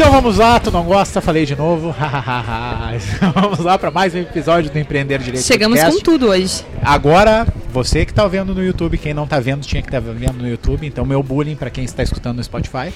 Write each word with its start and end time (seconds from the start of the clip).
Então 0.00 0.12
vamos 0.12 0.38
lá, 0.38 0.58
tu 0.58 0.70
não 0.70 0.82
gosta, 0.82 1.20
falei 1.20 1.44
de 1.44 1.54
novo. 1.54 1.94
vamos 3.34 3.58
lá 3.58 3.76
para 3.76 3.90
mais 3.90 4.14
um 4.14 4.18
episódio 4.18 4.70
do 4.70 4.78
Empreender 4.78 5.18
Direito. 5.18 5.44
Chegamos 5.44 5.78
Podcast. 5.78 6.02
com 6.02 6.10
tudo 6.12 6.28
hoje. 6.28 6.64
Agora, 6.80 7.46
você 7.70 8.06
que 8.06 8.14
tá 8.14 8.26
vendo 8.26 8.54
no 8.54 8.64
YouTube, 8.64 8.96
quem 8.96 9.12
não 9.12 9.26
tá 9.26 9.38
vendo 9.38 9.60
tinha 9.60 9.82
que 9.82 9.88
estar 9.88 10.00
vendo 10.00 10.38
no 10.38 10.48
YouTube, 10.48 10.86
então 10.86 11.04
meu 11.04 11.22
bullying 11.22 11.54
para 11.54 11.68
quem 11.68 11.84
está 11.84 12.02
escutando 12.02 12.38
no 12.38 12.42
Spotify. 12.42 12.94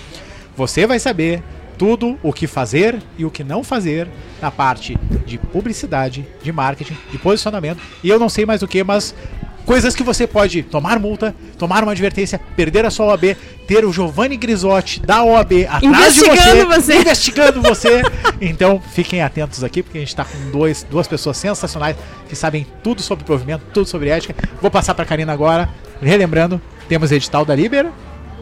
Você 0.57 0.87
vai 0.87 0.99
saber 0.99 1.43
tudo 1.77 2.19
o 2.23 2.33
que 2.33 2.47
fazer 2.47 2.99
e 3.19 3.27
o 3.27 3.31
que 3.31 3.45
não 3.45 3.63
fazer 3.63 4.09
na 4.41 4.51
parte 4.51 4.97
de 5.27 5.37
publicidade, 5.37 6.27
de 6.43 6.53
marketing, 6.53 6.97
de 7.11 7.19
posicionamento. 7.19 7.83
E 8.03 8.09
eu 8.09 8.19
não 8.19 8.31
sei 8.31 8.47
mais 8.47 8.63
o 8.63 8.67
que, 8.67 8.83
mas 8.83 9.15
coisas 9.65 9.95
que 9.95 10.03
você 10.03 10.27
pode 10.27 10.63
tomar 10.63 10.99
multa, 10.99 11.35
tomar 11.59 11.83
uma 11.83 11.93
advertência, 11.93 12.41
perder 12.57 12.85
a 12.85 12.91
sua 12.91 13.07
OAB, 13.07 13.37
ter 13.67 13.85
o 13.85 13.93
Giovanni 13.93 14.37
Grisotti 14.37 15.01
da 15.01 15.23
OAB 15.25 15.53
atrás 15.69 16.15
de 16.15 16.21
você, 16.21 16.27
Investigando 16.31 16.67
você. 16.67 16.99
investigando 16.99 17.63
você. 17.63 18.03
Então, 18.41 18.83
fiquem 18.93 19.23
atentos 19.23 19.65
aqui, 19.65 19.83
porque 19.83 19.99
a 19.99 20.01
gente 20.01 20.09
está 20.09 20.25
com 20.25 20.51
dois, 20.51 20.87
duas 20.91 21.07
pessoas 21.09 21.37
sensacionais 21.37 21.97
que 22.29 22.37
sabem 22.37 22.67
tudo 22.83 23.03
sobre 23.03 23.25
provimento, 23.25 23.65
tudo 23.73 23.89
sobre 23.89 24.09
ética. 24.11 24.35
Vou 24.61 24.71
passar 24.71 24.95
para 24.95 25.05
a 25.05 25.07
Karina 25.07 25.33
agora, 25.33 25.69
relembrando, 26.01 26.61
temos 26.89 27.11
edital 27.13 27.45
da 27.45 27.55
Liber, 27.55 27.87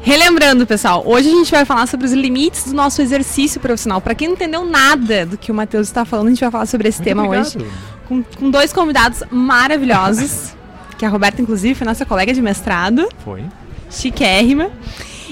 Relembrando, 0.05 0.67
pessoal, 0.67 1.05
hoje 1.07 1.29
a 1.29 1.33
gente 1.33 1.51
vai 1.53 1.65
falar 1.65 1.87
sobre 1.87 2.05
os 2.07 2.13
limites 2.13 2.65
do 2.65 2.75
nosso 2.75 3.01
exercício 3.01 3.61
profissional. 3.61 4.01
Para 4.01 4.17
quem 4.17 4.27
não 4.27 4.35
entendeu 4.35 4.65
nada 4.65 5.25
do 5.25 5.39
que 5.39 5.53
o 5.53 5.55
Matheus 5.55 5.87
está 5.87 6.05
falando, 6.05 6.27
a 6.27 6.31
gente 6.31 6.41
vai 6.41 6.51
falar 6.51 6.67
sobre 6.67 6.89
esse 6.89 6.99
Muito 6.99 7.09
tema 7.09 7.23
obrigado. 7.25 7.47
hoje. 7.59 7.67
Com, 8.09 8.23
com 8.25 8.51
dois 8.51 8.73
convidados 8.73 9.23
maravilhosos, 9.31 10.55
que 11.03 11.07
a 11.07 11.09
Roberta, 11.09 11.43
inclusive, 11.43 11.75
foi 11.75 11.85
nossa 11.85 12.07
colega 12.07 12.33
de 12.33 12.41
mestrado, 12.41 13.09
Foi. 13.25 13.43
chiquérrima. 13.91 14.71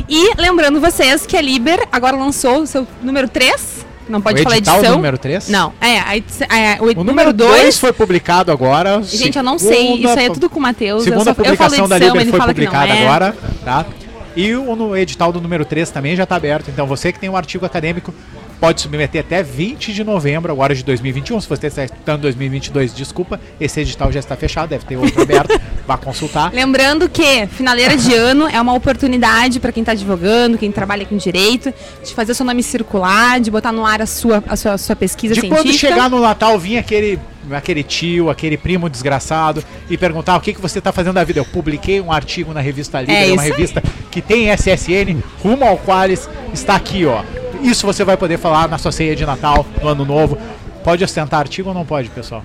E 0.09 0.35
lembrando 0.37 0.81
vocês 0.81 1.25
que 1.25 1.37
a 1.37 1.41
Liber 1.41 1.87
agora 1.93 2.17
lançou 2.17 2.63
o 2.63 2.67
seu 2.67 2.89
número 3.01 3.29
3. 3.29 3.87
Não 4.09 4.21
pode 4.21 4.41
o 4.41 4.43
falar 4.43 4.57
edição. 4.57 4.97
número 4.97 5.17
3? 5.17 5.49
Não, 5.49 5.73
é, 5.81 6.01
a 6.01 6.17
edição- 6.17 6.49
é, 6.51 6.77
o, 6.81 6.83
O 6.83 6.87
número 6.87 7.05
número 7.05 7.33
2 7.33 7.61
2 7.63 7.79
foi 7.79 7.93
publicado 7.93 8.51
agora. 8.51 9.01
Gente, 9.05 9.39
eu 9.39 9.45
não 9.45 9.61
sei. 9.61 9.99
Isso 10.01 10.19
aí 10.19 10.27
é 10.27 10.31
tudo 10.31 10.51
com 10.51 10.59
o 10.59 10.63
Matheus. 10.63 11.07
Eu, 11.07 11.13
Segunda 11.13 11.25
só, 11.27 11.31
eu 11.31 11.35
falo 11.37 11.71
publicação 11.71 11.89
da 11.89 11.97
edição, 11.97 12.15
Liber 12.15 12.23
ele 12.23 12.31
foi 12.33 12.41
fala 12.41 12.53
publicada 12.53 12.93
é. 12.93 13.05
agora, 13.05 13.37
tá? 13.65 13.87
E 14.35 14.53
o 14.57 14.75
no 14.75 14.97
edital 14.97 15.31
do 15.31 15.41
número 15.41 15.65
3 15.65 15.89
também 15.91 16.17
já 16.17 16.25
está 16.25 16.35
aberto. 16.35 16.69
Então 16.69 16.85
você 16.85 17.13
que 17.13 17.21
tem 17.21 17.31
um 17.31 17.37
artigo 17.37 17.65
acadêmico 17.65 18.13
pode 18.61 18.83
submeter 18.83 19.23
até 19.23 19.43
20 19.43 19.93
de 19.93 20.05
novembro, 20.05 20.53
agora 20.53 20.75
de 20.75 20.85
2021. 20.85 21.41
Se 21.41 21.49
você 21.49 21.67
está 21.69 22.15
em 22.15 22.19
2022, 22.19 22.95
desculpa, 22.95 23.41
esse 23.59 23.81
edital 23.81 24.13
já 24.13 24.21
está 24.21 24.37
fechado, 24.37 24.69
deve 24.69 24.85
ter 24.85 24.97
outro 24.97 25.23
aberto. 25.23 25.59
Vá 25.87 25.97
consultar. 25.97 26.53
Lembrando 26.53 27.09
que 27.09 27.47
finaleira 27.49 27.97
de 27.97 28.15
ano 28.15 28.47
é 28.47 28.61
uma 28.61 28.75
oportunidade 28.75 29.59
para 29.59 29.73
quem 29.73 29.81
está 29.81 29.93
advogando, 29.93 30.59
quem 30.59 30.71
trabalha 30.71 31.05
com 31.05 31.17
direito, 31.17 31.73
de 32.05 32.15
fazer 32.15 32.35
seu 32.35 32.45
nome 32.47 32.63
circular, 32.63 33.41
de 33.41 33.51
botar 33.51 33.73
no 33.73 33.85
ar 33.85 34.03
a 34.03 34.07
sua, 34.07 34.45
a 34.47 34.55
sua, 34.55 34.73
a 34.75 34.79
sua 34.79 34.95
pesquisa 34.95 35.35
De 35.35 35.41
científica. 35.41 35.65
quando 35.69 35.77
chegar 35.77 36.11
no 36.11 36.21
Natal, 36.21 36.57
vir 36.59 36.79
aquele, 36.79 37.19
aquele 37.51 37.83
tio, 37.83 38.31
aquele 38.31 38.57
primo 38.57 38.89
desgraçado 38.89 39.65
e 39.89 39.97
perguntar 39.97 40.37
o 40.37 40.41
que, 40.41 40.53
que 40.53 40.61
você 40.61 40.79
está 40.79 40.93
fazendo 40.93 41.15
da 41.15 41.25
vida. 41.25 41.41
Eu 41.41 41.45
publiquei 41.47 42.01
um 42.01 42.13
artigo 42.13 42.53
na 42.53 42.61
revista 42.61 43.01
Libre, 43.01 43.15
É 43.17 43.25
uma 43.33 43.35
isso 43.35 43.41
aí. 43.43 43.51
revista 43.51 43.83
que 44.11 44.21
tem 44.21 44.49
SSN, 44.53 45.21
rumo 45.43 45.65
ao 45.65 45.79
Qualis, 45.79 46.29
está 46.53 46.77
aqui, 46.77 47.05
ó. 47.07 47.23
Isso 47.63 47.87
você 47.87 48.05
vai 48.05 48.17
poder 48.17 48.39
falar 48.39 48.69
na 48.69 48.79
sua 48.79 48.93
ceia 48.93 49.15
de 49.15 49.25
Natal, 49.27 49.67
no 49.83 49.89
Ano 49.89 50.05
Novo. 50.05 50.39
Pode 50.85 51.05
ostentar 51.05 51.41
artigo 51.41 51.69
ou 51.69 51.75
não 51.75 51.85
pode, 51.85 52.09
pessoal? 52.09 52.43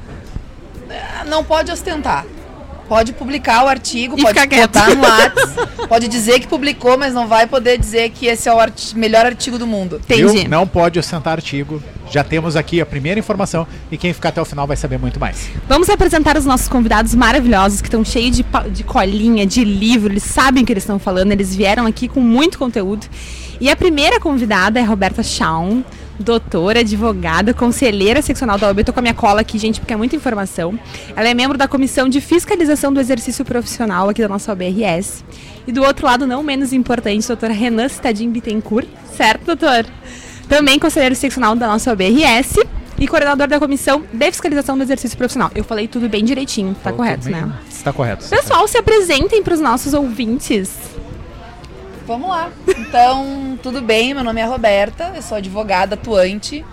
Não 1.27 1.43
pode 1.43 1.71
ostentar. 1.71 2.25
Pode 2.87 3.13
publicar 3.13 3.65
o 3.65 3.67
artigo, 3.67 4.13
E 4.15 4.21
pode 4.21 4.39
ficar 4.39 4.47
quieto. 4.47 4.71
botar 4.73 4.93
no 4.93 5.01
Whats, 5.07 5.87
pode 5.89 6.07
dizer 6.07 6.39
que 6.39 6.47
publicou, 6.47 6.95
mas 6.99 7.15
não 7.15 7.27
vai 7.27 7.47
poder 7.47 7.79
dizer 7.79 8.11
que 8.11 8.27
esse 8.27 8.47
é 8.47 8.53
o 8.53 8.59
arti- 8.59 8.95
melhor 8.95 9.25
artigo 9.25 9.57
do 9.57 9.65
mundo. 9.65 9.95
Entendi. 10.03 10.41
Viu? 10.41 10.47
Não 10.49 10.67
pode 10.67 10.99
ostentar 10.99 11.33
artigo. 11.33 11.81
Já 12.11 12.23
temos 12.23 12.55
aqui 12.55 12.79
a 12.79 12.85
primeira 12.85 13.19
informação 13.19 13.65
e 13.91 13.97
quem 13.97 14.13
ficar 14.13 14.29
até 14.29 14.39
o 14.39 14.45
final 14.45 14.67
vai 14.67 14.77
saber 14.77 14.99
muito 14.99 15.19
mais. 15.19 15.49
Vamos 15.67 15.89
apresentar 15.89 16.37
os 16.37 16.45
nossos 16.45 16.67
convidados 16.69 17.15
maravilhosos 17.15 17.81
que 17.81 17.87
estão 17.87 18.05
cheios 18.05 18.37
de, 18.37 18.45
de 18.69 18.83
colinha, 18.83 19.47
de 19.47 19.63
livro, 19.63 20.13
eles 20.13 20.21
sabem 20.21 20.61
o 20.61 20.65
que 20.67 20.71
eles 20.71 20.83
estão 20.83 20.99
falando, 20.99 21.31
eles 21.31 21.55
vieram 21.55 21.87
aqui 21.87 22.07
com 22.07 22.19
muito 22.19 22.59
conteúdo. 22.59 23.07
E 23.59 23.69
a 23.69 23.75
primeira 23.75 24.19
convidada 24.19 24.79
é 24.79 24.83
Roberta 24.83 25.23
Shawn, 25.23 25.83
doutora, 26.19 26.79
advogada, 26.79 27.53
conselheira 27.53 28.21
seccional 28.21 28.57
da 28.57 28.67
OAB. 28.67 28.79
Eu 28.79 28.85
tô 28.85 28.93
com 28.93 28.99
a 28.99 29.01
minha 29.01 29.13
cola 29.13 29.41
aqui, 29.41 29.57
gente, 29.57 29.79
porque 29.79 29.93
é 29.93 29.95
muita 29.95 30.15
informação. 30.15 30.77
Ela 31.15 31.29
é 31.29 31.33
membro 31.33 31.57
da 31.57 31.67
Comissão 31.67 32.09
de 32.09 32.21
Fiscalização 32.21 32.93
do 32.93 32.99
Exercício 32.99 33.45
Profissional 33.45 34.09
aqui 34.09 34.21
da 34.21 34.27
nossa 34.27 34.51
OBRS. 34.51 35.23
E 35.67 35.71
do 35.71 35.83
outro 35.83 36.05
lado, 36.05 36.27
não 36.27 36.43
menos 36.43 36.73
importante, 36.73 37.27
doutora 37.27 37.53
Renan 37.53 37.89
Cittadin 37.89 38.29
Bittencourt. 38.29 38.87
Certo, 39.15 39.45
doutor? 39.45 39.85
Também 40.47 40.77
conselheiro 40.77 41.15
seccional 41.15 41.55
da 41.55 41.67
nossa 41.67 41.91
OBRS 41.91 42.59
e 42.99 43.07
coordenador 43.07 43.47
da 43.47 43.59
Comissão 43.59 44.03
de 44.13 44.31
Fiscalização 44.31 44.77
do 44.77 44.83
Exercício 44.83 45.17
Profissional. 45.17 45.51
Eu 45.55 45.63
falei 45.63 45.87
tudo 45.87 46.07
bem 46.07 46.23
direitinho, 46.23 46.73
tá 46.75 46.91
Falou 46.91 46.97
correto, 46.97 47.29
né? 47.29 47.51
Está 47.69 47.91
correto. 47.91 48.25
Pessoal, 48.29 48.67
se 48.67 48.77
apresentem 48.77 49.43
para 49.43 49.53
os 49.53 49.59
nossos 49.59 49.93
ouvintes. 49.93 50.94
Vamos 52.05 52.29
lá. 52.29 52.51
Então, 52.77 53.57
tudo 53.63 53.81
bem, 53.81 54.13
meu 54.13 54.23
nome 54.23 54.39
é 54.39 54.45
Roberta, 54.45 55.11
eu 55.15 55.21
sou 55.21 55.37
advogada 55.37 55.95
atuante. 55.95 56.63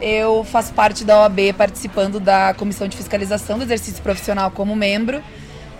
Eu 0.00 0.44
faço 0.44 0.72
parte 0.74 1.04
da 1.04 1.20
OAB 1.22 1.52
participando 1.56 2.20
da 2.20 2.54
Comissão 2.54 2.86
de 2.86 2.96
Fiscalização 2.96 3.58
do 3.58 3.64
Exercício 3.64 4.02
Profissional 4.02 4.50
como 4.50 4.74
membro. 4.76 5.22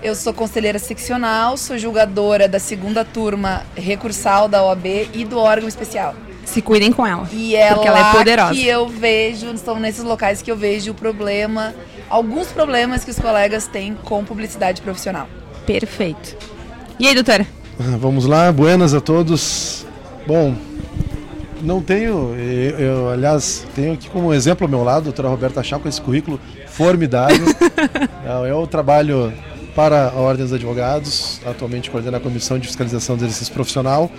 Eu 0.02 0.14
sou 0.14 0.32
conselheira 0.32 0.78
seccional, 0.78 1.56
sou 1.56 1.76
julgadora 1.76 2.46
da 2.48 2.58
segunda 2.60 3.04
turma 3.04 3.64
recursal 3.76 4.48
da 4.48 4.62
OAB 4.64 4.86
e 5.12 5.24
do 5.24 5.38
órgão 5.38 5.68
especial. 5.68 6.14
Se 6.44 6.62
cuidem 6.62 6.92
com 6.92 7.06
ela. 7.06 7.28
E 7.32 7.54
é 7.54 7.74
Porque 7.74 7.88
ela 7.88 8.10
é 8.10 8.12
poderosa. 8.12 8.54
que 8.54 8.66
eu 8.66 8.88
vejo, 8.88 9.52
estão 9.52 9.78
nesses 9.78 10.02
locais 10.02 10.40
que 10.40 10.50
eu 10.50 10.56
vejo 10.56 10.92
o 10.92 10.94
problema, 10.94 11.74
alguns 12.08 12.48
problemas 12.48 13.04
que 13.04 13.10
os 13.10 13.18
colegas 13.18 13.66
têm 13.66 13.94
com 14.04 14.24
publicidade 14.24 14.80
profissional. 14.80 15.28
Perfeito. 15.66 16.36
E 16.98 17.06
aí, 17.06 17.14
doutora? 17.14 17.46
Ah, 17.80 17.96
Vamos 17.96 18.26
lá, 18.26 18.50
buenas 18.50 18.92
a 18.92 19.00
todos. 19.00 19.86
Bom, 20.26 20.54
não 21.62 21.80
tenho, 21.80 22.34
eu, 22.36 22.78
eu, 22.78 23.10
aliás, 23.10 23.64
tenho 23.74 23.92
aqui 23.92 24.08
como 24.10 24.34
exemplo 24.34 24.64
ao 24.64 24.70
meu 24.70 24.82
lado 24.82 24.98
a 24.98 25.04
doutora 25.04 25.28
Roberta 25.28 25.62
Chá 25.62 25.78
com 25.78 25.88
esse 25.88 26.00
currículo 26.00 26.40
formidável. 26.66 27.46
Não, 28.24 28.44
eu 28.46 28.66
trabalho 28.66 29.32
para 29.76 30.08
a 30.08 30.14
Ordem 30.14 30.44
dos 30.44 30.52
Advogados, 30.52 31.40
atualmente 31.46 31.88
coordeno 31.88 32.16
a 32.16 32.20
Comissão 32.20 32.58
de 32.58 32.66
Fiscalização 32.66 33.16
do 33.16 33.24
Exercício 33.24 33.54
Profissional. 33.54 34.10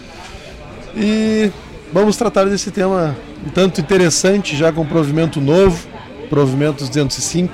E 0.96 1.52
vamos 1.92 2.16
tratar 2.16 2.46
desse 2.46 2.72
tema 2.72 3.16
um 3.46 3.50
tanto 3.50 3.82
interessante, 3.82 4.56
já 4.56 4.72
com 4.72 4.86
provimento 4.86 5.42
novo, 5.42 5.86
provimento 6.30 6.86
205 6.86 7.54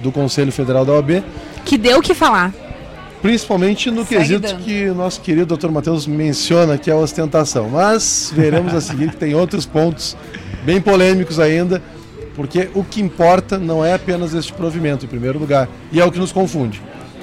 do 0.00 0.12
Conselho 0.12 0.52
Federal 0.52 0.84
da 0.84 0.92
OAB. 0.92 1.24
Que 1.64 1.76
deu 1.76 1.98
o 1.98 2.02
que 2.02 2.14
falar. 2.14 2.52
Principalmente 3.22 3.90
no 3.90 4.04
Segue 4.04 4.20
quesito 4.20 4.40
dando. 4.40 4.64
que 4.64 4.88
o 4.88 4.94
nosso 4.94 5.20
querido 5.20 5.56
Dr. 5.56 5.68
Matheus 5.68 6.06
menciona, 6.06 6.78
que 6.78 6.90
é 6.90 6.92
a 6.92 6.96
ostentação. 6.96 7.68
Mas 7.68 8.32
veremos 8.34 8.74
a 8.74 8.80
seguir 8.80 9.10
que 9.10 9.16
tem 9.16 9.34
outros 9.34 9.66
pontos 9.66 10.16
bem 10.64 10.80
polêmicos 10.80 11.38
ainda, 11.38 11.82
porque 12.34 12.70
o 12.74 12.82
que 12.82 13.00
importa 13.00 13.58
não 13.58 13.84
é 13.84 13.94
apenas 13.94 14.32
este 14.34 14.52
provimento, 14.52 15.04
em 15.04 15.08
primeiro 15.08 15.38
lugar, 15.38 15.68
e 15.92 16.00
é 16.00 16.04
o 16.04 16.10
que 16.10 16.18
nos 16.18 16.32
confunde. 16.32 16.80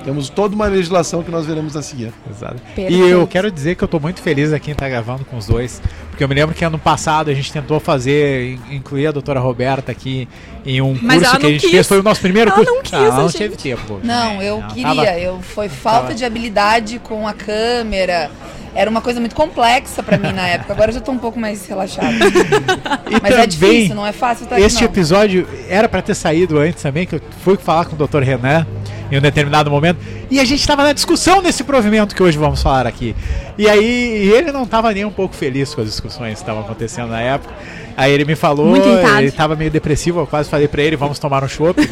Temos 0.08 0.30
toda 0.30 0.56
uma 0.56 0.68
legislação 0.68 1.22
que 1.22 1.30
nós 1.30 1.46
veremos 1.46 1.76
a 1.76 1.82
seguir. 1.82 2.14
Exato. 2.32 2.56
E 2.78 2.98
eu 2.98 3.28
quero 3.28 3.52
dizer 3.52 3.76
que 3.76 3.84
eu 3.84 3.90
tô 3.90 4.00
muito 4.00 4.22
feliz 4.22 4.54
aqui 4.54 4.70
em 4.70 4.72
estar 4.72 4.88
gravando 4.88 5.26
com 5.26 5.36
os 5.36 5.48
dois, 5.48 5.82
porque 6.10 6.24
eu 6.24 6.30
me 6.30 6.34
lembro 6.34 6.56
que 6.56 6.64
ano 6.64 6.80
passado 6.80 7.30
a 7.30 7.34
gente 7.34 7.52
tentou 7.52 7.78
fazer, 7.78 8.54
in- 8.54 8.76
incluir 8.78 9.08
a 9.08 9.12
doutora 9.12 9.42
Roberta 9.42 9.92
aqui 9.92 10.26
em 10.66 10.82
um 10.82 10.98
Mas 11.02 11.18
curso 11.18 11.32
que 11.32 11.36
a 11.36 11.40
não 11.44 11.50
gente 11.50 11.62
quis. 11.62 11.72
fez, 11.72 11.88
foi 11.90 12.00
o 12.00 12.04
nosso 12.04 12.22
primeiro 12.22 12.50
Ela 12.52 12.58
curso. 12.58 12.74
não 12.74 12.82
quis, 12.82 12.94
ela 12.94 13.16
não 13.18 13.28
gente. 13.28 13.38
teve 13.38 13.56
tempo. 13.58 14.00
Não, 14.02 14.42
eu 14.42 14.60
Ela 14.60 14.68
queria, 14.70 14.86
tava- 15.06 15.20
eu 15.20 15.42
foi 15.42 15.68
falta 15.68 16.02
tava- 16.04 16.16
de 16.16 16.24
habilidade 16.24 17.00
com 17.00 17.28
a 17.28 17.34
câmera. 17.34 18.32
Era 18.74 18.90
uma 18.90 19.02
coisa 19.02 19.20
muito 19.20 19.36
complexa 19.36 20.02
pra 20.04 20.18
mim 20.18 20.32
na 20.32 20.48
época. 20.48 20.72
Agora 20.72 20.92
eu 20.92 20.96
já 20.96 21.02
tô 21.02 21.12
um 21.12 21.18
pouco 21.18 21.38
mais 21.38 21.66
relaxada. 21.68 22.08
E 23.10 23.20
Mas 23.22 23.32
é 23.34 23.36
também, 23.36 23.48
difícil, 23.48 23.96
não 23.96 24.06
é 24.06 24.12
fácil 24.12 24.44
estar 24.44 24.56
aqui, 24.56 24.64
Este 24.66 24.84
não. 24.84 24.90
episódio 24.90 25.48
era 25.70 25.88
pra 25.90 26.02
ter 26.02 26.14
saído 26.16 26.60
antes 26.60 26.82
também, 26.84 27.06
que 27.08 27.16
eu 27.16 27.22
fui 27.44 27.58
falar 27.58 27.86
com 27.86 27.96
o 28.02 28.08
Dr. 28.08 28.20
Renan 28.22 28.66
em 29.12 29.18
um 29.18 29.22
determinado 29.22 29.70
momento, 29.70 30.00
e 30.30 30.40
a 30.40 30.46
gente 30.46 30.60
estava 30.60 30.84
na 30.84 30.94
discussão 30.94 31.42
desse 31.42 31.64
provimento 31.64 32.16
que 32.16 32.22
hoje 32.22 32.38
vamos 32.38 32.62
falar 32.62 32.86
aqui. 32.86 33.16
E 33.58 33.68
aí 33.68 34.30
ele 34.34 34.52
não 34.52 34.64
estava 34.64 34.92
nem 34.94 35.06
um 35.06 35.12
pouco 35.12 35.36
feliz 35.36 35.74
com 35.74 35.82
as 35.82 35.88
discussões 35.88 36.34
que 36.34 36.40
estavam 36.40 36.62
acontecendo 36.62 37.10
na 37.10 37.22
época. 37.22 37.54
Aí 37.96 38.12
ele 38.12 38.26
me 38.26 38.36
falou, 38.36 38.76
ele 38.76 39.28
estava 39.28 39.56
meio 39.56 39.72
depressivo, 39.72 40.20
eu 40.20 40.28
quase 40.28 40.50
falei 40.50 40.68
pra 40.68 40.84
ele, 40.84 40.96
vamos 40.96 41.18
tomar 41.18 41.44
um 41.44 41.48
chopp, 41.48 41.80
né? 41.82 41.88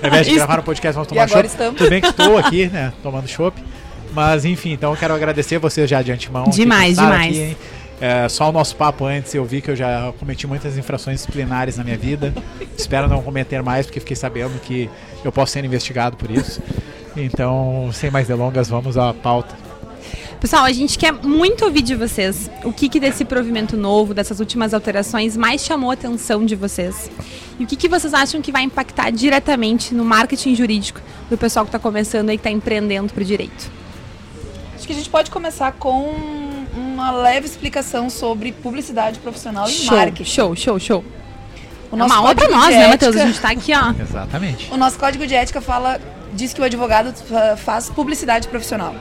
Ao 0.00 0.08
invés 0.08 0.26
de 0.26 0.34
gravar 0.36 0.60
um 0.60 0.62
podcast, 0.62 0.94
vamos 0.94 1.08
tomar 1.08 1.24
um 1.24 1.28
chopp. 1.28 1.48
Tudo 1.76 1.90
bem 1.90 2.00
que 2.00 2.08
estou 2.08 2.38
aqui, 2.38 2.66
né, 2.66 2.92
tomando 3.02 3.26
chopp. 3.26 3.60
Mas 4.12 4.44
enfim, 4.44 4.72
então 4.72 4.92
eu 4.92 4.96
quero 4.96 5.14
agradecer 5.14 5.58
vocês 5.58 5.88
já 5.88 6.00
de 6.00 6.12
antemão. 6.12 6.44
Demais, 6.44 6.96
demais. 6.96 7.36
aqui? 7.36 7.56
É, 8.00 8.28
só 8.28 8.48
o 8.48 8.52
nosso 8.52 8.76
papo 8.76 9.04
antes, 9.04 9.34
eu 9.34 9.44
vi 9.44 9.60
que 9.60 9.70
eu 9.70 9.76
já 9.76 10.12
cometi 10.18 10.46
muitas 10.46 10.78
infrações 10.78 11.16
disciplinares 11.16 11.76
na 11.76 11.84
minha 11.84 11.98
vida. 11.98 12.32
Espero 12.76 13.08
não 13.08 13.22
cometer 13.22 13.62
mais, 13.62 13.86
porque 13.86 14.00
fiquei 14.00 14.16
sabendo 14.16 14.58
que 14.60 14.88
eu 15.24 15.32
posso 15.32 15.52
ser 15.52 15.64
investigado 15.64 16.16
por 16.16 16.30
isso. 16.30 16.62
Então, 17.16 17.90
sem 17.92 18.10
mais 18.10 18.28
delongas, 18.28 18.68
vamos 18.68 18.96
à 18.96 19.12
pauta. 19.12 19.56
Pessoal, 20.40 20.64
a 20.64 20.72
gente 20.72 20.96
quer 20.96 21.12
muito 21.12 21.64
ouvir 21.64 21.82
de 21.82 21.96
vocês. 21.96 22.48
O 22.62 22.72
que, 22.72 22.88
que 22.88 23.00
desse 23.00 23.24
provimento 23.24 23.76
novo, 23.76 24.14
dessas 24.14 24.38
últimas 24.38 24.72
alterações, 24.72 25.36
mais 25.36 25.62
chamou 25.62 25.90
a 25.90 25.94
atenção 25.94 26.46
de 26.46 26.54
vocês? 26.54 27.10
E 27.58 27.64
o 27.64 27.66
que, 27.66 27.74
que 27.74 27.88
vocês 27.88 28.14
acham 28.14 28.40
que 28.40 28.52
vai 28.52 28.62
impactar 28.62 29.10
diretamente 29.10 29.92
no 29.92 30.04
marketing 30.04 30.54
jurídico 30.54 31.00
do 31.28 31.36
pessoal 31.36 31.64
que 31.64 31.70
está 31.70 31.78
começando 31.80 32.30
aí, 32.30 32.36
que 32.36 32.42
está 32.42 32.50
empreendendo 32.50 33.12
para 33.12 33.22
o 33.22 33.24
direito? 33.24 33.68
Acho 34.76 34.86
que 34.86 34.92
a 34.92 34.96
gente 34.96 35.10
pode 35.10 35.28
começar 35.28 35.72
com 35.72 36.47
uma 36.98 37.10
leve 37.12 37.46
explicação 37.46 38.10
sobre 38.10 38.50
publicidade 38.52 39.18
profissional 39.20 39.68
e 39.68 39.72
Show, 39.72 39.96
marketing. 39.96 40.24
show, 40.24 40.56
show, 40.56 40.78
show. 40.80 41.04
O 41.90 41.96
É 41.98 42.04
uma 42.04 42.20
honra 42.20 42.34
pra 42.34 42.44
código 42.46 42.60
nós, 42.60 42.68
de 42.74 42.80
né, 42.80 42.88
Matheus? 42.88 43.16
A 43.16 43.18
ética- 43.20 43.26
gente 43.32 43.40
tá 43.40 43.50
aqui, 43.50 43.72
ó. 43.74 44.02
Exatamente. 44.02 44.72
O 44.72 44.76
nosso 44.76 44.98
código 44.98 45.26
de 45.26 45.34
ética 45.34 45.60
fala, 45.60 46.00
diz 46.34 46.52
que 46.52 46.60
o 46.60 46.64
advogado 46.64 47.14
fa- 47.14 47.56
faz 47.56 47.88
publicidade 47.88 48.48
profissional. 48.48 48.94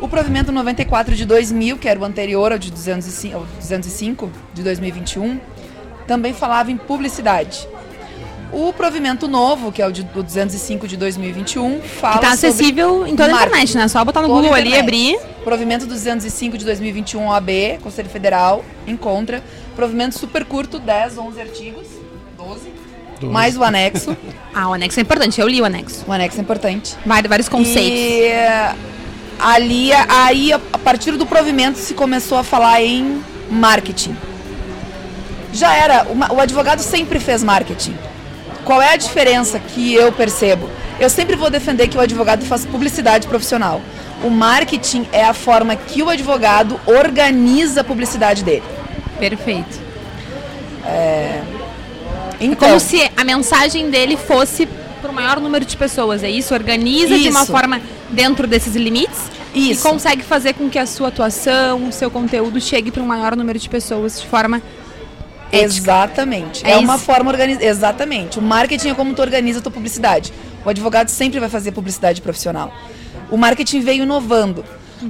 O 0.00 0.08
provimento 0.08 0.50
94 0.50 1.14
de 1.14 1.24
2000, 1.24 1.78
que 1.78 1.88
era 1.88 1.98
o 2.00 2.04
anterior 2.04 2.50
ao 2.52 2.58
de 2.58 2.70
205, 2.70 3.36
ao 3.36 3.44
205 3.60 4.30
de 4.52 4.62
2021, 4.62 5.38
também 6.06 6.32
falava 6.34 6.70
em 6.72 6.76
publicidade. 6.76 7.68
O 8.54 8.72
provimento 8.72 9.26
novo, 9.26 9.72
que 9.72 9.82
é 9.82 9.86
o 9.86 9.90
de 9.90 10.02
o 10.14 10.22
205 10.22 10.86
de 10.86 10.96
2021, 10.96 11.80
fala 11.82 12.14
Que 12.14 12.20
tá 12.20 12.36
sobre 12.36 12.48
acessível 12.48 13.04
em 13.04 13.16
toda 13.16 13.36
a 13.36 13.42
internet, 13.42 13.76
né? 13.76 13.88
Só 13.88 14.04
botar 14.04 14.22
no 14.22 14.28
Google 14.28 14.54
ali 14.54 14.70
e 14.70 14.78
internet. 14.78 14.80
abrir. 14.80 15.18
Provimento 15.42 15.86
205 15.86 16.56
de 16.56 16.64
2021 16.64 17.26
OAB, 17.26 17.48
Conselho 17.82 18.08
Federal, 18.08 18.64
encontra. 18.86 19.42
Provimento 19.74 20.16
super 20.16 20.44
curto, 20.44 20.78
10, 20.78 21.18
11 21.18 21.40
artigos, 21.40 21.86
12. 22.38 22.72
Mais 23.22 23.56
o 23.56 23.64
anexo. 23.64 24.16
Ah, 24.56 24.68
o 24.68 24.72
anexo 24.72 25.00
é 25.00 25.02
importante. 25.02 25.40
Eu 25.40 25.48
li 25.48 25.60
o 25.60 25.64
anexo. 25.64 26.04
o 26.06 26.12
anexo 26.12 26.38
é 26.38 26.40
importante. 26.40 26.96
Vários, 27.04 27.28
vários 27.28 27.48
conceitos. 27.48 27.90
E 27.90 28.26
eh, 28.26 28.72
ali, 29.36 29.92
aí, 29.92 30.52
a 30.52 30.78
partir 30.78 31.10
do 31.16 31.26
provimento, 31.26 31.76
se 31.76 31.92
começou 31.92 32.38
a 32.38 32.44
falar 32.44 32.80
em 32.80 33.20
marketing. 33.50 34.16
Já 35.52 35.74
era, 35.74 36.06
o 36.32 36.40
advogado 36.40 36.78
sempre 36.82 37.18
fez 37.18 37.42
marketing. 37.42 37.96
Qual 38.64 38.80
é 38.80 38.92
a 38.92 38.96
diferença 38.96 39.58
que 39.58 39.94
eu 39.94 40.10
percebo? 40.12 40.68
Eu 40.98 41.10
sempre 41.10 41.36
vou 41.36 41.50
defender 41.50 41.88
que 41.88 41.96
o 41.96 42.00
advogado 42.00 42.44
faz 42.44 42.64
publicidade 42.64 43.26
profissional. 43.26 43.80
O 44.22 44.30
marketing 44.30 45.06
é 45.12 45.24
a 45.24 45.34
forma 45.34 45.76
que 45.76 46.02
o 46.02 46.08
advogado 46.08 46.80
organiza 46.86 47.82
a 47.82 47.84
publicidade 47.84 48.42
dele. 48.42 48.62
Perfeito. 49.18 49.78
Então, 52.40 52.68
Como 52.68 52.80
se 52.80 53.10
a 53.16 53.24
mensagem 53.24 53.90
dele 53.90 54.16
fosse 54.16 54.66
para 55.00 55.10
o 55.10 55.14
maior 55.14 55.38
número 55.40 55.64
de 55.64 55.76
pessoas, 55.76 56.22
é 56.22 56.30
isso? 56.30 56.54
Organiza 56.54 57.18
de 57.18 57.28
uma 57.28 57.42
Isso. 57.42 57.52
forma 57.52 57.80
dentro 58.10 58.46
desses 58.46 58.74
limites 58.74 59.18
Isso. 59.54 59.86
e 59.86 59.90
consegue 59.90 60.22
fazer 60.22 60.54
com 60.54 60.68
que 60.70 60.78
a 60.78 60.86
sua 60.86 61.08
atuação, 61.08 61.88
o 61.88 61.92
seu 61.92 62.10
conteúdo 62.10 62.60
chegue 62.60 62.90
para 62.90 63.02
um 63.02 63.06
maior 63.06 63.36
número 63.36 63.58
de 63.58 63.68
pessoas 63.68 64.20
de 64.20 64.26
forma 64.26 64.62
ética. 65.54 65.66
Exatamente. 65.66 66.66
É 66.66 66.72
É, 66.72 66.76
uma 66.78 66.98
forma 66.98 67.30
organizada. 67.30 67.64
Exatamente. 67.64 68.38
O 68.38 68.42
marketing 68.42 68.88
é 68.88 68.94
como 68.94 69.14
tu 69.14 69.22
organiza 69.22 69.58
a 69.58 69.62
tua 69.62 69.72
publicidade. 69.72 70.32
O 70.64 70.68
advogado 70.68 71.08
sempre 71.08 71.38
vai 71.40 71.48
fazer 71.48 71.72
publicidade 71.72 72.20
profissional. 72.20 72.72
O 73.30 73.36
marketing 73.36 73.80
veio 73.80 74.02
inovando. 74.04 74.64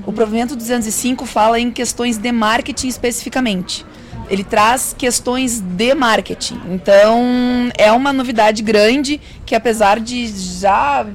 O 0.07 0.13
provimento 0.13 0.57
205 0.57 1.25
fala 1.27 1.61
em 1.61 1.71
questões 1.71 2.19
de 2.19 2.33
marketing 2.33 2.89
especificamente. 2.89 3.87
Ele 4.29 4.43
traz 4.43 4.95
questões 4.97 5.61
de 5.61 5.95
marketing. 5.95 6.61
Então, 6.71 7.23
é 7.77 7.93
uma 7.93 8.13
novidade 8.13 8.63
grande 8.63 9.21
que 9.45 9.55
apesar 9.55 10.01
de 10.01 10.27
já 10.27 11.07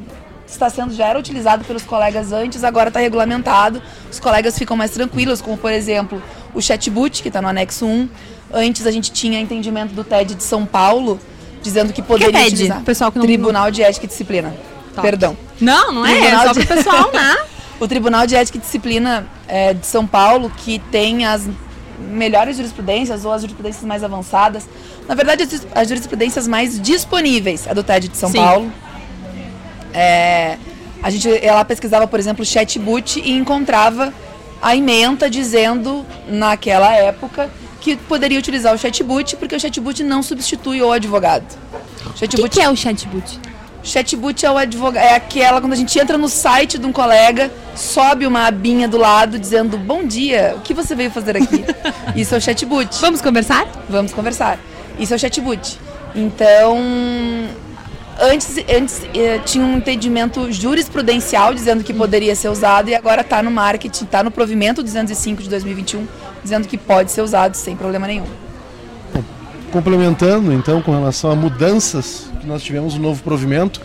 está 0.46 0.70
sendo 0.70 0.94
já 0.94 1.08
era 1.08 1.20
utilizado 1.20 1.64
pelos 1.64 1.84
colegas 1.84 2.32
antes, 2.32 2.64
agora 2.64 2.90
está 2.90 3.00
regulamentado. 3.00 3.82
Os 4.12 4.20
colegas 4.20 4.58
ficam 4.58 4.76
mais 4.76 4.92
tranquilos, 4.92 5.42
como 5.42 5.58
por 5.58 5.72
exemplo, 5.72 6.22
o 6.54 6.62
chatbot 6.62 7.22
que 7.22 7.30
está 7.30 7.42
no 7.42 7.48
anexo 7.48 7.86
1. 7.86 8.10
Antes 8.54 8.86
a 8.88 8.92
gente 8.92 9.12
tinha 9.12 9.40
entendimento 9.40 9.94
do 9.94 10.04
TED 10.04 10.36
de 10.36 10.44
São 10.44 10.66
Paulo, 10.66 11.20
dizendo 11.62 11.94
que 11.94 12.02
poderia 12.02 12.34
TED? 12.34 12.48
utilizar. 12.54 12.82
Pessoal 12.84 13.12
que 13.12 13.20
não- 13.20 13.26
Tribunal 13.26 13.70
de 13.72 13.84
Ética 13.84 14.06
e 14.06 14.10
Disciplina. 14.10 14.56
Top. 14.96 15.02
Perdão. 15.02 15.38
Não, 15.62 15.92
não 15.92 16.06
é, 16.06 16.14
é 16.14 16.22
Tribunal 16.22 16.46
só 16.48 16.54
de- 16.54 16.66
pro 16.66 16.76
pessoal, 16.78 17.12
né? 17.14 17.38
O 17.80 17.88
Tribunal 17.88 18.28
de 18.28 18.36
Ética 18.36 18.58
e 18.58 18.62
Disciplina 18.62 19.28
é, 19.48 19.74
de 19.74 19.86
São 19.86 20.06
Paulo, 20.08 20.52
que 20.58 20.80
tem 20.92 21.26
as 21.26 21.48
melhores 22.12 22.56
jurisprudências 22.58 23.24
ou 23.26 23.32
as 23.32 23.42
jurisprudências 23.42 23.84
mais 23.84 24.04
avançadas. 24.04 24.68
Na 25.08 25.16
verdade, 25.16 25.44
as, 25.44 25.68
as 25.76 25.88
jurisprudências 25.88 26.48
mais 26.48 26.80
disponíveis, 26.82 27.68
a 27.68 27.74
do 27.74 27.84
TED 27.84 28.08
de 28.08 28.18
São 28.18 28.30
Sim. 28.32 28.38
Paulo. 28.38 28.72
É, 29.94 30.58
a 31.02 31.10
gente, 31.10 31.28
ela 31.46 31.64
pesquisava, 31.66 32.08
por 32.08 32.20
exemplo, 32.20 32.44
chatbot 32.46 33.20
e 33.20 33.32
encontrava 33.32 34.14
a 34.62 34.76
ementa 34.76 35.30
dizendo, 35.30 36.06
naquela 36.28 36.94
época, 36.94 37.50
que 37.80 37.96
poderia 37.96 38.38
utilizar 38.38 38.74
o 38.74 38.78
chatbot 38.78 39.36
porque 39.38 39.56
o 39.56 39.60
chatbot 39.60 40.04
não 40.04 40.22
substitui 40.22 40.82
o 40.82 40.92
advogado. 40.92 41.46
O 42.06 42.14
que, 42.14 42.20
Chatbot 42.20 42.50
que 42.50 42.62
é 42.62 42.70
o 42.70 42.76
chatbot? 42.76 43.40
Chatbot 43.82 44.46
é 44.46 44.52
o 44.52 44.58
advogado, 44.58 45.04
é 45.04 45.16
aquela 45.16 45.62
quando 45.62 45.74
a 45.74 45.76
gente 45.76 45.98
entra 45.98 46.18
no 46.18 46.28
site 46.28 46.78
de 46.78 46.86
um 46.86 46.92
colega, 46.92 47.50
sobe 47.76 48.26
uma 48.26 48.46
abinha 48.46 48.88
do 48.88 48.98
lado 48.98 49.40
dizendo 49.40 49.78
bom 49.78 50.04
dia, 50.04 50.54
o 50.58 50.62
que 50.62 50.74
você 50.74 50.94
veio 50.94 51.10
fazer 51.10 51.38
aqui? 51.38 51.64
Isso 52.16 52.36
é 52.36 52.38
o 52.38 52.42
chatbot. 52.42 52.90
Vamos 53.00 53.22
conversar? 53.22 53.66
Vamos 53.90 54.12
conversar. 54.12 54.60
Isso 55.00 55.14
é 55.14 55.16
o 55.16 55.20
chatbot. 55.20 55.80
Então, 56.14 56.78
antes, 58.20 58.58
antes 58.70 59.02
eh, 59.16 59.40
tinha 59.46 59.64
um 59.64 59.78
entendimento 59.78 60.52
jurisprudencial 60.52 61.54
dizendo 61.54 61.84
que 61.84 61.94
poderia 61.94 62.36
ser 62.36 62.50
usado 62.50 62.90
e 62.90 62.96
agora 62.96 63.22
está 63.22 63.42
no 63.42 63.52
marketing, 63.52 64.04
está 64.04 64.24
no 64.24 64.32
provimento 64.32 64.84
205 64.84 65.44
de 65.44 65.50
2021 65.50 66.06
dizendo 66.44 66.68
que 66.68 66.78
pode 66.78 67.12
ser 67.12 67.22
usado 67.22 67.56
sem 67.56 67.76
problema 67.76 68.08
nenhum. 68.08 68.26
Complementando, 69.72 70.52
então, 70.52 70.82
com 70.82 70.92
relação 70.92 71.32
a 71.32 71.36
mudanças 71.36 72.32
que 72.42 72.48
nós 72.48 72.64
tivemos 72.64 72.96
no 72.96 73.02
novo 73.02 73.22
provimento, 73.22 73.82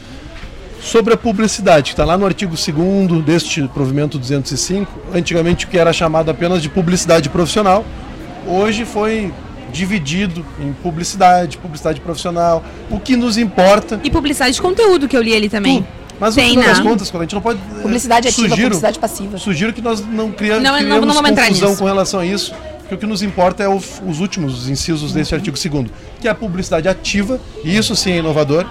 sobre 0.80 1.14
a 1.14 1.16
publicidade, 1.16 1.84
que 1.84 1.90
está 1.90 2.04
lá 2.04 2.16
no 2.16 2.26
artigo 2.26 2.54
2 2.54 3.24
deste 3.24 3.66
provimento 3.68 4.18
205, 4.18 5.00
antigamente 5.14 5.64
o 5.64 5.68
que 5.68 5.78
era 5.78 5.92
chamado 5.92 6.30
apenas 6.30 6.62
de 6.62 6.68
publicidade 6.68 7.28
profissional, 7.28 7.84
hoje 8.46 8.84
foi 8.84 9.32
dividido 9.72 10.44
em 10.60 10.72
publicidade, 10.72 11.58
publicidade 11.58 12.00
profissional, 12.00 12.62
o 12.90 13.00
que 13.00 13.16
nos 13.16 13.36
importa. 13.36 13.98
E 14.04 14.10
publicidade 14.10 14.54
de 14.54 14.62
conteúdo 14.62 15.08
que 15.08 15.16
eu 15.16 15.22
li 15.22 15.34
ali 15.34 15.48
também. 15.48 15.78
tudo. 15.78 16.03
Mas 16.20 16.34
Tem, 16.34 16.44
no 16.44 16.50
final 16.62 16.68
das 16.68 16.78
né? 16.78 16.90
contas, 16.90 17.14
a 17.14 17.18
gente 17.20 17.34
não 17.34 17.42
pode. 17.42 17.58
eh, 17.58 17.82
Publicidade 17.82 18.28
ativa, 18.28 18.48
sugiro, 18.48 18.62
publicidade 18.68 18.98
passiva. 18.98 19.38
Sugiro 19.38 19.72
que 19.72 19.82
nós 19.82 20.00
não 20.06 20.30
cria, 20.30 20.60
Não, 20.60 20.72
não- 20.80 21.00
não 21.06 21.14
vamos 21.14 21.30
confusão 21.38 21.74
com 21.76 21.84
relação 21.84 22.20
a 22.20 22.26
isso, 22.26 22.54
porque 22.80 22.94
o 22.94 22.98
que 22.98 23.06
nos 23.06 23.22
importa 23.22 23.62
é 23.62 23.68
o- 23.68 23.76
os 24.06 24.20
últimos 24.20 24.68
incisos 24.68 25.12
desse 25.12 25.34
artigo 25.34 25.56
2 25.56 25.90
que 26.20 26.28
é 26.28 26.30
a 26.30 26.34
publicidade 26.34 26.88
ativa, 26.88 27.40
e 27.64 27.76
isso 27.76 27.94
sim 27.96 28.12
é 28.12 28.16
inovador. 28.18 28.64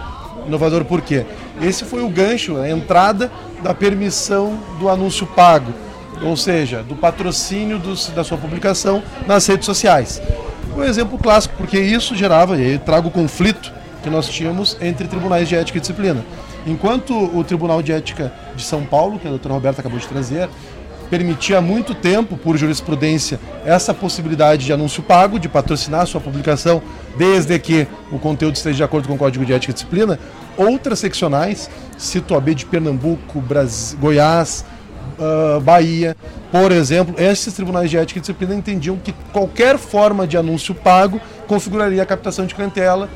Inovador 0.48 0.84
por 0.86 1.02
quê? 1.02 1.26
Esse 1.62 1.84
foi 1.86 2.02
o 2.04 2.10
gancho, 2.10 2.58
a 2.58 2.70
entrada 2.70 3.32
da 3.62 3.74
permissão 3.74 4.58
do 4.80 4.90
anúncio 4.90 5.26
pago, 5.26 5.74
ou 6.22 6.36
seja, 6.38 6.82
do 6.84 6.96
patrocínio 6.96 7.78
dos- 7.80 8.08
da 8.08 8.24
sua 8.24 8.38
publicação 8.38 9.04
nas 9.28 9.46
redes 9.48 9.66
sociais. 9.66 10.22
Um 10.76 10.84
exemplo 10.84 11.18
clássico, 11.18 11.56
porque 11.58 11.80
isso 11.80 12.16
gerava, 12.16 12.58
e 12.58 12.62
aí 12.66 12.78
trago 12.80 13.10
o 13.10 13.12
conflito 13.12 13.72
que 14.02 14.10
nós 14.10 14.28
tínhamos 14.28 14.76
entre 14.82 15.08
tribunais 15.08 15.48
de 15.48 15.56
ética 15.56 15.78
e 15.78 15.82
disciplina. 15.82 16.26
Enquanto 16.66 17.14
o 17.14 17.44
Tribunal 17.44 17.82
de 17.82 17.92
Ética 17.92 18.34
de 18.56 18.64
São 18.64 18.86
Paulo, 18.86 19.20
que 19.20 19.28
a 19.28 19.30
doutora 19.30 19.54
Roberta 19.54 19.82
acabou 19.82 20.00
de 20.00 20.08
trazer, 20.08 20.50
permitia 21.10 21.58
há 21.58 21.62
muito 21.62 21.94
tempo, 21.94 22.38
por 22.38 22.58
jurisprudência, 22.58 23.40
essa 23.66 23.94
possibilidade 23.94 24.66
de 24.66 24.74
anúncio 24.74 25.04
pago, 25.04 25.40
de 25.40 25.50
patrocinar 25.50 26.02
a 26.02 26.06
sua 26.06 26.22
publicação, 26.22 26.82
desde 27.18 27.60
que 27.60 27.88
o 28.12 28.18
conteúdo 28.18 28.56
esteja 28.56 28.78
de 28.78 28.84
acordo 28.84 29.08
com 29.08 29.16
o 29.16 29.18
Código 29.18 29.46
de 29.46 29.54
Ética 29.54 29.72
e 29.72 29.74
Disciplina. 29.74 30.18
Outras 30.58 31.00
seccionais, 31.00 31.70
cito 31.98 32.36
a 32.36 32.40
B 32.40 32.56
de 32.56 32.66
Pernambuco, 32.66 33.42
Bras... 33.42 33.96
Goiás, 34.00 34.66
ah, 35.20 35.60
Bahia, 35.62 36.16
por 36.52 36.72
exemplo, 36.72 37.16
esses 37.18 37.54
tribunais 37.54 37.90
de 37.90 37.98
ética 37.98 38.20
e 38.20 38.22
disciplina 38.22 38.54
entendiam 38.54 38.98
que 38.98 39.14
qualquer 39.32 39.78
forma 39.78 40.28
de 40.28 40.38
anúncio 40.38 40.74
pago 40.74 41.20
configuraria 41.48 42.02
a 42.02 42.06
captação 42.06 42.46
de 42.46 42.54
clientela, 42.54 43.10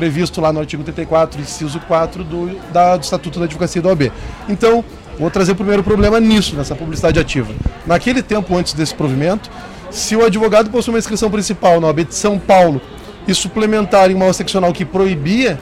previsto 0.00 0.40
lá 0.40 0.50
no 0.50 0.60
artigo 0.60 0.82
34, 0.82 1.38
inciso 1.38 1.78
4 1.80 2.24
do, 2.24 2.58
da- 2.72 2.96
do 2.96 3.02
Estatuto 3.02 3.38
da 3.38 3.44
Advocacia 3.44 3.82
da 3.82 3.90
OAB. 3.90 4.10
Então, 4.48 4.82
vou 5.18 5.30
trazer 5.30 5.52
o 5.52 5.54
primeiro 5.54 5.82
problema 5.82 6.18
nisso, 6.18 6.56
nessa 6.56 6.74
publicidade 6.74 7.20
ativa. 7.20 7.52
Naquele 7.86 8.22
tempo, 8.22 8.56
antes 8.56 8.72
desse 8.72 8.94
provimento, 8.94 9.50
se 9.90 10.16
o 10.16 10.24
advogado 10.24 10.70
possui 10.70 10.94
uma 10.94 10.98
inscrição 10.98 11.30
principal 11.30 11.82
na 11.82 11.88
OAB 11.88 12.04
de 12.04 12.14
São 12.14 12.38
Paulo 12.38 12.80
e 13.28 13.34
suplementar 13.34 14.10
em 14.10 14.14
uma 14.14 14.32
seccional 14.32 14.72
que 14.72 14.86
proibia, 14.86 15.60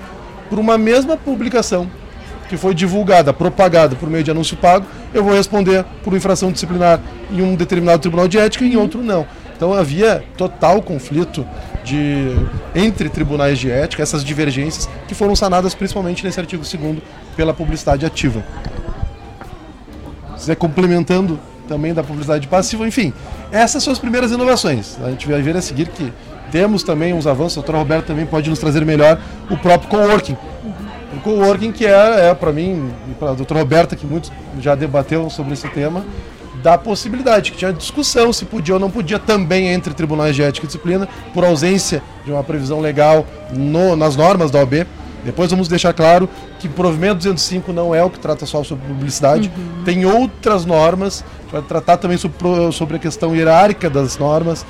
por 0.48 0.60
uma 0.60 0.78
mesma 0.78 1.16
publicação 1.16 1.90
que 2.48 2.56
foi 2.56 2.74
divulgada, 2.74 3.32
propagada 3.34 3.96
por 3.96 4.08
meio 4.08 4.22
de 4.22 4.30
anúncio 4.30 4.56
pago, 4.56 4.86
eu 5.12 5.24
vou 5.24 5.34
responder 5.34 5.84
por 6.04 6.14
infração 6.14 6.52
disciplinar 6.52 7.00
em 7.30 7.42
um 7.42 7.56
determinado 7.56 7.98
tribunal 7.98 8.28
de 8.28 8.38
ética 8.38 8.64
e 8.64 8.72
em 8.72 8.76
outro 8.76 9.02
não. 9.02 9.26
Então 9.58 9.74
havia 9.74 10.24
total 10.36 10.80
conflito 10.80 11.44
de 11.82 12.28
entre 12.76 13.08
tribunais 13.08 13.58
de 13.58 13.68
ética, 13.68 14.00
essas 14.00 14.22
divergências 14.24 14.88
que 15.08 15.16
foram 15.16 15.34
sanadas 15.34 15.74
principalmente 15.74 16.24
nesse 16.24 16.38
artigo 16.38 16.62
2 16.62 16.98
pela 17.36 17.52
publicidade 17.52 18.06
ativa. 18.06 18.44
Se 20.36 20.52
é 20.52 20.54
complementando 20.54 21.40
também 21.66 21.92
da 21.92 22.04
publicidade 22.04 22.46
passiva, 22.46 22.86
enfim. 22.86 23.12
Essas 23.50 23.82
são 23.82 23.92
as 23.92 23.98
primeiras 23.98 24.30
inovações. 24.30 24.96
A 25.02 25.10
gente 25.10 25.26
vai 25.26 25.42
ver 25.42 25.56
a 25.56 25.60
seguir 25.60 25.88
que 25.88 26.12
temos 26.52 26.84
também 26.84 27.12
uns 27.12 27.26
avanços, 27.26 27.56
o 27.56 27.62
Dr. 27.62 27.74
Roberto 27.74 28.06
também 28.06 28.26
pode 28.26 28.48
nos 28.48 28.60
trazer 28.60 28.84
melhor 28.84 29.20
o 29.50 29.56
próprio 29.56 29.90
coworking. 29.90 30.36
O 31.16 31.20
coworking 31.20 31.72
que 31.72 31.84
é, 31.84 32.28
é 32.30 32.34
para 32.34 32.52
mim, 32.52 32.92
e 33.10 33.14
para 33.14 33.30
a 33.30 33.34
doutora 33.34 33.58
Roberta, 33.58 33.96
que 33.96 34.06
muitos 34.06 34.30
já 34.60 34.76
debateu 34.76 35.28
sobre 35.28 35.54
esse 35.54 35.68
tema, 35.68 36.04
da 36.62 36.76
possibilidade, 36.76 37.52
que 37.52 37.58
tinha 37.58 37.72
discussão 37.72 38.32
se 38.32 38.44
podia 38.44 38.74
ou 38.74 38.80
não 38.80 38.90
podia 38.90 39.18
também 39.18 39.68
entre 39.68 39.94
tribunais 39.94 40.34
de 40.34 40.42
ética 40.42 40.66
e 40.66 40.68
disciplina, 40.68 41.08
por 41.32 41.44
ausência 41.44 42.02
de 42.24 42.32
uma 42.32 42.42
previsão 42.42 42.80
legal 42.80 43.26
no, 43.52 43.96
nas 43.96 44.16
normas 44.16 44.50
da 44.50 44.58
OAB. 44.58 44.86
Depois 45.24 45.50
vamos 45.50 45.68
deixar 45.68 45.92
claro 45.92 46.28
que 46.58 46.68
o 46.68 46.70
provimento 46.70 47.16
205 47.16 47.72
não 47.72 47.94
é 47.94 48.02
o 48.02 48.10
que 48.10 48.18
trata 48.18 48.46
só 48.46 48.62
sobre 48.62 48.86
publicidade, 48.86 49.50
uhum. 49.56 49.84
tem 49.84 50.04
outras 50.04 50.64
normas, 50.64 51.24
vai 51.50 51.60
tratar 51.62 51.96
também 51.96 52.16
sobre, 52.16 52.38
sobre 52.72 52.96
a 52.96 52.98
questão 52.98 53.34
hierárquica 53.34 53.90
das 53.90 54.16
normas. 54.16 54.64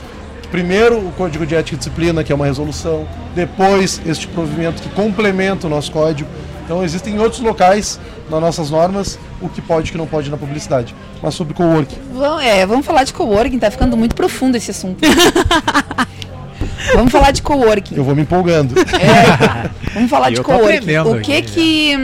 Primeiro 0.51 0.99
o 0.99 1.13
Código 1.13 1.45
de 1.45 1.55
Ética 1.55 1.75
e 1.75 1.79
Disciplina, 1.79 2.25
que 2.25 2.33
é 2.33 2.35
uma 2.35 2.47
resolução, 2.47 3.07
depois 3.35 4.01
este 4.07 4.27
provimento 4.29 4.83
que 4.83 4.89
complementa 4.91 5.67
o 5.67 5.71
nosso 5.71 5.93
código. 5.93 6.29
Então 6.69 6.85
existem 6.85 7.19
outros 7.19 7.41
locais 7.41 7.99
nas 8.29 8.39
nossas 8.43 8.71
normas 8.71 9.19
o 9.41 9.49
que 9.49 9.63
pode 9.63 9.87
e 9.87 9.89
o 9.89 9.93
que 9.93 9.97
não 9.97 10.07
pode 10.07 10.31
na 10.31 10.37
publicidade. 10.37 10.95
Mas 11.23 11.35
sobre 11.35 11.55
coworking. 11.55 11.97
Vamos, 12.13 12.45
é, 12.45 12.67
vamos 12.67 12.85
falar 12.85 13.05
de 13.05 13.15
coworking, 13.15 13.59
tá 13.59 13.71
ficando 13.71 13.97
muito 13.97 14.15
profundo 14.15 14.55
esse 14.55 14.71
assunto. 14.71 15.01
vamos 16.95 17.11
falar 17.11 17.31
de 17.31 17.41
coworking. 17.41 17.97
Eu 17.97 18.05
vou 18.05 18.15
me 18.15 18.21
empolgando. 18.21 18.79
É, 18.79 19.71
vamos 19.95 20.11
falar 20.11 20.29
de 20.29 20.43
coworking. 20.43 20.99
O 20.99 21.23
que 21.23 21.41
que, 21.41 21.97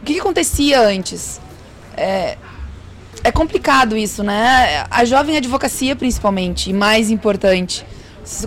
o 0.00 0.04
que 0.04 0.14
que 0.14 0.20
acontecia 0.20 0.80
antes? 0.80 1.40
É, 1.96 2.38
é 3.24 3.32
complicado 3.32 3.96
isso, 3.96 4.22
né? 4.22 4.86
A 4.92 5.04
jovem 5.04 5.36
advocacia, 5.36 5.96
principalmente, 5.96 6.70
e 6.70 6.72
mais 6.72 7.10
importante, 7.10 7.84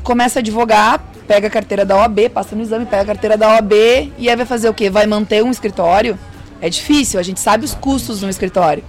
começa 0.01 0.39
a 0.39 0.41
advogar, 0.41 1.03
pega 1.27 1.47
a 1.47 1.49
carteira 1.49 1.83
da 1.83 1.97
OAB, 1.97 2.29
passa 2.29 2.55
no 2.55 2.61
exame, 2.61 2.85
pega 2.85 3.03
a 3.03 3.05
carteira 3.05 3.37
da 3.37 3.49
OAB 3.49 3.73
e 4.17 4.29
aí 4.29 4.35
vai 4.35 4.45
fazer 4.45 4.69
o 4.69 4.73
quê? 4.73 4.89
Vai 4.89 5.05
manter 5.05 5.43
um 5.43 5.51
escritório? 5.51 6.17
É 6.61 6.69
difícil, 6.69 7.19
a 7.19 7.23
gente 7.23 7.39
sabe 7.39 7.65
os 7.65 7.73
custos 7.73 8.21
no 8.21 8.29
escritório. 8.29 8.83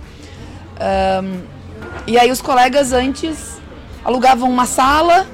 Um, 0.80 1.40
e 2.06 2.18
aí 2.18 2.30
os 2.30 2.40
colegas 2.40 2.92
antes 2.92 3.56
alugavam 4.04 4.48
uma 4.48 4.66
sala, 4.66 5.26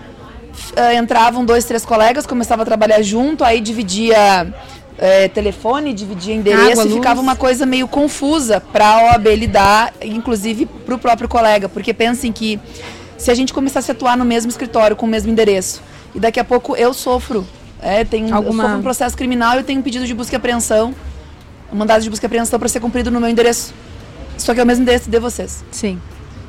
uh, 0.72 0.96
entravam 0.96 1.44
dois, 1.44 1.64
três 1.64 1.84
colegas, 1.84 2.26
começava 2.26 2.62
a 2.62 2.64
trabalhar 2.64 3.02
junto, 3.02 3.44
aí 3.44 3.60
dividia 3.60 4.46
uh, 4.46 5.28
telefone, 5.34 5.92
dividia 5.92 6.34
endereço 6.34 6.80
Água, 6.80 6.86
e 6.86 6.94
ficava 6.94 7.20
uma 7.20 7.36
coisa 7.36 7.66
meio 7.66 7.86
confusa 7.86 8.60
para 8.60 8.86
a 8.86 9.04
OAB 9.04 9.26
lidar, 9.34 9.92
inclusive 10.00 10.66
para 10.66 10.94
o 10.94 10.98
próprio 10.98 11.28
colega, 11.28 11.68
porque 11.68 11.92
pensem 11.92 12.32
que 12.32 12.58
se 13.18 13.30
a 13.30 13.34
gente 13.34 13.52
começasse 13.52 13.90
a 13.90 13.94
atuar 13.94 14.16
no 14.16 14.24
mesmo 14.24 14.50
escritório, 14.50 14.96
com 14.96 15.06
o 15.06 15.08
mesmo 15.08 15.30
endereço, 15.30 15.82
e 16.14 16.20
daqui 16.20 16.38
a 16.38 16.44
pouco 16.44 16.76
eu 16.76 16.92
sofro, 16.92 17.46
é, 17.80 18.04
tenho, 18.04 18.34
Alguma... 18.34 18.62
eu 18.62 18.66
sofro 18.68 18.80
um 18.80 18.82
processo 18.82 19.16
criminal 19.16 19.58
e 19.58 19.62
tenho 19.62 19.80
um 19.80 19.82
pedido 19.82 20.06
de 20.06 20.14
busca 20.14 20.34
e 20.34 20.36
apreensão, 20.36 20.94
um 21.72 21.76
mandado 21.76 22.02
de 22.02 22.10
busca 22.10 22.24
e 22.24 22.28
apreensão 22.28 22.58
para 22.58 22.68
ser 22.68 22.80
cumprido 22.80 23.10
no 23.10 23.20
meu 23.20 23.28
endereço. 23.28 23.74
Só 24.38 24.54
que 24.54 24.60
é 24.60 24.62
o 24.62 24.66
mesmo 24.66 24.82
endereço 24.82 25.10
de 25.10 25.18
vocês. 25.18 25.64
Sim. 25.70 26.00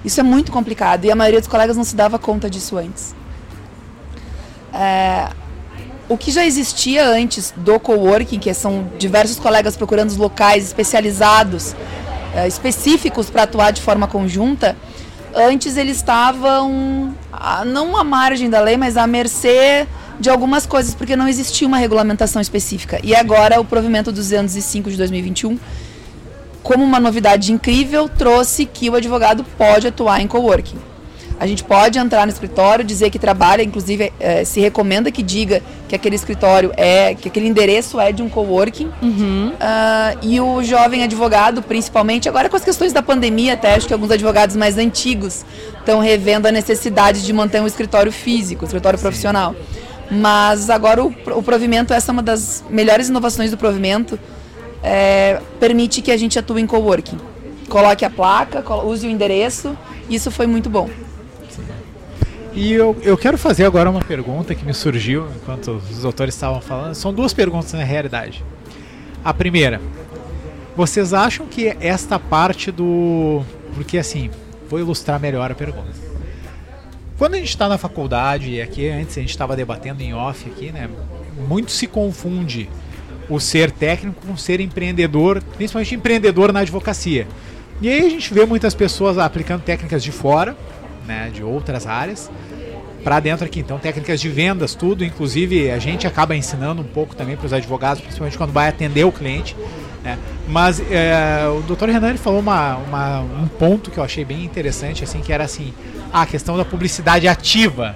Isso 0.03 0.19
é 0.19 0.23
muito 0.23 0.51
complicado 0.51 1.05
e 1.05 1.11
a 1.11 1.15
maioria 1.15 1.39
dos 1.39 1.47
colegas 1.47 1.77
não 1.77 1.83
se 1.83 1.95
dava 1.95 2.19
conta 2.19 2.49
disso 2.49 2.77
antes. 2.77 3.15
É, 4.73 5.29
o 6.09 6.17
que 6.17 6.31
já 6.31 6.45
existia 6.45 7.07
antes 7.07 7.53
do 7.55 7.79
coworking, 7.79 8.39
que 8.39 8.53
são 8.53 8.89
diversos 8.99 9.39
colegas 9.39 9.77
procurando 9.77 10.09
os 10.09 10.17
locais 10.17 10.65
especializados, 10.65 11.75
é, 12.35 12.47
específicos 12.47 13.29
para 13.29 13.43
atuar 13.43 13.71
de 13.71 13.81
forma 13.81 14.07
conjunta, 14.07 14.75
antes 15.35 15.77
eles 15.77 15.97
estavam 15.97 17.13
não 17.65 17.97
à 17.97 18.03
margem 18.03 18.49
da 18.49 18.61
lei, 18.61 18.77
mas 18.77 18.97
à 18.97 19.05
mercê 19.07 19.87
de 20.19 20.29
algumas 20.29 20.65
coisas, 20.65 20.93
porque 20.93 21.15
não 21.15 21.27
existia 21.27 21.67
uma 21.67 21.77
regulamentação 21.77 22.41
específica. 22.41 22.99
E 23.03 23.15
agora 23.15 23.59
o 23.59 23.65
provimento 23.65 24.11
205 24.11 24.89
de 24.91 24.97
2021, 24.97 25.59
como 26.61 26.83
uma 26.83 26.99
novidade 26.99 27.51
incrível, 27.51 28.07
trouxe 28.07 28.65
que 28.65 28.89
o 28.89 28.95
advogado 28.95 29.43
pode 29.57 29.87
atuar 29.87 30.21
em 30.21 30.27
coworking. 30.27 30.92
A 31.39 31.47
gente 31.47 31.63
pode 31.63 31.97
entrar 31.97 32.25
no 32.25 32.31
escritório, 32.31 32.85
dizer 32.85 33.09
que 33.09 33.19
trabalha, 33.19 33.63
inclusive 33.63 34.13
é, 34.19 34.43
se 34.45 34.59
recomenda 34.59 35.11
que 35.11 35.21
diga 35.21 35.61
que 35.89 35.95
aquele 35.95 36.15
escritório 36.15 36.71
é, 36.77 37.15
que 37.15 37.27
aquele 37.27 37.47
endereço 37.47 37.99
é 37.99 38.11
de 38.11 38.21
um 38.21 38.29
coworking. 38.29 38.89
Uhum. 39.01 39.49
Uh, 39.49 40.17
e 40.21 40.39
o 40.39 40.63
jovem 40.63 41.03
advogado, 41.03 41.61
principalmente, 41.61 42.29
agora 42.29 42.49
com 42.49 42.55
as 42.55 42.63
questões 42.63 42.93
da 42.93 43.01
pandemia, 43.01 43.53
até 43.53 43.75
acho 43.75 43.87
que 43.87 43.93
alguns 43.93 44.11
advogados 44.11 44.55
mais 44.55 44.77
antigos 44.77 45.45
estão 45.77 45.99
revendo 45.99 46.47
a 46.47 46.51
necessidade 46.51 47.23
de 47.23 47.33
manter 47.33 47.61
um 47.61 47.67
escritório 47.67 48.11
físico, 48.11 48.63
um 48.63 48.67
escritório 48.67 48.97
Sim. 48.97 49.03
profissional. 49.03 49.55
Mas 50.09 50.69
agora 50.69 51.03
o, 51.03 51.13
o 51.35 51.43
provimento, 51.43 51.93
essa 51.93 52.11
é 52.11 52.13
uma 52.13 52.23
das 52.23 52.63
melhores 52.69 53.09
inovações 53.09 53.51
do 53.51 53.57
provimento, 53.57 54.19
é, 54.81 55.39
permite 55.59 56.01
que 56.01 56.11
a 56.11 56.17
gente 56.17 56.37
atue 56.37 56.61
em 56.61 56.67
coworking. 56.67 57.17
Coloque 57.69 58.05
a 58.05 58.09
placa, 58.09 58.63
use 58.83 59.07
o 59.07 59.09
endereço, 59.09 59.77
isso 60.09 60.29
foi 60.29 60.45
muito 60.45 60.69
bom. 60.69 60.89
E 62.55 62.71
eu, 62.71 62.95
eu 63.01 63.17
quero 63.17 63.35
fazer 63.35 63.65
agora 63.65 63.89
uma 63.89 64.01
pergunta 64.01 64.53
que 64.53 64.63
me 64.63 64.73
surgiu 64.73 65.27
enquanto 65.35 65.71
os 65.71 65.99
doutores 65.99 66.35
estavam 66.35 66.61
falando. 66.61 66.93
São 66.93 67.11
duas 67.11 67.33
perguntas 67.33 67.73
na 67.73 67.83
realidade. 67.83 68.43
A 69.25 69.33
primeira, 69.33 69.81
vocês 70.75 71.13
acham 71.13 71.47
que 71.47 71.75
esta 71.79 72.19
parte 72.19 72.71
do. 72.71 73.41
Porque 73.73 73.97
assim, 73.97 74.29
vou 74.69 74.79
ilustrar 74.79 75.19
melhor 75.19 75.51
a 75.51 75.55
pergunta. 75.55 76.03
Quando 77.17 77.35
a 77.35 77.37
gente 77.37 77.49
está 77.49 77.67
na 77.67 77.77
faculdade, 77.77 78.51
e 78.51 78.61
aqui 78.61 78.87
antes 78.87 79.17
a 79.17 79.21
gente 79.21 79.31
estava 79.31 79.55
debatendo 79.55 80.03
em 80.03 80.13
off 80.13 80.47
aqui, 80.49 80.71
né? 80.71 80.89
Muito 81.47 81.71
se 81.71 81.87
confunde 81.87 82.69
o 83.29 83.39
ser 83.39 83.71
técnico 83.71 84.27
com 84.27 84.37
ser 84.37 84.59
empreendedor, 84.59 85.41
principalmente 85.55 85.95
empreendedor 85.95 86.53
na 86.53 86.59
advocacia. 86.59 87.27
E 87.81 87.89
aí 87.89 88.05
a 88.05 88.09
gente 88.09 88.31
vê 88.33 88.45
muitas 88.45 88.75
pessoas 88.75 89.17
aplicando 89.17 89.61
técnicas 89.61 90.03
de 90.03 90.11
fora, 90.11 90.55
né, 91.05 91.29
de 91.33 91.43
outras 91.43 91.85
áreas 91.87 92.29
para 93.03 93.19
dentro 93.19 93.45
aqui. 93.45 93.59
Então, 93.59 93.77
técnicas 93.77 94.21
de 94.21 94.29
vendas, 94.29 94.73
tudo. 94.73 95.03
Inclusive, 95.03 95.69
a 95.71 95.77
gente 95.77 96.07
acaba 96.07 96.35
ensinando 96.35 96.81
um 96.81 96.85
pouco 96.85 97.15
também 97.15 97.35
para 97.35 97.45
os 97.45 97.53
advogados, 97.53 98.01
principalmente 98.01 98.37
quando 98.37 98.53
vai 98.53 98.69
atender 98.69 99.03
o 99.03 99.11
cliente. 99.11 99.55
Né? 100.03 100.17
Mas 100.47 100.79
é, 100.91 101.47
o 101.47 101.61
doutor 101.61 101.89
Renan 101.89 102.15
falou 102.17 102.39
uma, 102.39 102.77
uma, 102.77 103.19
um 103.21 103.47
ponto 103.47 103.91
que 103.91 103.97
eu 103.97 104.03
achei 104.03 104.23
bem 104.23 104.43
interessante, 104.43 105.03
assim, 105.03 105.21
que 105.21 105.31
era 105.31 105.43
assim, 105.43 105.73
a 106.11 106.25
questão 106.25 106.57
da 106.57 106.65
publicidade 106.65 107.27
ativa. 107.27 107.95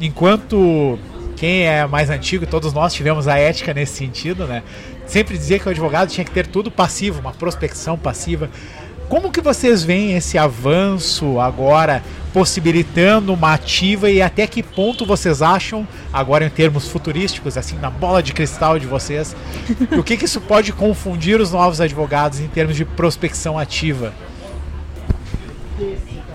Enquanto 0.00 0.98
quem 1.36 1.66
é 1.66 1.86
mais 1.86 2.10
antigo, 2.10 2.46
todos 2.46 2.72
nós 2.72 2.94
tivemos 2.94 3.28
a 3.28 3.38
ética 3.38 3.74
nesse 3.74 3.94
sentido, 3.94 4.46
né? 4.46 4.62
Sempre 5.06 5.36
dizia 5.36 5.58
que 5.58 5.66
o 5.66 5.70
advogado 5.70 6.08
tinha 6.08 6.24
que 6.24 6.30
ter 6.30 6.46
tudo 6.46 6.70
passivo, 6.70 7.20
uma 7.20 7.32
prospecção 7.32 7.98
passiva. 7.98 8.48
Como 9.12 9.30
que 9.30 9.42
vocês 9.42 9.84
veem 9.84 10.16
esse 10.16 10.38
avanço 10.38 11.38
agora 11.38 12.02
possibilitando 12.32 13.34
uma 13.34 13.52
ativa 13.52 14.10
e 14.10 14.22
até 14.22 14.46
que 14.46 14.62
ponto 14.62 15.04
vocês 15.04 15.42
acham, 15.42 15.86
agora 16.10 16.46
em 16.46 16.48
termos 16.48 16.88
futurísticos, 16.88 17.58
assim, 17.58 17.76
na 17.76 17.90
bola 17.90 18.22
de 18.22 18.32
cristal 18.32 18.78
de 18.78 18.86
vocês, 18.86 19.36
o 19.92 20.02
que, 20.02 20.16
que 20.16 20.24
isso 20.24 20.40
pode 20.40 20.72
confundir 20.72 21.42
os 21.42 21.52
novos 21.52 21.78
advogados 21.78 22.40
em 22.40 22.48
termos 22.48 22.74
de 22.74 22.86
prospecção 22.86 23.58
ativa? 23.58 24.14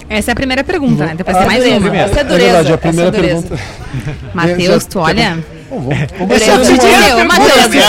Essa 0.07 0.29
é 0.29 0.33
a 0.33 0.35
primeira 0.35 0.63
pergunta, 0.63 1.03
né? 1.03 1.15
Depois 1.15 1.35
ah, 1.35 1.39
tem 1.39 1.47
mais 1.47 1.65
uma. 1.65 1.97
Essa 1.97 2.19
é 2.19 2.23
dureza. 2.23 2.45
É 2.45 2.53
verdade, 2.53 2.73
a 2.73 2.77
primeira 2.77 3.09
é 3.09 3.21
pergunta. 3.21 3.59
Matheus, 4.35 4.85
tu 4.85 4.99
olha. 4.99 5.43
Bom, 5.69 5.81
vamos, 5.81 5.99
vamos 6.17 6.67
dureza. 6.67 7.25
Matheus, 7.25 7.85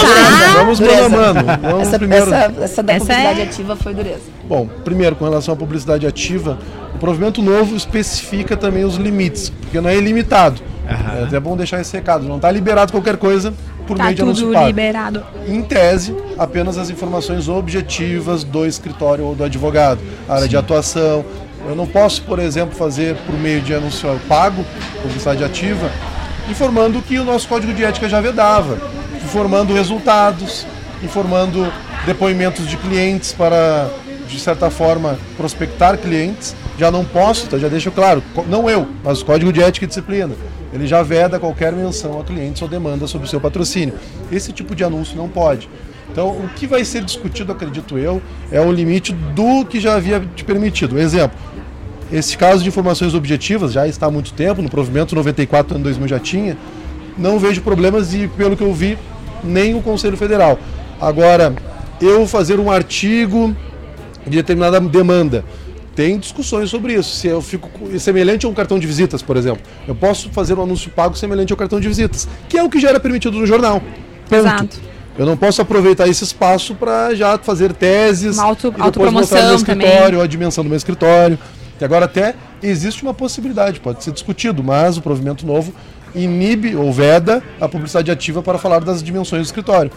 Vamos 0.55 0.81
mano 0.81 1.03
a 1.05 1.09
mano. 1.09 1.63
Vamos 1.63 1.89
essa, 1.89 1.99
primeiro. 1.99 2.35
essa, 2.35 2.65
essa 2.65 2.83
da 2.83 2.93
essa 2.95 3.05
publicidade 3.05 3.41
é... 3.41 3.45
ativa 3.45 3.77
foi 3.77 3.95
dureza. 3.95 4.23
Bom, 4.49 4.67
primeiro, 4.85 5.15
com 5.17 5.25
relação 5.25 5.55
à 5.55 5.57
publicidade 5.57 6.07
ativa, 6.07 6.59
o 6.95 6.99
provimento 6.99 7.41
novo 7.41 7.77
especifica 7.77 8.57
também 8.57 8.85
os 8.85 8.97
limites, 8.97 9.51
porque 9.51 9.81
não 9.81 9.89
é 9.89 9.97
ilimitado. 9.97 10.61
Uhum. 10.89 11.21
É 11.21 11.25
até 11.25 11.39
bom 11.39 11.57
deixar 11.57 11.81
esse 11.81 11.95
recado. 11.95 12.27
Não 12.27 12.37
está 12.37 12.51
liberado 12.51 12.91
qualquer 12.91 13.17
coisa 13.17 13.53
por 13.87 13.97
tá 13.97 14.05
meio 14.05 14.17
de 14.17 14.23
anúncio 14.23 14.53
pago. 14.53 14.67
liberado. 14.67 15.25
Em 15.47 15.63
tese, 15.63 16.17
apenas 16.39 16.77
as 16.79 16.91
informações 16.91 17.49
objetivas 17.49 18.43
do 18.43 18.67
escritório 18.67 19.25
ou 19.25 19.35
do 19.35 19.45
advogado, 19.45 20.01
área 20.29 20.43
Sim. 20.43 20.49
de 20.49 20.57
atuação. 20.57 21.25
Eu 21.69 21.77
não 21.77 21.87
posso, 21.87 22.23
por 22.23 22.39
exemplo, 22.39 22.75
fazer 22.75 23.17
por 23.27 23.35
meio 23.39 23.61
de 23.61 23.75
anúncio 23.75 24.09
pago, 24.29 24.65
publicidade 25.03 25.45
ativa, 25.45 25.91
informando 26.49 27.02
que 27.02 27.19
o 27.19 27.25
nosso 27.25 27.49
código 27.49 27.73
de 27.73 27.85
ética 27.85 28.09
já 28.09 28.21
vedava, 28.21 28.78
informando 29.25 29.73
resultados, 29.73 30.67
informando 31.02 31.73
depoimentos 32.07 32.67
de 32.67 32.76
clientes 32.76 33.33
para 33.33 33.90
de 34.28 34.38
certa 34.38 34.71
forma, 34.71 35.19
prospectar 35.37 35.97
clientes, 35.99 36.55
já 36.78 36.90
não 36.90 37.05
posso, 37.05 37.49
tá? 37.49 37.59
já 37.59 37.69
deixo 37.69 37.90
claro, 37.90 38.23
não 38.47 38.69
eu, 38.69 38.87
mas 39.02 39.23
o 39.23 39.25
Código 39.25 39.52
de 39.52 39.62
Ética 39.62 39.87
e 39.87 39.88
Disciplina. 39.88 40.35
Ele 40.73 40.87
já 40.87 41.02
veda 41.02 41.40
qualquer 41.40 41.73
menção 41.73 42.21
a 42.21 42.25
clientes 42.25 42.61
ou 42.61 42.69
demanda 42.69 43.07
sobre 43.07 43.26
o 43.26 43.31
seu 43.31 43.40
patrocínio. 43.40 43.95
Esse 44.31 44.52
tipo 44.52 44.75
de 44.75 44.85
anúncio 44.85 45.17
não 45.17 45.28
pode. 45.28 45.69
Então, 46.11 46.28
o 46.28 46.49
que 46.55 46.67
vai 46.67 46.85
ser 46.85 47.02
discutido, 47.02 47.52
acredito 47.52 47.97
eu, 47.99 48.21
é 48.52 48.61
o 48.61 48.71
limite 48.71 49.12
do 49.12 49.64
que 49.64 49.81
já 49.81 49.95
havia 49.95 50.21
te 50.37 50.45
permitido. 50.45 50.99
Exemplo, 50.99 51.38
esse 52.12 52.37
caso 52.37 52.62
de 52.62 52.69
informações 52.69 53.15
objetivas 53.15 53.73
já 53.73 53.87
está 53.87 54.07
há 54.07 54.11
muito 54.11 54.33
tempo, 54.33 54.62
no 54.62 54.69
provimento 54.69 55.15
94 55.15 55.75
ano 55.75 55.85
2000 55.85 56.09
já 56.09 56.19
tinha, 56.19 56.57
não 57.17 57.38
vejo 57.38 57.61
problemas 57.61 58.15
e, 58.15 58.29
pelo 58.29 58.57
que 58.57 58.62
eu 58.62 58.73
vi, 58.73 58.97
nem 59.43 59.75
o 59.75 59.83
Conselho 59.83 60.17
Federal. 60.17 60.59
Agora, 61.00 61.55
eu 62.00 62.27
fazer 62.27 62.59
um 62.59 62.71
artigo 62.71 63.55
de 64.25 64.37
determinada 64.37 64.81
demanda, 64.81 65.45
tem 65.95 66.17
discussões 66.19 66.71
sobre 66.71 66.95
isso. 66.95 67.17
Se 67.17 67.27
eu 67.27 67.43
fico 67.43 67.69
semelhante 67.99 68.47
a 68.47 68.49
um 68.49 68.55
cartão 68.55 68.79
de 68.79 68.87
visitas, 68.87 69.21
por 69.21 69.37
exemplo, 69.37 69.62
eu 69.87 69.95
posso 69.95 70.31
fazer 70.31 70.55
um 70.55 70.62
anúncio 70.62 70.91
pago 70.91 71.17
semelhante 71.17 71.53
ao 71.53 71.57
cartão 71.57 71.81
de 71.81 71.88
visitas, 71.88 72.29
que 72.49 72.57
é 72.57 72.62
o 72.62 72.71
que 72.71 72.79
já 72.79 72.91
era 72.91 73.00
permitido 73.00 73.37
no 73.37 73.47
jornal. 73.47 73.81
Ponto. 74.29 74.35
Exato. 74.35 74.81
Eu 75.19 75.27
não 75.27 75.37
posso 75.37 75.61
aproveitar 75.61 76.07
esse 76.07 76.23
espaço 76.23 76.77
para 76.77 77.12
já 77.17 77.37
fazer 77.38 77.73
teses 77.73 78.38
uma 78.38 78.45
auto, 78.45 78.69
e 78.69 78.83
depois 78.83 79.12
mostrar 79.12 79.41
no 79.41 79.47
meu 79.49 79.57
escritório, 79.57 80.05
também. 80.05 80.23
a 80.23 80.27
dimensão 80.29 80.62
do 80.62 80.71
meu 80.71 80.77
escritório. 80.77 81.37
E 81.81 81.85
agora 81.85 82.05
até 82.05 82.35
existe 82.63 83.03
uma 83.03 83.15
possibilidade, 83.15 83.81
pode 83.81 84.03
ser 84.03 84.13
discutido, 84.13 84.63
mas 84.63 84.97
o 84.97 85.03
provimento 85.03 85.47
novo 85.47 85.73
inibe 86.15 86.75
ou 86.75 86.93
veda 86.93 87.43
a 87.61 87.69
publicidade 87.69 88.11
ativa 88.11 88.43
para 88.43 88.59
falar 88.59 88.81
das 88.81 89.03
dimensões 89.03 89.43
do 89.43 89.47
escritório. 89.47 89.91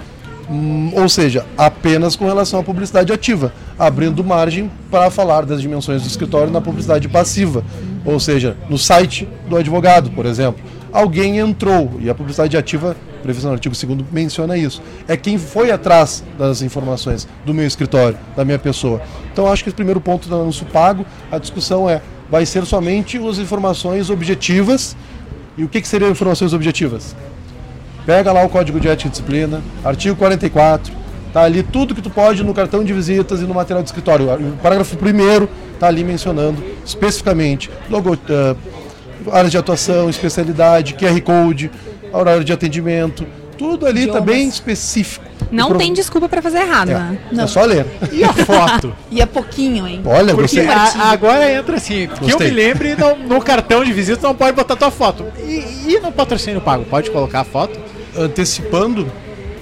Hum, 0.49 0.91
ou 0.95 1.07
seja, 1.07 1.45
apenas 1.57 2.15
com 2.15 2.25
relação 2.25 2.59
à 2.59 2.63
publicidade 2.63 3.13
ativa, 3.13 3.53
abrindo 3.79 4.23
margem 4.23 4.69
para 4.89 5.09
falar 5.09 5.45
das 5.45 5.61
dimensões 5.61 6.01
do 6.01 6.07
escritório 6.07 6.51
na 6.51 6.59
publicidade 6.59 7.07
passiva, 7.07 7.63
ou 8.03 8.19
seja, 8.19 8.57
no 8.69 8.77
site 8.77 9.27
do 9.47 9.55
advogado, 9.55 10.11
por 10.11 10.25
exemplo. 10.25 10.61
Alguém 10.91 11.39
entrou 11.39 11.93
e 12.01 12.09
a 12.09 12.15
publicidade 12.15 12.57
ativa, 12.57 12.97
previsão 13.21 13.51
no 13.51 13.55
artigo 13.55 13.75
2 13.75 14.05
menciona 14.11 14.57
isso. 14.57 14.81
É 15.07 15.15
quem 15.15 15.37
foi 15.37 15.71
atrás 15.71 16.23
das 16.37 16.61
informações 16.61 17.27
do 17.45 17.53
meu 17.53 17.65
escritório, 17.65 18.17
da 18.35 18.43
minha 18.43 18.59
pessoa. 18.59 19.01
Então 19.31 19.47
acho 19.47 19.63
que 19.63 19.69
o 19.69 19.73
primeiro 19.73 20.01
ponto 20.01 20.27
do 20.27 20.35
anúncio 20.35 20.65
pago, 20.65 21.05
a 21.31 21.37
discussão 21.37 21.89
é 21.89 22.01
vai 22.29 22.45
ser 22.45 22.65
somente 22.65 23.17
as 23.17 23.37
informações 23.37 24.09
objetivas. 24.09 24.95
E 25.57 25.63
o 25.63 25.67
que, 25.67 25.81
que 25.81 25.87
seriam 25.87 26.09
informações 26.09 26.53
objetivas? 26.53 27.15
Pega 28.05 28.31
lá 28.31 28.43
o 28.43 28.49
Código 28.49 28.79
de 28.79 28.87
Ética 28.87 29.09
e 29.09 29.11
Disciplina, 29.11 29.61
artigo 29.83 30.15
44, 30.15 30.91
tá 31.31 31.43
ali 31.43 31.61
tudo 31.61 31.93
que 31.93 32.01
tu 32.01 32.09
pode 32.09 32.43
no 32.43 32.53
cartão 32.53 32.83
de 32.83 32.93
visitas 32.93 33.41
e 33.41 33.43
no 33.43 33.53
material 33.53 33.83
de 33.83 33.89
escritório. 33.89 34.33
O 34.33 34.57
parágrafo 34.57 34.97
primeiro 34.97 35.47
tá 35.79 35.87
ali 35.87 36.03
mencionando 36.03 36.63
especificamente 36.85 37.69
logo, 37.89 38.13
uh, 38.13 38.57
áreas 39.31 39.51
de 39.51 39.57
atuação, 39.57 40.09
especialidade, 40.09 40.95
QR 40.95 41.19
Code, 41.21 41.69
horário 42.11 42.43
de 42.43 42.53
atendimento, 42.53 43.25
tudo 43.57 43.85
ali 43.85 44.05
está 44.05 44.19
bem 44.19 44.47
específico. 44.47 45.25
Não 45.51 45.75
tem 45.77 45.93
desculpa 45.93 46.29
para 46.29 46.41
fazer 46.41 46.59
errado, 46.59 46.91
é, 46.91 46.93
né? 46.93 47.19
É 47.37 47.47
só 47.47 47.63
ler. 47.65 47.85
E 48.11 48.23
a 48.23 48.31
foto? 48.33 48.95
e 49.11 49.21
é 49.21 49.25
pouquinho, 49.25 49.85
hein? 49.85 50.01
Olha, 50.05 50.33
Porque 50.33 50.61
a, 50.61 51.11
agora 51.11 51.51
entra 51.51 51.75
assim, 51.75 52.07
gostei. 52.07 52.27
que 52.27 52.33
eu 52.33 52.39
me 52.39 52.49
lembre, 52.49 52.95
no, 52.95 53.15
no, 53.17 53.41
cartão 53.41 53.83
de 53.83 53.91
visita 53.91 54.25
não 54.25 54.33
pode 54.33 54.55
botar 54.55 54.75
tua 54.75 54.89
foto. 54.89 55.25
E, 55.39 55.93
e 55.93 55.99
no 55.99 56.11
patrocínio 56.11 56.61
pago, 56.61 56.85
pode 56.85 57.11
colocar 57.11 57.41
a 57.41 57.43
foto? 57.43 57.77
Antecipando, 58.17 59.11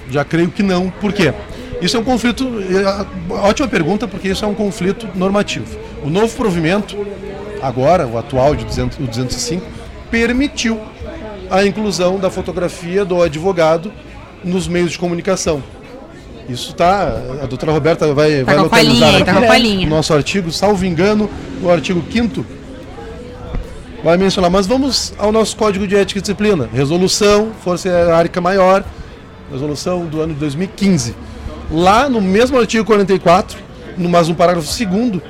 já 0.08 0.24
creio 0.24 0.50
que 0.50 0.62
não. 0.62 0.90
Por 0.90 1.12
quê? 1.12 1.34
Isso 1.82 1.96
é 1.96 2.00
um 2.00 2.04
conflito. 2.04 2.46
É, 2.70 3.34
ótima 3.34 3.66
pergunta, 3.66 4.06
porque 4.06 4.28
isso 4.28 4.44
é 4.44 4.48
um 4.48 4.54
conflito 4.54 5.08
normativo. 5.14 5.78
O 6.04 6.10
novo 6.10 6.34
provimento, 6.36 6.96
agora, 7.60 8.06
o 8.06 8.16
atual 8.16 8.54
de 8.54 8.64
200, 8.64 8.98
o 8.98 9.02
205, 9.02 9.66
permitiu 10.10 10.80
a 11.50 11.66
inclusão 11.66 12.18
da 12.18 12.30
fotografia 12.30 13.04
do 13.04 13.20
advogado 13.22 13.92
nos 14.44 14.68
meios 14.68 14.92
de 14.92 14.98
comunicação. 14.98 15.62
Isso 16.48 16.70
está. 16.70 17.08
A 17.42 17.46
doutora 17.46 17.72
Roberta 17.72 18.12
vai, 18.14 18.38
tá 18.38 18.44
vai 18.44 18.56
localizar 18.56 19.14
aqui 19.16 19.24
tá 19.24 19.58
no 19.58 19.86
nosso 19.86 20.12
artigo, 20.12 20.50
salvo 20.50 20.84
engano, 20.84 21.28
o 21.62 21.70
artigo 21.70 22.02
5 22.10 22.44
vai 24.02 24.16
mencionar. 24.16 24.50
Mas 24.50 24.66
vamos 24.66 25.12
ao 25.18 25.30
nosso 25.30 25.56
Código 25.56 25.86
de 25.86 25.96
Ética 25.96 26.18
e 26.18 26.22
Disciplina. 26.22 26.68
Resolução, 26.72 27.52
Força 27.62 27.88
Hierárquica 27.88 28.40
Maior, 28.40 28.84
resolução 29.52 30.06
do 30.06 30.20
ano 30.20 30.34
de 30.34 30.40
2015. 30.40 31.14
Lá 31.70 32.08
no 32.08 32.20
mesmo 32.20 32.58
artigo 32.58 32.84
44, 32.84 33.58
no 33.96 34.08
mais 34.08 34.28
um 34.28 34.34
parágrafo 34.34 34.66
segundo, 34.68 35.22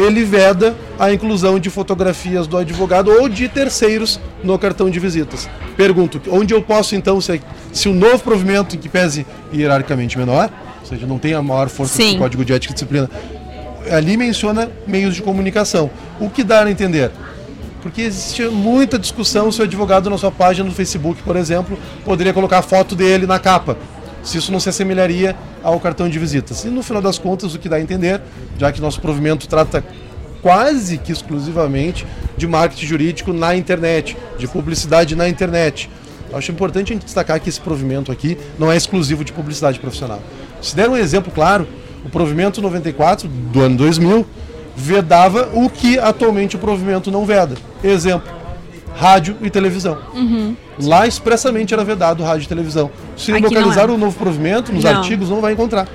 ele 0.00 0.24
veda 0.24 0.74
a 0.98 1.12
inclusão 1.12 1.58
de 1.58 1.68
fotografias 1.70 2.46
do 2.46 2.56
advogado 2.56 3.10
ou 3.10 3.28
de 3.28 3.48
terceiros 3.48 4.20
no 4.42 4.58
cartão 4.58 4.88
de 4.90 4.98
visitas. 4.98 5.48
Pergunto, 5.76 6.20
onde 6.30 6.54
eu 6.54 6.62
posso 6.62 6.94
então, 6.94 7.20
se, 7.20 7.40
se 7.72 7.88
o 7.88 7.94
novo 7.94 8.18
provimento, 8.18 8.76
que 8.78 8.88
pese 8.88 9.26
hierarquicamente 9.52 10.16
menor, 10.18 10.50
ou 10.80 10.86
seja, 10.86 11.06
não 11.06 11.18
tem 11.18 11.34
a 11.34 11.42
maior 11.42 11.68
força 11.68 11.96
Sim. 11.96 12.14
do 12.14 12.18
Código 12.18 12.44
de 12.44 12.52
Ética 12.52 12.72
e 12.72 12.74
Disciplina, 12.74 13.10
ali 13.90 14.16
menciona 14.16 14.70
meios 14.86 15.14
de 15.14 15.22
comunicação. 15.22 15.90
O 16.18 16.28
que 16.28 16.42
dá 16.42 16.64
a 16.64 16.70
entender? 16.70 17.10
Porque 17.82 18.02
existe 18.02 18.42
muita 18.44 18.98
discussão 18.98 19.50
se 19.50 19.60
o 19.60 19.64
advogado 19.64 20.10
na 20.10 20.18
sua 20.18 20.30
página 20.30 20.68
no 20.68 20.74
Facebook, 20.74 21.22
por 21.22 21.36
exemplo, 21.36 21.78
poderia 22.04 22.32
colocar 22.32 22.58
a 22.58 22.62
foto 22.62 22.94
dele 22.94 23.26
na 23.26 23.38
capa. 23.38 23.76
Se 24.22 24.38
isso 24.38 24.52
não 24.52 24.60
se 24.60 24.68
assemelharia 24.68 25.34
ao 25.62 25.80
cartão 25.80 26.08
de 26.08 26.18
visitas. 26.18 26.64
E 26.64 26.68
no 26.68 26.82
final 26.82 27.00
das 27.00 27.18
contas, 27.18 27.54
o 27.54 27.58
que 27.58 27.68
dá 27.68 27.76
a 27.76 27.80
entender, 27.80 28.20
já 28.58 28.70
que 28.70 28.80
nosso 28.80 29.00
provimento 29.00 29.48
trata 29.48 29.84
quase 30.42 30.98
que 30.98 31.12
exclusivamente 31.12 32.06
de 32.36 32.46
marketing 32.46 32.86
jurídico 32.86 33.32
na 33.32 33.54
internet, 33.54 34.16
de 34.38 34.48
publicidade 34.48 35.14
na 35.14 35.28
internet. 35.28 35.90
Acho 36.32 36.52
importante 36.52 36.92
a 36.92 36.94
gente 36.94 37.04
destacar 37.04 37.40
que 37.40 37.48
esse 37.48 37.60
provimento 37.60 38.12
aqui 38.12 38.38
não 38.58 38.70
é 38.70 38.76
exclusivo 38.76 39.24
de 39.24 39.32
publicidade 39.32 39.80
profissional. 39.80 40.22
Se 40.62 40.76
der 40.76 40.88
um 40.88 40.96
exemplo 40.96 41.32
claro, 41.32 41.66
o 42.04 42.08
provimento 42.08 42.62
94 42.62 43.28
do 43.28 43.60
ano 43.60 43.76
2000 43.76 44.26
vedava 44.76 45.50
o 45.52 45.68
que 45.68 45.98
atualmente 45.98 46.56
o 46.56 46.58
provimento 46.58 47.10
não 47.10 47.26
veda. 47.26 47.56
Exemplo, 47.82 48.30
rádio 48.96 49.36
e 49.42 49.50
televisão. 49.50 49.98
Uhum. 50.14 50.56
Lá 50.82 51.06
expressamente 51.06 51.72
era 51.74 51.84
vedado 51.84 52.22
rádio 52.22 52.44
e 52.44 52.48
televisão. 52.48 52.90
Se 53.16 53.32
Aqui 53.32 53.42
localizar 53.42 53.88
é. 53.88 53.92
o 53.92 53.98
novo 53.98 54.18
provimento, 54.18 54.72
nos 54.72 54.84
não. 54.84 54.98
artigos, 54.98 55.28
não 55.30 55.40
vai 55.40 55.52
encontrar. 55.52 55.88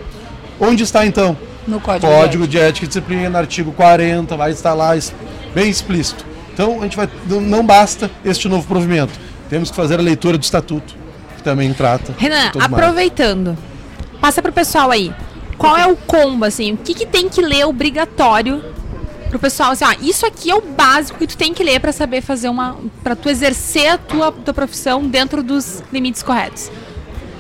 Onde 0.60 0.84
está 0.84 1.06
então? 1.06 1.38
No 1.68 1.80
Código, 1.80 2.08
Código 2.08 2.48
de, 2.48 2.58
Ética. 2.58 2.64
de 2.64 2.70
Ética 2.70 2.86
e 2.86 2.88
Disciplina, 2.88 3.40
artigo 3.40 3.72
40, 3.72 4.38
vai 4.38 4.52
estar 4.52 4.74
lá 4.74 4.92
bem 5.54 5.70
explícito. 5.70 6.26
Então, 6.54 6.80
a 6.80 6.84
gente 6.84 6.96
vai, 6.96 7.10
não 7.42 7.66
basta 7.66 8.10
este 8.24 8.48
novo 8.48 8.68
provimento. 8.68 9.14
Temos 9.50 9.70
que 9.70 9.76
fazer 9.76 10.00
a 10.00 10.04
leitura 10.04 10.38
do 10.38 10.44
estatuto, 10.44 10.96
que 11.36 11.44
também 11.44 11.74
trata. 11.74 12.14
Renan, 12.18 12.52
aproveitando, 12.60 13.58
passa 14.22 14.42
para 14.42 14.52
o 14.52 14.54
pessoal 14.54 14.92
aí. 14.92 15.12
Qual 15.58 15.78
é 15.78 15.86
o 15.88 15.96
combo, 15.96 16.46
assim? 16.46 16.74
O 16.74 16.78
que, 16.78 16.94
que 16.94 17.06
tem 17.06 17.30
que 17.30 17.42
ler 17.42 17.66
obrigatório 17.66 18.64
pro 19.30 19.40
pessoal 19.40 19.72
assim, 19.72 19.86
ah, 19.86 19.96
isso 20.02 20.26
aqui 20.26 20.50
é 20.50 20.56
o 20.56 20.62
básico 20.62 21.20
que 21.20 21.28
tu 21.28 21.38
tem 21.38 21.54
que 21.54 21.64
ler 21.64 21.80
para 21.80 21.92
saber 21.92 22.22
fazer 22.22 22.50
uma 22.50 22.78
para 23.04 23.16
tu 23.16 23.30
exercer 23.30 23.88
a 23.90 23.98
tua, 23.98 24.32
tua 24.32 24.54
profissão 24.54 25.08
dentro 25.08 25.44
dos 25.44 25.84
limites 25.92 26.24
corretos. 26.24 26.72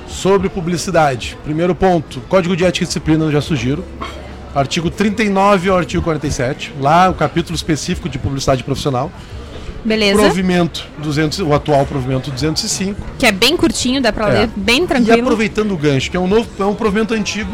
Sobre 0.07 0.49
publicidade. 0.49 1.37
Primeiro 1.43 1.75
ponto, 1.75 2.21
Código 2.21 2.55
de 2.55 2.63
Ética 2.63 2.83
e 2.83 2.87
Disciplina 2.87 3.25
eu 3.25 3.31
já 3.31 3.41
sugiro. 3.41 3.83
Artigo 4.53 4.89
39 4.89 5.69
ao 5.69 5.77
artigo 5.77 6.01
47, 6.01 6.73
lá 6.79 7.09
o 7.09 7.13
capítulo 7.13 7.55
específico 7.55 8.07
de 8.07 8.17
publicidade 8.17 8.63
profissional. 8.63 9.11
Beleza. 9.83 10.19
Provimento 10.19 10.87
200, 10.97 11.39
o 11.39 11.53
atual 11.53 11.85
provimento 11.85 12.31
205. 12.31 12.99
Que 13.19 13.27
é 13.27 13.31
bem 13.31 13.55
curtinho, 13.55 14.01
dá 14.01 14.11
para 14.11 14.29
é. 14.29 14.39
ler 14.39 14.49
bem 14.55 14.87
tranquilo. 14.87 15.17
E 15.17 15.21
aproveitando 15.21 15.73
o 15.73 15.77
gancho, 15.77 16.09
que 16.09 16.17
é 16.17 16.19
um 16.19 16.27
novo, 16.27 16.49
é 16.57 16.65
um 16.65 16.73
provimento 16.73 17.13
antigo, 17.13 17.51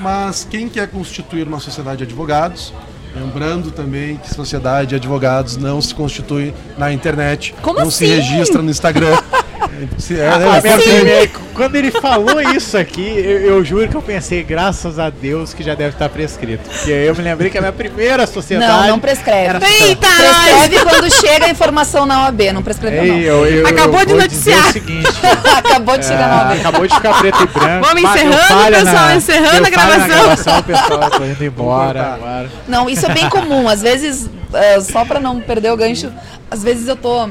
mas 0.00 0.46
quem 0.48 0.68
quer 0.68 0.88
constituir 0.88 1.46
uma 1.46 1.60
sociedade 1.60 1.98
de 1.98 2.04
advogados 2.04 2.72
Lembrando 3.18 3.70
também 3.70 4.16
que 4.16 4.32
sociedade 4.32 4.90
de 4.90 4.94
advogados 4.96 5.56
não 5.56 5.80
se 5.82 5.94
constitui 5.94 6.54
na 6.76 6.92
internet, 6.92 7.54
Como 7.62 7.78
não 7.80 7.88
assim? 7.88 8.06
se 8.06 8.14
registra 8.14 8.62
no 8.62 8.70
Instagram. 8.70 9.16
É, 9.78 11.18
é, 11.18 11.22
é, 11.22 11.30
quando 11.54 11.76
ele 11.76 11.90
falou 11.92 12.40
isso 12.40 12.76
aqui, 12.76 13.06
eu, 13.06 13.40
eu, 13.40 13.64
juro 13.64 13.88
que 13.88 13.94
eu 13.94 14.02
pensei, 14.02 14.42
graças 14.42 14.98
a 14.98 15.08
Deus, 15.08 15.54
que 15.54 15.62
já 15.62 15.74
deve 15.74 15.90
estar 15.90 16.08
prescrito. 16.08 16.68
Porque 16.68 16.90
eu 16.90 17.14
me 17.14 17.22
lembrei 17.22 17.48
que 17.48 17.58
a 17.58 17.60
minha 17.60 17.72
primeira 17.72 18.26
sociedade. 18.26 18.72
Não, 18.72 18.88
não 18.88 18.98
prescreve. 18.98 19.64
Eita, 19.64 20.06
prescreve 20.06 20.84
quando 20.84 21.10
chega 21.12 21.46
a 21.46 21.50
informação 21.50 22.06
na 22.06 22.24
OAB, 22.24 22.40
não 22.52 22.62
prescreveu. 22.62 23.04
Ei, 23.04 23.10
não. 23.10 23.18
Eu, 23.18 23.46
eu, 23.46 23.66
acabou 23.68 24.04
de 24.04 24.14
noticiar. 24.14 24.72
Seguinte, 24.72 25.06
acabou 25.56 25.96
de 25.96 26.06
chegar 26.06 26.28
na 26.28 26.48
OAB. 26.48 26.60
Acabou 26.60 26.86
de 26.86 26.94
ficar 26.94 27.18
preto 27.20 27.42
e 27.42 27.46
branco. 27.46 27.86
Vamos 27.86 28.02
encerrando, 28.02 28.76
pessoal, 28.76 29.06
na, 29.06 29.16
encerrando 29.16 29.66
a 29.66 29.70
gravação. 29.70 30.08
gravação. 30.08 30.62
pessoal, 30.62 31.10
tô 31.10 31.24
indo 31.24 31.44
embora. 31.44 32.48
Não, 32.66 32.90
isso 32.90 33.06
é 33.06 33.14
bem 33.14 33.28
comum. 33.28 33.68
Às 33.68 33.80
vezes, 33.80 34.26
uh, 34.26 34.80
só 34.80 35.04
para 35.04 35.20
não 35.20 35.40
perder 35.40 35.70
o 35.70 35.76
gancho, 35.76 36.12
às 36.50 36.64
vezes 36.64 36.88
eu 36.88 36.96
tô 36.96 37.28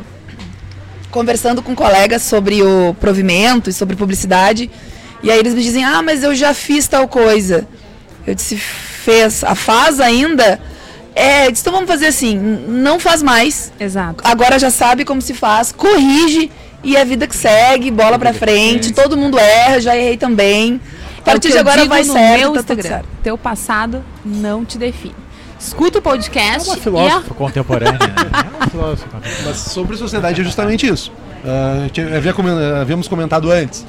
conversando 1.18 1.64
com 1.64 1.76
colegas 1.76 2.22
sobre 2.22 2.62
o 2.62 2.94
provimento 3.00 3.72
e 3.72 3.74
sobre 3.74 3.96
publicidade. 3.96 4.70
E 5.24 5.32
aí 5.32 5.40
eles 5.40 5.56
me 5.56 5.64
dizem: 5.64 5.84
Ah, 5.84 6.04
mas 6.04 6.24
eu 6.24 6.36
já 6.36 6.54
fiz 6.54 6.88
tal 6.88 7.08
coisa. 7.08 7.68
Eu 8.26 8.36
disse: 8.36 8.56
Fez. 8.56 9.44
A 9.44 9.56
faz 9.56 10.00
ainda? 10.00 10.60
É, 11.16 11.50
disse, 11.50 11.64
então 11.64 11.74
vamos 11.74 11.90
fazer 11.90 12.06
assim: 12.06 12.38
não 12.38 13.00
faz 13.00 13.24
mais. 13.24 13.72
Exato. 13.80 14.24
Agora 14.24 14.60
já 14.60 14.70
sabe 14.70 15.04
como 15.04 15.20
se 15.20 15.34
faz, 15.34 15.72
corrige 15.72 16.52
e 16.84 16.96
é 16.96 17.04
vida 17.04 17.26
que 17.26 17.36
segue, 17.36 17.90
bola 17.90 18.20
pra 18.20 18.32
frente. 18.32 18.94
Todo 18.94 19.18
mundo 19.18 19.40
erra, 19.40 19.82
já 19.82 19.98
errei 19.98 20.18
também. 20.18 20.80
A 21.18 21.22
partir 21.24 21.48
é 21.48 21.52
de 21.52 21.58
agora 21.58 21.84
vai 21.86 22.04
no 22.04 22.14
certo. 22.14 22.40
Meu 22.40 22.54
tá 22.54 22.60
Instagram, 22.60 23.02
teu 23.24 23.38
passado 23.38 24.06
não 24.24 24.64
te 24.64 24.78
define. 24.78 25.27
Escuta 25.60 25.98
o 25.98 26.00
É 26.00 26.02
podcast 26.02 26.70
uma 26.70 26.78
e 26.78 26.82
filósofa 26.82 27.34
contemporânea, 27.34 27.94
né? 27.94 28.16
É 28.54 28.58
uma 28.58 28.68
filósofa 28.68 29.08
contemporânea. 29.10 29.46
Mas 29.46 29.58
sobre 29.58 29.98
sociedade 29.98 30.42
é 30.42 30.44
justamente 30.44 30.88
isso. 30.88 31.12
A 31.46 32.16
havia 32.18 32.34
comen- 32.34 32.80
havíamos 32.82 33.08
comentado 33.08 33.52
antes. 33.52 33.86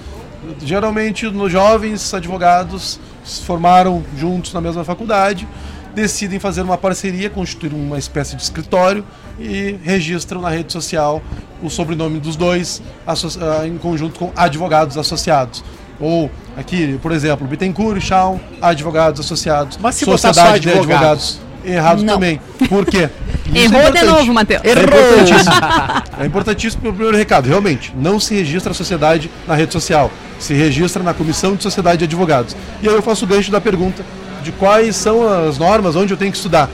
Geralmente, 0.65 1.27
nos 1.27 1.51
jovens 1.53 2.13
advogados 2.15 2.99
se 3.25 3.43
formaram 3.45 4.03
juntos 4.17 4.53
na 4.55 4.61
mesma 4.61 4.85
faculdade, 4.85 5.47
decidem 5.95 6.39
fazer 6.39 6.63
uma 6.63 6.79
parceria, 6.79 7.29
constituir 7.29 7.73
uma 7.75 7.99
espécie 7.99 8.37
de 8.37 8.43
escritório 8.43 9.05
e 9.39 9.77
registram 9.83 10.41
na 10.41 10.49
rede 10.49 10.73
social 10.73 11.21
o 11.63 11.69
sobrenome 11.69 12.21
dos 12.21 12.37
dois 12.37 12.81
ah, 13.07 13.67
em 13.67 13.77
conjunto 13.79 14.19
com 14.19 14.33
advogados 14.37 14.97
associados. 14.97 15.65
Ou 16.01 16.31
aqui, 16.57 16.99
por 17.03 17.11
exemplo, 17.11 17.47
Bittencourt 17.47 17.99
e 17.99 18.01
Shawn, 18.01 18.39
advogados 18.63 19.21
associados. 19.21 19.77
Mas 19.81 19.97
se 19.97 20.05
botar 20.07 20.33
só 20.33 20.41
advogados? 20.51 21.41
Errado 21.69 22.03
Não. 22.03 22.15
também. 22.15 22.41
Por 22.69 22.85
quê? 22.87 23.09
Isso 23.49 23.57
é 23.57 23.79
Errou 23.79 23.81
de 23.81 23.99
importante. 23.99 24.07
novo, 24.07 24.35
Matheus. 24.35 24.63
É 24.65 24.73
importantíssimo. 24.73 25.55
É 26.21 26.27
importantíssimo 26.27 26.83
pelo 26.83 26.95
primeiro 26.95 27.17
recado. 27.17 27.47
Realmente, 27.49 27.95
não 27.97 28.19
se 28.19 28.35
registra 28.35 28.73
a 28.73 28.75
sociedade 28.75 29.31
na 29.47 29.55
rede 29.55 29.73
social. 29.73 30.11
Se 30.39 30.53
registra 30.53 31.01
na 31.03 31.15
Comissão 31.15 31.55
de 31.55 31.63
Sociedade 31.63 31.99
de 31.99 32.05
Advogados. 32.05 32.57
E 32.83 32.89
aí 32.89 32.95
eu 32.95 33.03
faço 33.03 33.25
o 33.25 33.29
gancho 33.29 33.53
da 33.53 33.61
pergunta 33.61 34.05
de 34.43 34.51
quais 34.53 34.97
são 34.97 35.29
as 35.49 35.59
normas, 35.59 35.95
onde 35.95 36.13
eu 36.13 36.17
tenho 36.17 36.33
que 36.33 36.37
estudar. 36.37 36.69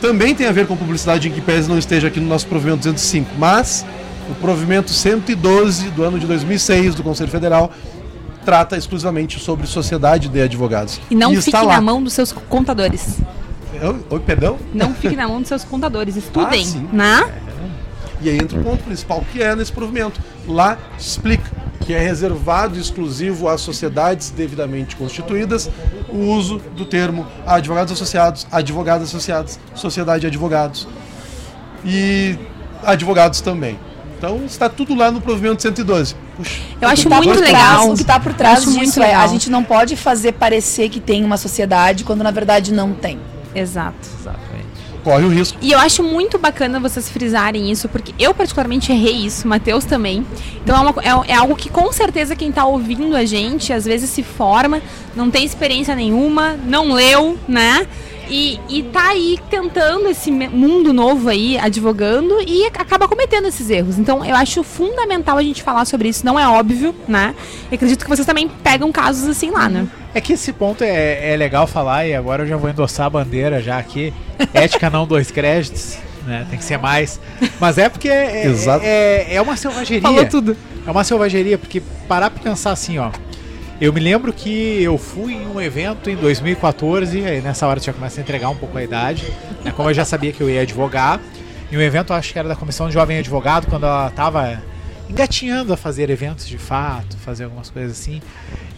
Também 0.00 0.34
tem 0.34 0.46
a 0.46 0.52
ver 0.52 0.66
com 0.66 0.76
publicidade 0.76 1.26
em 1.28 1.30
que 1.32 1.40
pese 1.40 1.68
não 1.70 1.78
esteja 1.78 2.08
aqui 2.08 2.20
no 2.20 2.28
nosso 2.28 2.46
provimento 2.46 2.78
205, 2.78 3.30
mas 3.38 3.84
o 4.30 4.34
provimento 4.34 4.90
112 4.90 5.88
do 5.90 6.02
ano 6.04 6.18
de 6.18 6.26
2006 6.26 6.94
do 6.94 7.02
Conselho 7.02 7.30
Federal 7.30 7.72
trata 8.44 8.76
exclusivamente 8.76 9.40
sobre 9.40 9.66
sociedade 9.66 10.28
de 10.28 10.40
advogados. 10.40 11.00
E 11.10 11.14
não 11.14 11.32
está 11.32 11.42
fique 11.42 11.56
lá. 11.66 11.74
na 11.76 11.80
mão 11.80 12.02
dos 12.02 12.12
seus 12.12 12.30
contadores. 12.32 13.18
Oi, 13.82 14.04
oi, 14.10 14.20
perdão? 14.20 14.58
Não 14.74 14.94
fique 14.94 15.16
na 15.16 15.28
mão 15.28 15.40
dos 15.40 15.48
seus 15.48 15.64
contadores. 15.64 16.16
Estudem, 16.16 16.62
Ah, 16.62 16.64
sim. 16.64 16.88
né? 16.92 17.34
E 18.20 18.30
aí 18.30 18.36
entra 18.38 18.58
o 18.58 18.62
ponto 18.64 18.82
principal, 18.84 19.24
que 19.32 19.42
é 19.42 19.54
nesse 19.54 19.70
provimento. 19.72 20.20
Lá 20.48 20.78
explica 20.98 21.50
que 21.84 21.92
é 21.92 21.98
reservado 22.00 22.76
e 22.76 22.80
exclusivo 22.80 23.48
às 23.48 23.60
sociedades 23.60 24.30
devidamente 24.30 24.96
constituídas 24.96 25.70
o 26.08 26.16
uso 26.16 26.58
do 26.74 26.84
termo 26.84 27.26
advogados 27.46 27.92
associados, 27.92 28.46
advogados 28.50 29.08
associados, 29.08 29.58
sociedade 29.74 30.22
de 30.22 30.26
advogados 30.28 30.88
e 31.84 32.36
advogados 32.84 33.40
também. 33.40 33.78
Então 34.18 34.44
está 34.46 34.68
tudo 34.68 34.94
lá 34.94 35.10
no 35.10 35.20
provimento 35.20 35.60
112. 35.62 36.16
Puxa, 36.36 36.60
Eu 36.80 36.88
acho 36.88 37.08
tá 37.08 37.16
muito 37.16 37.34
por 37.34 37.40
legal. 37.42 37.60
trás- 37.60 37.84
o 37.90 37.94
que 37.94 38.00
está 38.02 38.18
por 38.20 38.32
trás 38.34 38.58
Acho 38.60 38.70
muito 38.70 38.86
disso 38.86 39.02
é 39.02 39.06
legal. 39.08 39.22
a 39.22 39.26
gente 39.26 39.50
não 39.50 39.62
pode 39.62 39.94
fazer 39.94 40.32
parecer 40.32 40.88
que 40.88 40.98
tem 41.00 41.22
uma 41.22 41.36
sociedade 41.36 42.02
quando 42.02 42.24
na 42.24 42.30
verdade 42.30 42.72
não 42.72 42.92
tem. 42.94 43.18
Exato. 43.60 44.08
Exatamente. 44.20 44.66
corre 45.04 45.24
o 45.24 45.28
risco. 45.28 45.56
E 45.62 45.70
eu 45.70 45.78
acho 45.78 46.02
muito 46.02 46.36
bacana 46.36 46.80
vocês 46.80 47.08
frisarem 47.08 47.70
isso, 47.70 47.88
porque 47.88 48.12
eu 48.18 48.34
particularmente 48.34 48.90
errei 48.90 49.14
isso, 49.24 49.46
Matheus 49.46 49.84
também. 49.84 50.26
Então 50.64 50.76
é, 50.76 50.80
uma 51.12 51.24
é- 51.28 51.32
é 51.32 51.34
algo 51.36 51.54
que 51.54 51.70
com 51.70 51.92
certeza 51.92 52.34
quem 52.34 52.50
tá 52.50 52.64
ouvindo 52.66 53.14
a 53.14 53.24
gente, 53.24 53.72
às 53.72 53.84
vezes 53.84 54.10
se 54.10 54.24
forma, 54.24 54.82
não 55.14 55.30
tem 55.30 55.44
experiência 55.44 55.94
nenhuma, 55.94 56.56
não 56.66 56.92
leu, 56.92 57.38
né? 57.46 57.86
E, 58.28 58.58
e 58.68 58.82
tá 58.82 59.10
aí 59.10 59.38
tentando 59.48 60.08
esse 60.08 60.30
mundo 60.30 60.92
novo 60.92 61.28
aí, 61.28 61.56
advogando, 61.58 62.40
e 62.46 62.66
acaba 62.66 63.06
cometendo 63.06 63.46
esses 63.46 63.70
erros. 63.70 63.98
Então 63.98 64.24
eu 64.24 64.34
acho 64.34 64.62
fundamental 64.62 65.38
a 65.38 65.42
gente 65.42 65.62
falar 65.62 65.84
sobre 65.84 66.08
isso, 66.08 66.24
não 66.24 66.38
é 66.38 66.48
óbvio, 66.48 66.94
né? 67.06 67.34
E 67.70 67.74
acredito 67.74 68.04
que 68.04 68.08
vocês 68.08 68.26
também 68.26 68.48
pegam 68.48 68.90
casos 68.90 69.28
assim 69.28 69.50
lá, 69.50 69.68
né? 69.68 69.86
É 70.12 70.20
que 70.20 70.32
esse 70.32 70.52
ponto 70.52 70.82
é, 70.82 71.32
é 71.32 71.36
legal 71.36 71.66
falar 71.66 72.06
e 72.06 72.14
agora 72.14 72.42
eu 72.42 72.46
já 72.46 72.56
vou 72.56 72.70
endossar 72.70 73.06
a 73.06 73.10
bandeira 73.10 73.62
já 73.62 73.78
aqui. 73.78 74.12
Ética 74.52 74.90
não 74.90 75.06
dois 75.06 75.30
créditos, 75.30 75.98
né? 76.26 76.46
Tem 76.48 76.58
que 76.58 76.64
ser 76.64 76.78
mais. 76.78 77.20
Mas 77.60 77.78
é 77.78 77.88
porque 77.88 78.08
é, 78.08 78.46
Exato. 78.46 78.84
é, 78.84 79.34
é 79.34 79.40
uma 79.40 79.56
selvageria. 79.56 80.02
Falou 80.02 80.26
tudo. 80.26 80.56
É 80.86 80.90
uma 80.90 81.04
selvageria, 81.04 81.58
porque 81.58 81.82
parar 82.08 82.30
pra 82.30 82.42
pensar 82.42 82.72
assim, 82.72 82.98
ó. 82.98 83.10
Eu 83.78 83.92
me 83.92 84.00
lembro 84.00 84.32
que 84.32 84.82
eu 84.82 84.96
fui 84.96 85.34
em 85.34 85.46
um 85.46 85.60
evento 85.60 86.08
em 86.08 86.16
2014, 86.16 87.26
aí 87.26 87.42
nessa 87.42 87.66
hora 87.66 87.78
eu 87.78 87.84
já 87.84 87.92
começa 87.92 88.18
a 88.18 88.22
entregar 88.22 88.48
um 88.48 88.56
pouco 88.56 88.78
a 88.78 88.82
idade, 88.82 89.30
né, 89.62 89.70
como 89.70 89.90
eu 89.90 89.94
já 89.94 90.02
sabia 90.02 90.32
que 90.32 90.40
eu 90.40 90.48
ia 90.48 90.62
advogar. 90.62 91.20
E 91.70 91.76
um 91.76 91.80
evento, 91.80 92.14
acho 92.14 92.32
que 92.32 92.38
era 92.38 92.48
da 92.48 92.56
Comissão 92.56 92.88
de 92.88 92.94
Jovem 92.94 93.18
Advogado, 93.18 93.66
quando 93.66 93.84
ela 93.84 94.08
tava 94.08 94.62
engatinhando 95.10 95.74
a 95.74 95.76
fazer 95.76 96.08
eventos 96.08 96.48
de 96.48 96.56
fato, 96.56 97.18
fazer 97.18 97.44
algumas 97.44 97.68
coisas 97.68 97.92
assim. 97.92 98.22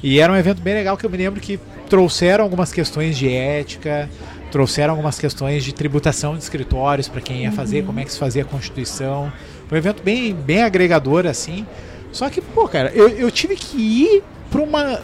E 0.03 0.19
era 0.19 0.33
um 0.33 0.37
evento 0.37 0.61
bem 0.61 0.75
legal 0.75 0.97
que 0.97 1.07
eu 1.07 1.11
me 1.11 1.17
lembro 1.17 1.41
que 1.41 1.61
trouxeram 1.89 2.43
algumas 2.43 2.73
questões 2.73 3.17
de 3.17 3.33
ética, 3.33 4.11
trouxeram 4.51 4.95
algumas 4.95 5.17
questões 5.17 5.63
de 5.63 5.73
tributação 5.73 6.37
de 6.37 6.43
escritórios 6.43 7.07
para 7.07 7.21
quem 7.21 7.45
ia 7.45 7.53
fazer, 7.53 7.85
como 7.85 8.01
é 8.01 8.05
que 8.05 8.13
se 8.13 8.19
fazia 8.19 8.43
a 8.43 8.45
Constituição. 8.45 9.33
Foi 9.69 9.79
um 9.79 9.81
evento 9.81 10.03
bem, 10.03 10.35
bem 10.35 10.63
agregador, 10.63 11.25
assim. 11.25 11.65
Só 12.11 12.29
que, 12.29 12.41
pô, 12.41 12.67
cara, 12.67 12.91
eu, 12.93 13.09
eu 13.11 13.31
tive 13.31 13.55
que 13.55 13.77
ir 13.77 14.23
para 14.51 14.61
uma, 14.63 15.01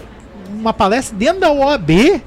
uma 0.49 0.73
palestra 0.73 1.17
dentro 1.17 1.41
da 1.41 1.51
OAB 1.53 2.21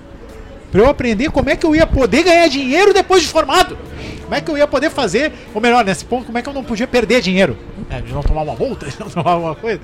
para 0.72 0.82
eu 0.82 0.90
aprender 0.90 1.30
como 1.32 1.50
é 1.50 1.56
que 1.56 1.66
eu 1.66 1.76
ia 1.76 1.88
poder 1.88 2.24
ganhar 2.24 2.48
dinheiro 2.50 2.94
depois 2.94 3.22
de 3.22 3.28
formado. 3.30 3.78
Como 4.24 4.36
é 4.36 4.42
que 4.42 4.52
eu 4.52 4.58
ia 4.58 4.68
poder 4.68 4.90
fazer, 4.90 5.32
ou 5.54 5.62
melhor, 5.62 5.86
nesse 5.86 6.04
ponto, 6.04 6.26
como 6.26 6.38
é 6.38 6.42
que 6.42 6.50
eu 6.50 6.54
não 6.54 6.62
podia 6.64 6.86
perder 6.86 7.22
dinheiro? 7.22 7.56
né, 7.90 8.02
de 8.06 8.12
não 8.12 8.22
tomar 8.22 8.42
uma 8.42 8.54
multa, 8.54 8.86
de 8.92 9.00
não 9.00 9.10
tomar 9.10 9.32
alguma 9.32 9.56
coisa. 9.56 9.80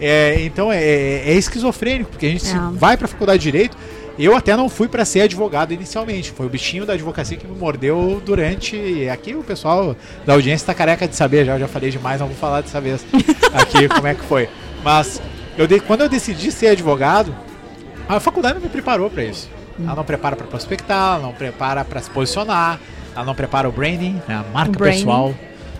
É, 0.00 0.38
então 0.40 0.72
é, 0.72 0.82
é 0.82 1.32
esquizofrênico, 1.34 2.10
porque 2.10 2.26
a 2.26 2.28
gente 2.30 2.44
É. 2.48 2.58
vai 2.72 2.96
para 2.96 3.04
a 3.04 3.08
faculdade 3.08 3.38
de 3.38 3.50
Direito. 3.52 3.76
Eu 4.18 4.36
até 4.36 4.56
não 4.56 4.68
fui 4.68 4.88
para 4.88 5.04
ser 5.04 5.20
advogado 5.22 5.72
inicialmente. 5.72 6.32
Foi 6.32 6.46
o 6.46 6.48
bichinho 6.48 6.84
da 6.84 6.92
advocacia 6.94 7.36
que 7.36 7.46
me 7.46 7.56
mordeu 7.56 8.20
durante. 8.24 8.76
e 8.76 9.08
Aqui 9.08 9.34
o 9.34 9.42
pessoal 9.44 9.96
da 10.26 10.32
audiência 10.34 10.62
está 10.64 10.74
careca 10.74 11.06
de 11.06 11.14
saber 11.16 11.44
já. 11.44 11.54
Eu 11.54 11.60
já 11.60 11.68
falei 11.68 11.90
demais, 11.90 12.20
não 12.20 12.26
vou 12.28 12.36
falar 12.36 12.60
dessa 12.60 12.80
vez 12.80 13.04
aqui 13.54 13.88
como 13.88 14.06
é 14.08 14.14
que 14.14 14.22
foi. 14.24 14.48
Mas 14.84 15.20
eu 15.56 15.66
de- 15.66 15.80
quando 15.80 16.02
eu 16.02 16.08
decidi 16.08 16.50
ser 16.52 16.68
advogado, 16.68 17.34
a 18.08 18.18
faculdade 18.20 18.54
não 18.54 18.62
me 18.62 18.68
preparou 18.68 19.08
para 19.10 19.24
isso. 19.24 19.48
Ela 19.82 19.96
não 19.96 20.04
prepara 20.04 20.36
para 20.36 20.46
prospectar, 20.46 21.14
ela 21.16 21.22
não 21.22 21.32
prepara 21.32 21.84
para 21.84 22.00
se 22.00 22.08
posicionar, 22.10 22.78
ela 23.14 23.24
não 23.24 23.34
prepara 23.34 23.68
o 23.68 23.72
branding, 23.72 24.20
né, 24.28 24.36
a 24.36 24.44
marca 24.52 24.72
branding. 24.72 24.98
pessoal 24.98 25.34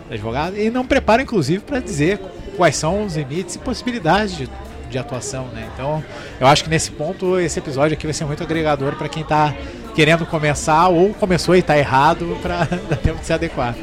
do 0.09 0.15
advogado, 0.15 0.57
e 0.59 0.71
não 0.71 0.85
prepara, 0.85 1.23
inclusive, 1.23 1.61
para 1.63 1.81
dizer 1.81 2.21
quais 2.57 2.77
são 2.77 3.05
os 3.05 3.17
limites 3.17 3.55
e 3.55 3.59
possibilidades 3.59 4.37
de, 4.37 4.49
de 4.91 4.99
atuação. 4.99 5.47
Né? 5.53 5.69
Então, 5.75 6.03
eu 6.41 6.47
acho 6.47 6.65
que 6.65 6.71
nesse 6.71 6.91
ponto, 6.91 7.39
esse 7.39 7.59
episódio 7.59 7.95
aqui 7.97 8.05
vai 8.07 8.13
ser 8.15 8.25
muito 8.25 8.43
agregador 8.43 8.95
para 8.97 9.09
quem 9.09 9.23
está 9.23 9.55
querendo 9.95 10.27
começar 10.27 10.89
ou 10.89 11.15
começou 11.15 11.55
e 11.55 11.61
está 11.61 11.79
errado 11.79 12.37
para 12.43 12.65
dar 12.91 12.97
tempo 12.97 13.21
de 13.21 13.27
se 13.27 13.33
adequar. 13.33 13.75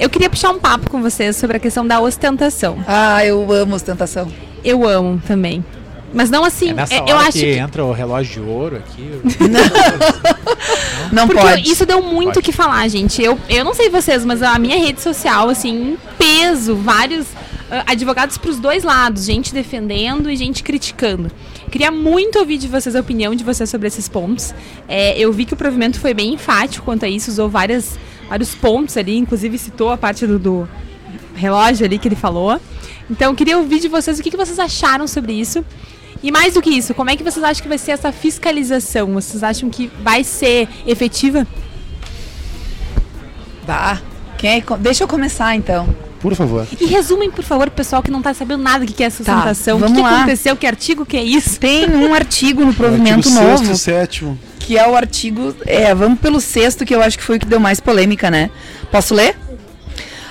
Eu 0.00 0.08
queria 0.08 0.28
puxar 0.30 0.50
um 0.50 0.58
papo 0.58 0.90
com 0.90 1.02
vocês 1.02 1.36
sobre 1.36 1.56
a 1.58 1.60
questão 1.60 1.86
da 1.86 2.00
ostentação. 2.00 2.82
Ah, 2.86 3.24
eu 3.24 3.50
amo 3.52 3.74
ostentação. 3.74 4.30
Eu 4.66 4.86
amo 4.86 5.22
também. 5.26 5.64
Mas 6.12 6.30
não 6.30 6.44
assim, 6.44 6.70
É 6.70 6.74
nessa 6.74 6.94
é- 6.94 7.00
hora 7.02 7.10
eu 7.10 7.16
acho 7.18 7.32
que, 7.32 7.40
que 7.40 7.58
entra 7.58 7.84
o 7.84 7.92
relógio 7.92 8.42
de 8.42 8.48
ouro 8.48 8.76
aqui. 8.76 9.10
Não 11.12 11.26
Porque 11.26 11.40
pode. 11.40 11.70
isso 11.70 11.86
deu 11.86 12.02
muito 12.02 12.30
o 12.30 12.34
Pode. 12.34 12.46
que 12.46 12.52
falar, 12.52 12.86
gente. 12.88 13.22
Eu, 13.22 13.38
eu 13.48 13.64
não 13.64 13.74
sei 13.74 13.88
vocês, 13.88 14.24
mas 14.24 14.42
a 14.42 14.58
minha 14.58 14.76
rede 14.76 15.00
social, 15.00 15.48
assim, 15.48 15.92
em 15.92 15.98
peso, 16.18 16.74
vários 16.74 17.26
ah, 17.70 17.84
advogados 17.86 18.36
pros 18.38 18.58
dois 18.58 18.82
lados, 18.82 19.24
gente 19.24 19.54
defendendo 19.54 20.28
e 20.30 20.36
gente 20.36 20.62
criticando. 20.62 21.30
Queria 21.70 21.90
muito 21.90 22.38
ouvir 22.38 22.58
de 22.58 22.66
vocês 22.66 22.96
a 22.96 23.00
opinião 23.00 23.34
de 23.34 23.44
vocês 23.44 23.68
sobre 23.70 23.86
esses 23.86 24.08
pontos. 24.08 24.52
É, 24.88 25.16
eu 25.18 25.32
vi 25.32 25.44
que 25.44 25.54
o 25.54 25.56
provimento 25.56 26.00
foi 26.00 26.12
bem 26.14 26.34
enfático 26.34 26.84
quanto 26.84 27.04
a 27.04 27.08
isso, 27.08 27.30
usou 27.30 27.48
várias, 27.48 27.98
vários 28.28 28.54
pontos 28.54 28.96
ali, 28.96 29.16
inclusive 29.16 29.58
citou 29.58 29.90
a 29.90 29.96
parte 29.96 30.26
do, 30.26 30.38
do 30.38 30.68
relógio 31.34 31.86
ali 31.86 31.98
que 31.98 32.08
ele 32.08 32.16
falou. 32.16 32.58
Então, 33.10 33.30
eu 33.32 33.34
queria 33.36 33.58
ouvir 33.58 33.80
de 33.80 33.88
vocês 33.88 34.18
o 34.18 34.22
que, 34.22 34.30
que 34.30 34.36
vocês 34.36 34.58
acharam 34.58 35.06
sobre 35.06 35.32
isso. 35.32 35.64
E 36.22 36.32
mais 36.32 36.54
do 36.54 36.62
que 36.62 36.70
isso, 36.70 36.94
como 36.94 37.10
é 37.10 37.16
que 37.16 37.22
vocês 37.22 37.44
acham 37.44 37.62
que 37.62 37.68
vai 37.68 37.78
ser 37.78 37.92
essa 37.92 38.10
fiscalização? 38.10 39.12
Vocês 39.12 39.42
acham 39.42 39.68
que 39.70 39.90
vai 40.02 40.24
ser 40.24 40.68
efetiva? 40.86 41.46
Bah. 43.66 44.00
Quem 44.38 44.50
é 44.56 44.60
que 44.60 44.74
Deixa 44.78 45.04
eu 45.04 45.08
começar 45.08 45.54
então. 45.54 45.88
Por 46.20 46.34
favor. 46.34 46.66
E 46.80 46.86
resumem, 46.86 47.30
por 47.30 47.44
favor, 47.44 47.66
pro 47.68 47.76
pessoal 47.76 48.02
que 48.02 48.10
não 48.10 48.22
tá 48.22 48.32
sabendo 48.34 48.62
nada 48.62 48.84
do 48.84 48.92
que 48.92 49.04
é 49.04 49.10
sustentação. 49.10 49.76
o 49.76 49.80
que, 49.80 49.84
vamos 49.86 49.98
que 49.98 50.02
lá. 50.02 50.16
aconteceu? 50.18 50.56
Que 50.56 50.66
artigo 50.66 51.06
que 51.06 51.16
é 51.16 51.22
isso? 51.22 51.60
Tem 51.60 51.88
um 51.88 52.14
artigo 52.14 52.64
no 52.64 52.72
provimento 52.74 53.28
Artigo 53.28 53.34
novo, 53.34 53.58
sexto 53.58 53.72
e 53.72 53.78
sétimo. 53.78 54.38
que 54.58 54.76
é 54.78 54.88
o 54.88 54.96
artigo. 54.96 55.54
É, 55.66 55.94
vamos 55.94 56.18
pelo 56.18 56.40
sexto, 56.40 56.84
que 56.84 56.94
eu 56.94 57.02
acho 57.02 57.16
que 57.18 57.22
foi 57.24 57.36
o 57.36 57.40
que 57.40 57.46
deu 57.46 57.60
mais 57.60 57.78
polêmica, 57.80 58.30
né? 58.30 58.50
Posso 58.90 59.14
ler? 59.14 59.36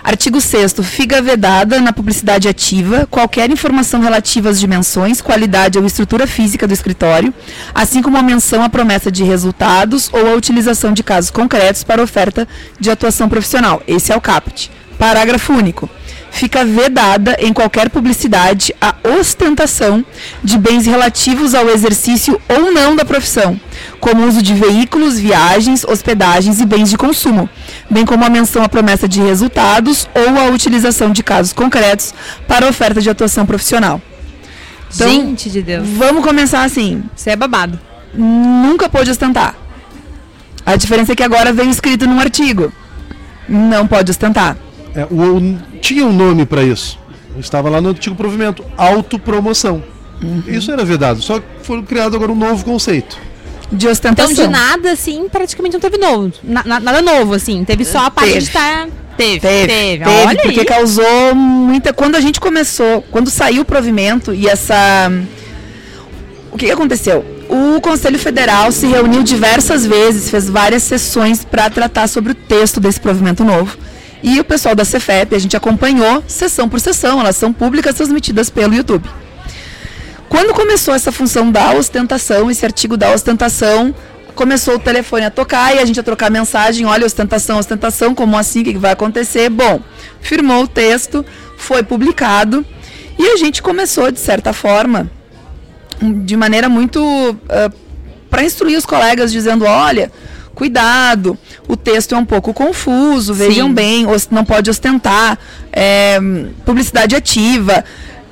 Artigo 0.06 0.40
6 0.40 0.76
fica 0.84 1.20
vedada 1.20 1.82
na 1.82 1.92
publicidade 1.92 2.48
ativa 2.48 3.08
qualquer 3.10 3.50
informação 3.50 4.00
relativa 4.00 4.50
às 4.50 4.60
dimensões, 4.60 5.20
qualidade 5.20 5.80
ou 5.80 5.86
estrutura 5.86 6.28
física 6.28 6.68
do 6.68 6.74
escritório, 6.76 7.34
assim 7.74 8.04
como 8.04 8.16
a 8.16 8.22
menção 8.22 8.62
à 8.62 8.70
promessa 8.70 9.12
de 9.12 9.24
resultados 9.24 10.12
ou 10.14 10.28
a 10.30 10.36
utilização 10.36 10.94
de 10.94 11.02
casos 11.02 11.32
concretos 11.32 11.84
para 11.84 12.04
oferta 12.04 12.48
de 12.80 12.92
atuação 12.92 13.28
profissional. 13.28 13.82
Esse 13.88 14.12
é 14.12 14.16
o 14.16 14.22
caput. 14.22 14.70
Parágrafo 15.00 15.52
único. 15.52 15.90
Fica 16.36 16.66
vedada 16.66 17.38
em 17.40 17.54
qualquer 17.54 17.90
publicidade 17.90 18.76
a 18.82 18.94
ostentação 19.18 20.04
de 20.44 20.58
bens 20.58 20.86
relativos 20.86 21.56
ao 21.56 21.70
exercício 21.70 22.40
ou 22.50 22.74
não 22.74 22.94
da 22.94 23.06
profissão, 23.06 23.60
como 24.02 24.28
uso 24.28 24.42
de 24.42 24.54
veículos, 24.54 25.18
viagens, 25.18 25.86
hospedagens 25.86 26.60
e 26.60 26.66
bens 26.66 26.90
de 26.90 26.98
consumo, 26.98 27.50
bem 27.90 28.06
como 28.06 28.26
a 28.26 28.30
menção 28.30 28.64
à 28.64 28.70
promessa 28.70 29.08
de 29.08 29.22
resultados 29.22 30.10
ou 30.14 30.38
a 30.38 30.50
utilização 30.50 31.12
de 31.12 31.24
casos 31.24 31.54
concretos 31.54 32.14
para 32.46 32.68
oferta 32.68 33.02
de 33.02 33.10
atuação 33.10 33.46
profissional. 33.46 34.02
Então, 34.94 35.10
Gente 35.10 35.50
de 35.50 35.62
Deus. 35.62 35.88
Vamos 35.88 36.24
começar 36.24 36.64
assim. 36.64 37.02
Isso 37.16 37.30
é 37.30 37.36
babado. 37.38 37.80
Nunca 38.14 38.90
pôde 38.90 39.10
ostentar. 39.10 39.56
A 40.66 40.76
diferença 40.76 41.14
é 41.14 41.16
que 41.16 41.24
agora 41.24 41.54
vem 41.54 41.70
escrito 41.70 42.06
num 42.06 42.20
artigo. 42.20 42.74
Não 43.48 43.88
pode 43.88 44.12
ostentar. 44.12 44.58
É, 44.96 45.06
o, 45.10 45.38
o- 45.38 45.58
tinha 45.82 46.06
um 46.06 46.14
nome 46.14 46.46
para 46.46 46.64
isso. 46.64 46.98
Estava 47.38 47.70
lá 47.70 47.82
no 47.82 47.90
antigo 47.90 48.16
provimento, 48.16 48.64
autopromoção. 48.78 49.84
Isso 50.48 50.72
era 50.72 50.86
vedado, 50.86 51.22
só 51.22 51.40
que 51.40 51.46
foi 51.64 51.82
criado 51.84 52.16
agora 52.16 52.32
um 52.32 52.36
novo 52.36 52.64
conceito. 52.64 53.18
De 53.70 53.76
Então, 53.86 53.92
ostentação. 53.92 54.34
de 54.34 54.48
nada, 54.48 54.92
assim, 54.92 55.28
praticamente 55.30 55.74
não 55.74 55.80
teve 55.82 55.98
novo. 55.98 56.32
Na- 56.44 56.64
na- 56.64 56.80
nada 56.80 57.02
novo, 57.02 57.34
assim. 57.34 57.64
Teve 57.66 57.84
só 57.84 58.06
a 58.06 58.12
parte 58.12 58.30
Teve. 58.30 58.40
de 58.42 58.48
estar. 58.48 58.88
Teve, 59.18 59.40
Teve, 59.40 59.68
teve. 59.68 60.04
teve, 60.06 60.26
Olha 60.28 60.42
porque 60.42 60.60
aí. 60.62 60.66
causou 60.66 61.34
muita. 61.36 61.92
Quando 61.94 62.16
a 62.16 62.22
gente 62.22 62.40
começou, 62.40 63.02
quando 63.12 63.30
saiu 63.30 63.64
o 63.64 63.66
provimento 63.66 64.34
e 64.34 64.48
essa. 64.48 65.12
O 66.52 66.58
que, 66.58 66.68
que 66.68 66.72
aconteceu? 66.72 67.26
O 67.50 67.82
Conselho 67.82 68.18
Federal 68.20 68.72
se 68.72 68.88
reuniu 68.88 69.24
diversas 69.24 69.86
vezes, 69.86 70.30
fez 70.30 70.50
várias 70.50 70.84
sessões 70.84 71.44
para 71.44 71.70
tratar 71.70 72.08
sobre 72.08 72.32
o 72.32 72.36
texto 72.36 72.80
desse 72.80 73.00
provimento 73.00 73.44
novo. 73.44 73.78
E 74.28 74.40
o 74.40 74.44
pessoal 74.44 74.74
da 74.74 74.84
Cefep, 74.84 75.36
a 75.36 75.38
gente 75.38 75.56
acompanhou 75.56 76.24
sessão 76.28 76.68
por 76.68 76.80
sessão, 76.80 77.20
elas 77.20 77.36
são 77.36 77.54
públicas 77.54 77.94
transmitidas 77.94 78.50
pelo 78.50 78.74
YouTube. 78.74 79.08
Quando 80.28 80.52
começou 80.52 80.96
essa 80.96 81.12
função 81.12 81.52
da 81.52 81.74
ostentação, 81.76 82.50
esse 82.50 82.66
artigo 82.66 82.98
da 82.98 83.12
ostentação, 83.14 83.94
começou 84.34 84.78
o 84.78 84.80
telefone 84.80 85.26
a 85.26 85.30
tocar 85.30 85.76
e 85.76 85.78
a 85.78 85.86
gente 85.86 86.00
a 86.00 86.04
trocar 86.04 86.32
mensagem, 86.32 86.88
olha, 86.88 87.06
ostentação, 87.06 87.60
ostentação, 87.60 88.16
como 88.16 88.36
assim, 88.36 88.62
o 88.62 88.64
que 88.64 88.78
vai 88.80 88.94
acontecer? 88.94 89.48
Bom, 89.48 89.80
firmou 90.20 90.64
o 90.64 90.68
texto, 90.68 91.24
foi 91.56 91.84
publicado 91.84 92.66
e 93.20 93.28
a 93.28 93.38
gente 93.38 93.62
começou, 93.62 94.12
de 94.12 94.20
certa 94.20 94.52
forma, 94.54 95.08
de 96.02 96.36
maneira 96.36 96.68
muito 96.68 97.38
para 98.28 98.44
instruir 98.44 98.76
os 98.76 98.88
colegas, 98.88 99.32
dizendo, 99.32 99.66
olha, 99.66 100.12
cuidado, 100.56 101.38
o 101.68 101.76
texto 101.78 102.16
é 102.16 102.18
um 102.18 102.26
pouco 102.26 102.54
confuso, 102.54 103.34
vejam 103.34 103.68
Sim. 103.68 103.74
bem, 103.74 104.08
não 104.32 104.44
pode 104.46 104.70
ostentar, 104.70 105.38
é, 105.72 106.18
publicidade 106.66 107.16
ativa, 107.16 107.84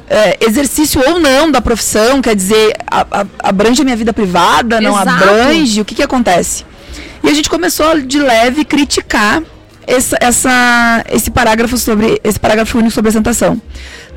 é, 0.09 0.37
exercício 0.41 1.01
ou 1.07 1.19
não 1.19 1.51
da 1.51 1.61
profissão, 1.61 2.21
quer 2.21 2.35
dizer, 2.35 2.73
a- 2.89 3.05
a- 3.11 3.25
abrange 3.43 3.81
a 3.81 3.83
minha 3.85 3.95
vida 3.97 4.13
privada, 4.13 4.79
não 4.81 4.99
Exato. 4.99 5.23
abrange, 5.23 5.81
o 5.81 5.85
que, 5.85 5.95
que 5.95 6.03
acontece? 6.03 6.65
E 7.23 7.29
a 7.29 7.33
gente 7.33 7.49
começou 7.49 7.99
de 8.01 8.19
leve 8.19 8.65
criticar 8.65 9.41
essa, 9.85 10.17
essa- 10.21 11.03
esse 11.11 11.29
parágrafo 11.31 11.77
sobre 11.77 12.19
esse 12.23 12.39
parágrafo 12.39 12.77
único 12.77 12.93
sobre 12.93 13.09
ostentação. 13.09 13.61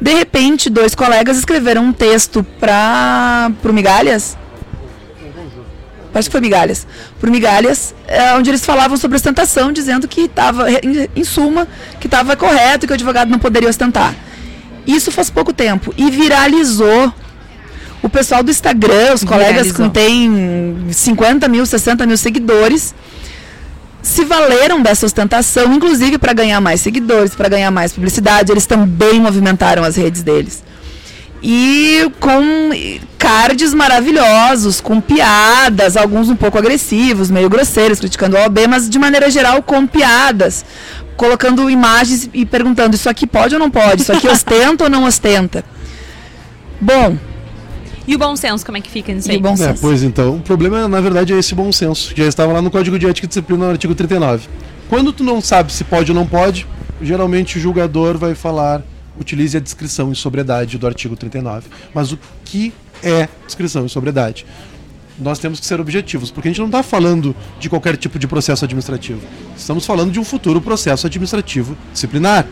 De 0.01 0.13
repente, 0.13 0.69
dois 0.71 0.95
colegas 0.95 1.39
escreveram 1.39 1.85
um 1.85 1.93
texto 1.93 2.45
para 2.61 3.51
o 3.65 3.73
Migalhas. 3.73 4.37
Acho 6.19 6.29
que 6.29 6.33
foi 6.33 6.41
Migalhas. 6.41 6.87
Pro 7.21 7.31
Migalhas, 7.31 7.95
é, 8.07 8.35
onde 8.35 8.51
eles 8.51 8.65
falavam 8.65 8.97
sobre 8.97 9.17
ostentação, 9.17 9.73
dizendo 9.73 10.09
que 10.09 10.23
estava, 10.23 10.71
em, 10.71 11.09
em 11.15 11.25
suma, 11.25 11.67
que 12.01 12.07
estava 12.07 12.37
correto, 12.37 12.87
que 12.87 12.93
o 12.93 12.95
advogado 12.95 13.31
não 13.31 13.39
poderia 13.39 13.69
ostentar. 13.69 14.15
Isso 14.87 15.11
faz 15.11 15.29
pouco 15.31 15.53
tempo. 15.53 15.93
E 15.97 16.11
viralizou. 16.11 17.13
O 18.03 18.09
pessoal 18.09 18.43
do 18.43 18.51
Instagram, 18.51 19.15
os 19.15 19.25
colegas 19.25 19.73
que 19.73 19.89
têm 19.89 20.87
50 20.93 21.49
mil, 21.49 21.67
60 21.67 22.07
mil 22.07 22.17
seguidores, 22.17 22.95
se 24.01 24.25
valeram 24.25 24.81
dessa 24.81 25.07
ostentação, 25.07 25.75
inclusive 25.75 26.17
para 26.17 26.33
ganhar 26.33 26.61
mais 26.61 26.81
seguidores, 26.81 27.35
para 27.35 27.49
ganhar 27.49 27.71
mais 27.73 27.93
publicidade. 27.93 28.53
Eles 28.53 28.65
também 28.65 29.21
movimentaram 29.21 29.83
as 29.83 29.97
redes 29.97 30.23
deles. 30.23 30.63
E 31.43 32.11
com 32.19 32.71
cards 33.19 33.73
maravilhosos, 33.75 34.81
com 34.81 35.01
piadas, 35.01 35.97
alguns 35.97 36.29
um 36.29 36.37
pouco 36.37 36.59
agressivos, 36.59 37.31
meio 37.31 37.49
grosseiros, 37.49 37.99
criticando 37.99 38.37
a 38.37 38.43
OAB, 38.43 38.67
mas 38.69 38.89
de 38.89 38.99
maneira 38.99 39.31
geral 39.31 39.63
com 39.63 39.87
piadas, 39.87 40.65
colocando 41.17 41.69
imagens 41.71 42.29
e 42.33 42.45
perguntando: 42.47 42.95
isso 42.97 43.09
aqui 43.09 43.27
pode 43.27 43.55
ou 43.55 43.59
não 43.61 43.71
pode? 43.71 44.03
Isso 44.03 44.13
aqui 44.13 44.27
ostenta 44.29 44.85
ou 44.85 44.91
não 44.91 45.05
ostenta? 45.05 45.65
Bom, 46.81 47.17
E 48.07 48.15
o 48.15 48.19
bom 48.19 48.37
senso, 48.37 48.65
como 48.65 48.79
é 48.79 48.81
que 48.81 48.91
fica 48.91 49.13
nisso 49.13 49.29
E 49.29 49.33
aí? 49.33 49.39
o 49.39 49.41
bom 49.41 49.55
É, 49.55 49.57
senso. 49.57 49.81
pois 49.81 50.03
então, 50.03 50.37
o 50.37 50.41
problema 50.41 50.87
na 50.89 51.01
verdade 51.01 51.33
é 51.33 51.39
esse 51.39 51.55
bom 51.55 51.73
senso, 51.73 52.13
já 52.15 52.25
estava 52.25 52.53
lá 52.53 52.63
no 52.63 52.71
Código 52.71 52.99
de 52.99 53.07
Ética 53.07 53.27
e 53.27 53.29
Disciplina, 53.29 53.65
no 53.65 53.71
artigo 53.73 53.95
39. 53.95 54.47
Quando 54.89 55.13
tu 55.13 55.25
não 55.25 55.41
sabe 55.41 55.73
se 55.73 55.83
pode 55.85 56.13
ou 56.13 56.15
não 56.15 56.27
pode, 56.27 56.67
geralmente 57.03 57.59
o 57.59 57.61
julgador 57.61 58.17
vai 58.17 58.35
falar, 58.35 58.83
utilize 59.19 59.57
a 59.57 59.61
descrição 59.61 60.11
em 60.11 60.15
sobriedade 60.15 60.79
do 60.79 60.87
artigo 60.87 61.17
39. 61.17 61.69
Mas 61.95 62.13
o 62.13 62.19
que 62.45 62.73
é 63.03 63.29
descrição 63.47 63.85
em 63.85 63.89
sobriedade? 63.89 64.47
Nós 65.19 65.39
temos 65.39 65.59
que 65.59 65.67
ser 65.67 65.81
objetivos, 65.81 66.31
porque 66.31 66.49
a 66.49 66.51
gente 66.51 66.59
não 66.59 66.67
está 66.67 66.83
falando 66.83 67.35
de 67.59 67.71
qualquer 67.71 67.97
tipo 67.97 68.19
de 68.19 68.27
processo 68.27 68.65
administrativo. 68.65 69.21
Estamos 69.57 69.87
falando 69.87 70.13
de 70.13 70.21
um 70.21 70.25
futuro 70.25 70.61
processo 70.61 71.07
administrativo 71.07 71.77
disciplinar. 71.93 72.47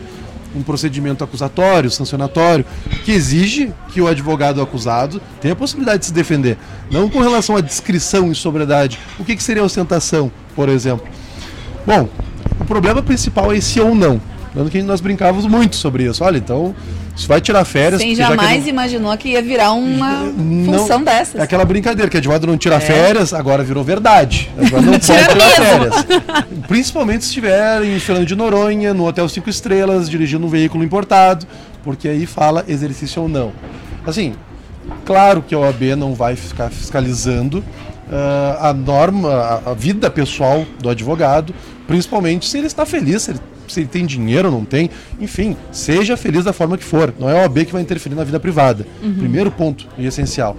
Um 0.55 0.63
procedimento 0.63 1.21
acusatório, 1.21 1.91
sancionatório, 1.91 2.65
que 3.03 3.11
exige 3.11 3.73
que 3.89 3.99
o 3.99 4.07
advogado 4.07 4.61
acusado 4.61 5.21
tenha 5.41 5.51
a 5.53 5.55
possibilidade 5.55 5.99
de 5.99 6.05
se 6.05 6.13
defender. 6.13 6.57
Não 6.89 7.09
com 7.09 7.19
relação 7.19 7.57
à 7.57 7.61
descrição 7.61 8.31
em 8.31 8.33
sobriedade. 8.33 8.97
O 9.19 9.25
que, 9.25 9.35
que 9.35 9.43
seria 9.43 9.61
ostentação, 9.61 10.31
por 10.55 10.69
exemplo? 10.69 11.05
Bom, 11.85 12.07
o 12.59 12.63
problema 12.63 13.03
principal 13.03 13.51
é 13.51 13.57
esse 13.57 13.81
ou 13.81 13.93
não. 13.93 14.21
Lembrando 14.55 14.71
que 14.71 14.81
nós 14.83 15.01
brincávamos 15.01 15.45
muito 15.45 15.75
sobre 15.75 16.05
isso. 16.05 16.23
Olha, 16.23 16.37
então, 16.37 16.73
se 17.13 17.27
vai 17.27 17.41
tirar 17.41 17.65
férias. 17.65 18.01
porque 18.01 18.15
já 18.15 18.27
que 18.27 18.35
jamais 18.37 18.61
não- 18.61 18.69
imaginou 18.69 19.17
que 19.17 19.29
ia 19.29 19.41
virar 19.41 19.73
uma 19.73 20.23
não- 20.31 20.79
função 20.79 21.03
dessas. 21.03 21.35
É 21.35 21.43
aquela 21.43 21.65
brincadeira 21.65 22.09
que 22.09 22.15
advogado 22.15 22.47
não 22.47 22.53
É. 22.53 22.57
tira 22.57 22.79
férias, 22.79 23.33
agora 23.33 23.63
virou 23.65 23.83
verdade. 23.83 24.49
Agora 24.57 24.81
não 24.81 24.93
pode 24.97 25.05
tirar 25.05 25.49
férias. 25.51 26.05
Principalmente 26.69 27.23
se 27.25 27.29
estiver 27.31 27.83
em 27.83 27.99
Fernando 27.99 28.25
de 28.27 28.35
Noronha, 28.35 28.93
no 28.93 29.05
Hotel 29.05 29.27
Cinco 29.27 29.49
Estrelas, 29.49 30.09
dirigindo 30.09 30.45
um 30.45 30.49
veículo 30.49 30.83
importado, 30.85 31.45
porque 31.83 32.07
aí 32.07 32.25
fala 32.25 32.63
exercício 32.67 33.21
ou 33.23 33.27
não. 33.27 33.51
Assim, 34.07 34.35
claro 35.03 35.41
que 35.45 35.53
a 35.53 35.59
OAB 35.59 35.95
não 35.97 36.13
vai 36.15 36.37
ficar 36.37 36.69
fiscalizando 36.69 37.61
ah, 38.09 38.69
a 38.69 38.73
norma, 38.73 39.33
a, 39.65 39.71
a 39.71 39.73
vida 39.73 40.09
pessoal 40.09 40.65
do 40.79 40.89
advogado, 40.89 41.53
principalmente 41.87 42.47
se 42.47 42.57
ele 42.57 42.67
está 42.67 42.85
feliz, 42.85 43.23
se 43.23 43.31
ele, 43.31 43.39
se 43.73 43.79
ele 43.81 43.87
tem 43.87 44.05
dinheiro 44.05 44.49
ou 44.49 44.53
não 44.53 44.65
tem, 44.65 44.89
enfim, 45.19 45.55
seja 45.71 46.15
feliz 46.17 46.43
da 46.43 46.53
forma 46.53 46.77
que 46.77 46.83
for. 46.83 47.13
Não 47.19 47.29
é 47.29 47.39
a 47.39 47.43
OAB 47.43 47.65
que 47.65 47.71
vai 47.73 47.81
interferir 47.81 48.15
na 48.15 48.23
vida 48.23 48.39
privada. 48.39 48.85
Primeiro 49.17 49.51
ponto 49.51 49.87
e 49.97 50.05
essencial. 50.05 50.55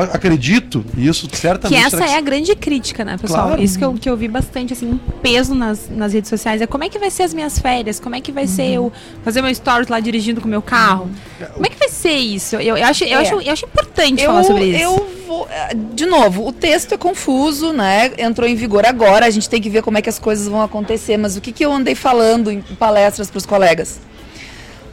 Acredito, 0.00 0.84
e 0.96 1.06
isso 1.06 1.28
certamente. 1.32 1.78
Que 1.78 1.86
essa 1.86 2.04
é 2.04 2.16
a 2.16 2.20
grande 2.20 2.54
crítica, 2.56 3.04
né, 3.04 3.16
pessoal? 3.18 3.48
Claro. 3.48 3.62
Isso 3.62 3.78
que 3.78 3.84
eu, 3.84 3.92
que 3.94 4.08
eu 4.08 4.16
vi 4.16 4.26
bastante, 4.28 4.72
assim, 4.72 4.86
um 4.86 4.98
peso 5.20 5.54
nas, 5.54 5.88
nas 5.90 6.12
redes 6.12 6.30
sociais. 6.30 6.60
É 6.62 6.66
como 6.66 6.84
é 6.84 6.88
que 6.88 6.98
vai 6.98 7.10
ser 7.10 7.24
as 7.24 7.34
minhas 7.34 7.58
férias? 7.58 8.00
Como 8.00 8.14
é 8.14 8.20
que 8.20 8.32
vai 8.32 8.46
ser 8.46 8.62
Uhum. 8.78 8.86
eu 8.86 8.92
fazer 9.24 9.42
meu 9.42 9.54
stories 9.54 9.88
lá 9.88 10.00
dirigindo 10.00 10.40
com 10.40 10.46
o 10.46 10.50
meu 10.50 10.62
carro? 10.62 11.10
Como 11.54 11.66
é 11.66 11.68
que 11.68 11.78
vai 11.78 11.88
ser 11.88 12.14
isso? 12.14 12.56
Eu, 12.56 12.76
eu, 12.76 12.84
acho, 12.86 13.04
eu, 13.04 13.18
É. 13.18 13.22
acho, 13.22 13.34
eu 13.40 13.52
acho 13.52 13.64
importante 13.66 14.24
falar 14.24 14.44
sobre 14.44 14.64
isso. 14.66 14.82
Eu 14.82 15.10
vou. 15.26 15.46
eh, 15.50 15.74
De 15.94 16.06
novo, 16.06 16.46
o 16.48 16.52
texto 16.52 16.92
é 16.94 16.96
confuso, 16.96 17.72
né? 17.72 18.12
Entrou 18.18 18.48
em 18.48 18.54
vigor 18.54 18.86
agora, 18.86 19.26
a 19.26 19.30
gente 19.30 19.48
tem 19.48 19.60
que 19.60 19.68
ver 19.68 19.82
como 19.82 19.98
é 19.98 20.02
que 20.02 20.08
as 20.08 20.18
coisas 20.18 20.48
vão 20.48 20.62
acontecer. 20.62 21.16
Mas 21.16 21.36
o 21.36 21.40
que, 21.40 21.52
que 21.52 21.64
eu 21.64 21.72
andei 21.72 21.94
falando 21.94 22.50
em 22.50 22.60
palestras 22.62 23.30
para 23.30 23.38
os 23.38 23.46
colegas? 23.46 24.00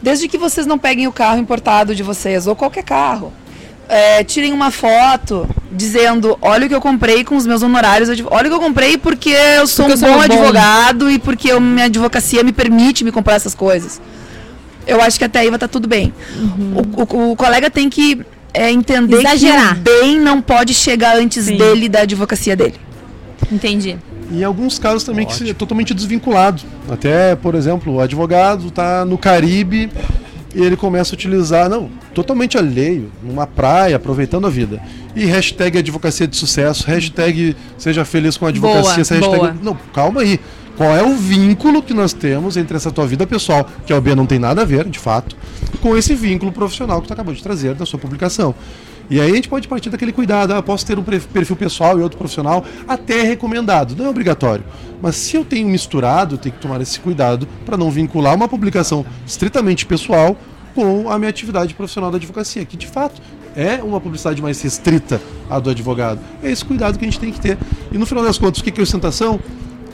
Desde 0.01 0.27
que 0.27 0.37
vocês 0.37 0.65
não 0.65 0.77
peguem 0.79 1.07
o 1.07 1.11
carro 1.11 1.39
importado 1.39 1.93
de 1.93 2.03
vocês, 2.03 2.47
ou 2.47 2.55
qualquer 2.55 2.83
carro, 2.83 3.33
eh, 3.89 4.23
tirem 4.23 4.53
uma 4.53 4.71
foto 4.71 5.49
dizendo: 5.71 6.37
olha 6.41 6.65
o 6.65 6.69
que 6.69 6.75
eu 6.75 6.81
comprei 6.81 7.23
com 7.23 7.35
os 7.35 7.45
meus 7.45 7.61
honorários. 7.63 8.09
Olha 8.29 8.47
o 8.47 8.49
que 8.49 8.55
eu 8.55 8.59
comprei 8.59 8.97
porque 8.97 9.29
eu 9.31 9.67
sou 9.67 9.85
Porque 9.87 9.99
um 10.03 10.07
eu 10.07 10.13
sou 10.13 10.19
bom 10.21 10.27
bom." 10.27 10.33
advogado 10.33 11.09
e 11.11 11.19
porque 11.19 11.51
eu- 11.51 11.59
minha 11.59 11.85
advocacia 11.85 12.43
me 12.43 12.51
permite 12.53 13.03
me 13.03 13.11
comprar 13.11 13.35
essas 13.35 13.53
coisas. 13.55 13.99
Eu 14.87 15.01
acho 15.01 15.17
que 15.19 15.25
até 15.25 15.39
aí 15.39 15.47
vai 15.47 15.57
estar 15.57 15.67
tudo 15.67 15.87
bem. 15.87 16.13
O, 16.75 17.03
o- 17.27 17.31
o 17.31 17.35
colega 17.35 17.69
tem 17.69 17.89
que 17.89 18.21
é, 18.53 18.71
entender 18.71 19.17
Exagerar. 19.19 19.75
que 19.75 19.79
o 19.81 19.83
bem 20.01 20.19
não 20.19 20.41
pode 20.41 20.73
chegar 20.73 21.15
antes 21.17 21.45
Sim. 21.45 21.57
dele 21.57 21.87
da 21.87 22.01
advocacia 22.01 22.55
dele. 22.55 22.75
Entendi. 23.51 23.97
E 24.31 24.41
em 24.41 24.43
alguns 24.43 24.77
casos 24.79 25.03
também 25.03 25.25
que 25.25 25.49
é 25.49 25.53
totalmente 25.53 25.93
desvinculado. 25.93 26.61
Até, 26.91 27.35
por 27.35 27.53
exemplo, 27.55 27.93
o 27.95 27.99
advogado 27.99 28.67
está 28.67 29.05
no 29.05 29.17
Caribe 29.17 29.91
e 30.53 30.63
ele 30.63 30.75
começa 30.75 31.13
a 31.13 31.15
utilizar, 31.15 31.69
não, 31.69 31.89
totalmente 32.13 32.57
alheio, 32.57 33.11
numa 33.21 33.45
praia, 33.45 33.95
aproveitando 33.95 34.47
a 34.47 34.49
vida. 34.49 34.81
E 35.15 35.25
hashtag 35.25 35.77
advocacia 35.77 36.27
de 36.27 36.35
sucesso, 36.35 36.87
hashtag 36.87 37.55
seja 37.77 38.03
feliz 38.03 38.37
com 38.37 38.45
a 38.45 38.49
advocacia, 38.49 39.19
Boa, 39.19 39.37
hashtag. 39.37 39.63
Não, 39.63 39.77
calma 39.93 40.21
aí. 40.21 40.39
Qual 40.75 40.95
é 40.95 41.03
o 41.03 41.13
vínculo 41.15 41.83
que 41.83 41.93
nós 41.93 42.13
temos 42.13 42.55
entre 42.55 42.77
essa 42.77 42.89
tua 42.89 43.05
vida 43.05 43.27
pessoal, 43.27 43.67
que 43.85 43.91
a 43.91 43.97
OB 43.97 44.15
não 44.15 44.25
tem 44.25 44.39
nada 44.39 44.61
a 44.61 44.65
ver, 44.65 44.85
de 44.85 44.97
fato, 44.97 45.35
com 45.81 45.97
esse 45.97 46.15
vínculo 46.15 46.53
profissional 46.53 47.01
que 47.01 47.07
tu 47.07 47.13
acabou 47.13 47.33
de 47.33 47.43
trazer 47.43 47.75
da 47.75 47.85
sua 47.85 47.99
publicação. 47.99 48.55
E 49.09 49.19
aí 49.19 49.31
a 49.31 49.35
gente 49.35 49.49
pode 49.49 49.67
partir 49.67 49.89
daquele 49.89 50.11
cuidado, 50.11 50.53
ah, 50.53 50.61
posso 50.61 50.85
ter 50.85 50.99
um 50.99 51.03
perfil 51.03 51.55
pessoal 51.55 51.97
e 51.99 52.03
outro 52.03 52.17
profissional, 52.17 52.63
até 52.87 53.23
recomendado, 53.23 53.95
não 53.95 54.05
é 54.05 54.09
obrigatório. 54.09 54.63
Mas 55.01 55.15
se 55.15 55.35
eu 55.35 55.43
tenho 55.43 55.67
misturado, 55.67 56.37
tenho 56.37 56.53
que 56.53 56.61
tomar 56.61 56.79
esse 56.79 56.99
cuidado 56.99 57.47
para 57.65 57.75
não 57.75 57.89
vincular 57.89 58.35
uma 58.35 58.47
publicação 58.47 59.05
estritamente 59.25 59.85
pessoal 59.85 60.37
com 60.75 61.09
a 61.09 61.17
minha 61.17 61.29
atividade 61.29 61.73
profissional 61.73 62.11
da 62.11 62.17
advocacia, 62.17 62.63
que 62.65 62.77
de 62.77 62.85
fato 62.85 63.19
é 63.55 63.81
uma 63.81 63.99
publicidade 63.99 64.41
mais 64.41 64.61
restrita 64.61 65.19
à 65.49 65.59
do 65.59 65.71
advogado. 65.71 66.19
É 66.43 66.51
esse 66.51 66.63
cuidado 66.63 66.99
que 66.99 67.05
a 67.05 67.07
gente 67.07 67.19
tem 67.19 67.31
que 67.31 67.41
ter. 67.41 67.57
E 67.91 67.97
no 67.97 68.05
final 68.05 68.23
das 68.23 68.37
contas, 68.37 68.61
o 68.61 68.63
que 68.63 68.79
é 68.79 68.83
ostentação? 68.83 69.39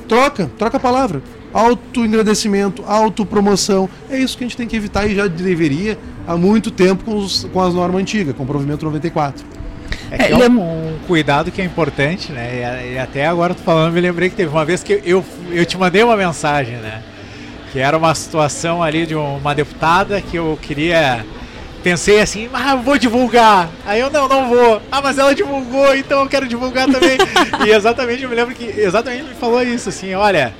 Troca, 0.08 0.51
troca 0.58 0.78
a 0.78 0.80
palavra. 0.80 1.21
Auto-engrandecimento, 1.56 2.84
autopromoção. 2.86 3.89
É 4.10 4.18
isso 4.18 4.38
que 4.38 4.44
a 4.44 4.48
gente 4.48 4.58
tem 4.58 4.68
que 4.68 4.76
evitar 4.76 5.08
e 5.08 5.15
já 5.15 5.26
deveria 5.26 5.98
há 6.28 6.36
muito 6.36 6.70
tempo 6.70 7.06
com, 7.06 7.15
os, 7.15 7.46
com 7.46 7.62
as 7.62 7.74
normas 7.74 8.02
antigas, 8.02 8.36
com 8.36 8.44
o 8.44 8.46
provimento 8.46 8.84
94. 8.84 9.46
É, 10.12 10.26
é, 10.26 10.32
é 10.32 10.50
um, 10.50 10.60
um, 10.60 11.00
cuidado 11.08 11.52
que 11.52 11.62
é 11.62 11.65
importante, 11.65 12.34
né? 12.34 12.84
E, 12.89 12.96
e 12.96 13.00
até 13.00 13.26
agora 13.26 13.54
tô 13.54 13.63
falando, 13.63 13.94
me 13.94 14.02
lembrei 14.02 14.30
que 14.30 14.36
teve 14.36 14.52
uma 14.52 14.65
vez 14.65 14.84
que 14.84 15.02
eu, 15.06 15.24
eu 15.50 15.65
te 15.65 15.78
mandei 15.78 16.04
uma 16.04 16.18
mensagem, 16.18 16.76
né? 16.76 17.02
Que 17.72 17.80
era 17.80 17.98
uma 17.98 18.13
situação 18.13 18.84
ali 18.84 19.06
de 19.06 19.15
uma 19.15 19.56
deputada 19.56 20.20
que 20.20 20.36
eu 20.36 20.60
queria 20.62 21.26
pensei 21.82 22.20
assim, 22.20 22.50
ah, 22.52 22.72
eu 22.72 22.80
vou 22.80 22.98
divulgar. 22.98 23.70
Aí 23.86 24.00
eu, 24.02 24.10
não, 24.10 24.28
não 24.28 24.50
vou. 24.50 24.82
Ah, 24.91 25.02
mas 25.04 25.20
ela 25.20 25.36
divulgou, 25.36 25.96
então 25.96 26.22
eu 26.22 26.28
quero 26.28 26.48
divulgar 26.48 26.88
também. 26.88 27.15
e 27.63 27.70
exatamente, 27.70 28.24
eu 28.24 28.30
me 28.30 28.36
lembro 28.36 28.56
que 28.56 28.65
exatamente 28.65 29.24
me 29.24 29.36
falou 29.36 29.62
isso, 29.62 29.89
assim, 29.89 30.15
olha, 30.15 30.52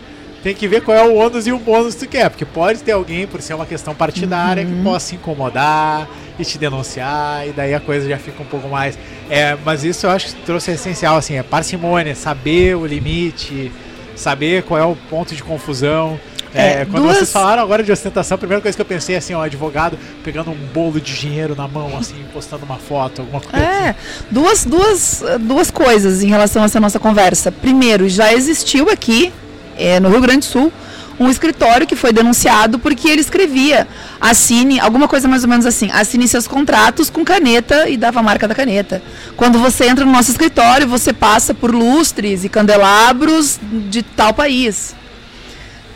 tem 0.46 0.54
que 0.54 0.68
ver 0.68 0.84
qual 0.84 0.96
é 0.96 1.04
o 1.04 1.16
ônus 1.16 1.48
e 1.48 1.52
o 1.52 1.58
bônus 1.58 1.96
que 1.96 2.06
tu 2.06 2.12
quer, 2.12 2.30
porque 2.30 2.46
pode 2.46 2.84
ter 2.84 2.92
alguém, 2.92 3.26
por 3.26 3.42
ser 3.42 3.56
uma 3.56 3.66
questão 3.66 3.96
partidária, 3.96 4.64
uhum. 4.64 4.76
que 4.76 4.84
possa 4.84 5.08
se 5.08 5.16
incomodar 5.16 6.08
e 6.38 6.46
te 6.46 6.60
denunciar, 6.60 7.48
e 7.48 7.52
daí 7.52 7.74
a 7.74 7.80
coisa 7.80 8.08
já 8.08 8.20
fica 8.20 8.44
um 8.44 8.46
pouco 8.46 8.68
mais. 8.68 8.96
É, 9.28 9.58
mas 9.66 9.84
isso 9.84 10.06
eu 10.06 10.12
acho 10.12 10.28
que 10.28 10.34
trouxe 10.44 10.70
essencial, 10.70 11.18
assim, 11.18 11.36
é 11.36 11.42
parcimônia, 11.42 12.14
saber 12.14 12.78
o 12.78 12.86
limite, 12.86 13.72
saber 14.16 14.62
qual 14.62 14.80
é 14.80 14.86
o 14.86 14.96
ponto 15.10 15.34
de 15.34 15.42
confusão. 15.42 16.20
É, 16.54 16.82
é, 16.82 16.86
quando 16.86 17.06
duas... 17.06 17.18
vocês 17.18 17.32
falaram 17.32 17.64
agora 17.64 17.82
de 17.82 17.92
ostentação, 17.92 18.36
a 18.36 18.38
primeira 18.38 18.62
coisa 18.62 18.76
que 18.76 18.82
eu 18.84 18.86
pensei 18.86 19.16
assim, 19.16 19.34
ó, 19.34 19.42
advogado 19.42 19.98
pegando 20.24 20.52
um 20.52 20.68
bolo 20.72 21.02
de 21.02 21.18
dinheiro 21.18 21.56
na 21.56 21.68
mão, 21.68 21.98
assim, 21.98 22.24
postando 22.32 22.66
uma 22.66 22.78
foto, 22.78 23.22
alguma 23.22 23.42
coisa. 23.42 23.66
É, 23.66 23.90
assim. 23.90 23.98
duas, 24.30 24.64
duas, 24.64 25.24
duas 25.40 25.72
coisas 25.72 26.22
em 26.22 26.28
relação 26.28 26.62
a 26.62 26.66
essa 26.66 26.80
nossa 26.80 27.00
conversa. 27.00 27.52
Primeiro, 27.52 28.08
já 28.08 28.32
existiu 28.32 28.92
aqui, 28.92 29.34
é, 29.78 30.00
no 30.00 30.10
Rio 30.10 30.22
Grande 30.22 30.40
do 30.40 30.46
Sul, 30.46 30.74
um 31.20 31.30
escritório 31.30 31.88
que 31.88 31.96
foi 31.96 32.12
denunciado 32.12 32.78
porque 32.78 33.08
ele 33.08 33.22
escrevia 33.22 33.88
assine, 34.20 34.80
alguma 34.80 35.08
coisa 35.08 35.28
mais 35.28 35.44
ou 35.44 35.50
menos 35.50 35.66
assim, 35.66 35.90
assine 35.92 36.28
seus 36.28 36.48
contratos 36.48 37.10
com 37.10 37.24
caneta 37.24 37.88
e 37.88 37.96
dava 37.96 38.20
a 38.20 38.24
marca 38.24 38.48
da 38.48 38.56
caneta. 38.56 39.02
Quando 39.38 39.58
você 39.58 39.86
entra 39.86 40.06
no 40.06 40.12
nosso 40.12 40.32
escritório, 40.32 40.88
você 40.88 41.14
passa 41.14 41.54
por 41.54 41.74
lustres 41.74 42.44
e 42.44 42.50
candelabros 42.50 43.60
de 43.90 44.04
tal 44.04 44.34
país. 44.34 44.94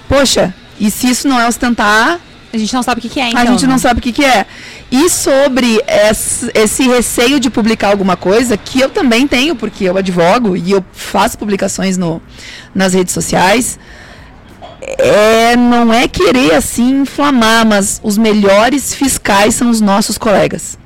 Poxa, 0.07 0.53
e 0.79 0.89
se 0.89 1.09
isso 1.09 1.27
não 1.27 1.39
é 1.39 1.47
ostentar. 1.47 2.19
A 2.51 2.57
gente 2.57 2.73
não 2.73 2.81
sabe 2.81 2.99
o 2.99 3.01
que, 3.01 3.09
que 3.09 3.19
é, 3.19 3.29
então. 3.29 3.41
A 3.41 3.45
gente 3.45 3.65
não 3.65 3.73
né? 3.73 3.79
sabe 3.79 3.99
o 3.99 4.01
que, 4.03 4.11
que 4.11 4.25
é. 4.25 4.45
E 4.91 5.07
sobre 5.09 5.79
esse, 6.55 6.87
receio 6.87 7.39
de 7.39 7.49
publicar 7.49 7.89
alguma 7.89 8.17
coisa, 8.17 8.57
que 8.57 8.79
eu 8.79 8.89
também 8.89 9.27
tenho, 9.27 9.55
porque 9.55 9.83
eu 9.83 9.95
advogo 9.97 10.57
e 10.57 10.71
eu 10.71 10.83
faço 10.91 11.37
publicações 11.37 11.95
no, 11.95 12.21
nas 12.73 12.93
redes 12.93 13.13
sociais, 13.13 13.77
é, 14.97 15.55
não 15.55 15.93
é 15.93 16.07
querer 16.07 16.55
assim 16.55 17.01
inflamar, 17.01 17.65
mas 17.65 18.01
os 18.03 18.17
melhores 18.17 18.95
fiscais 18.95 19.53
são 19.53 19.69
os 19.69 19.79
nossos 19.79 20.17
colegas. 20.17 20.77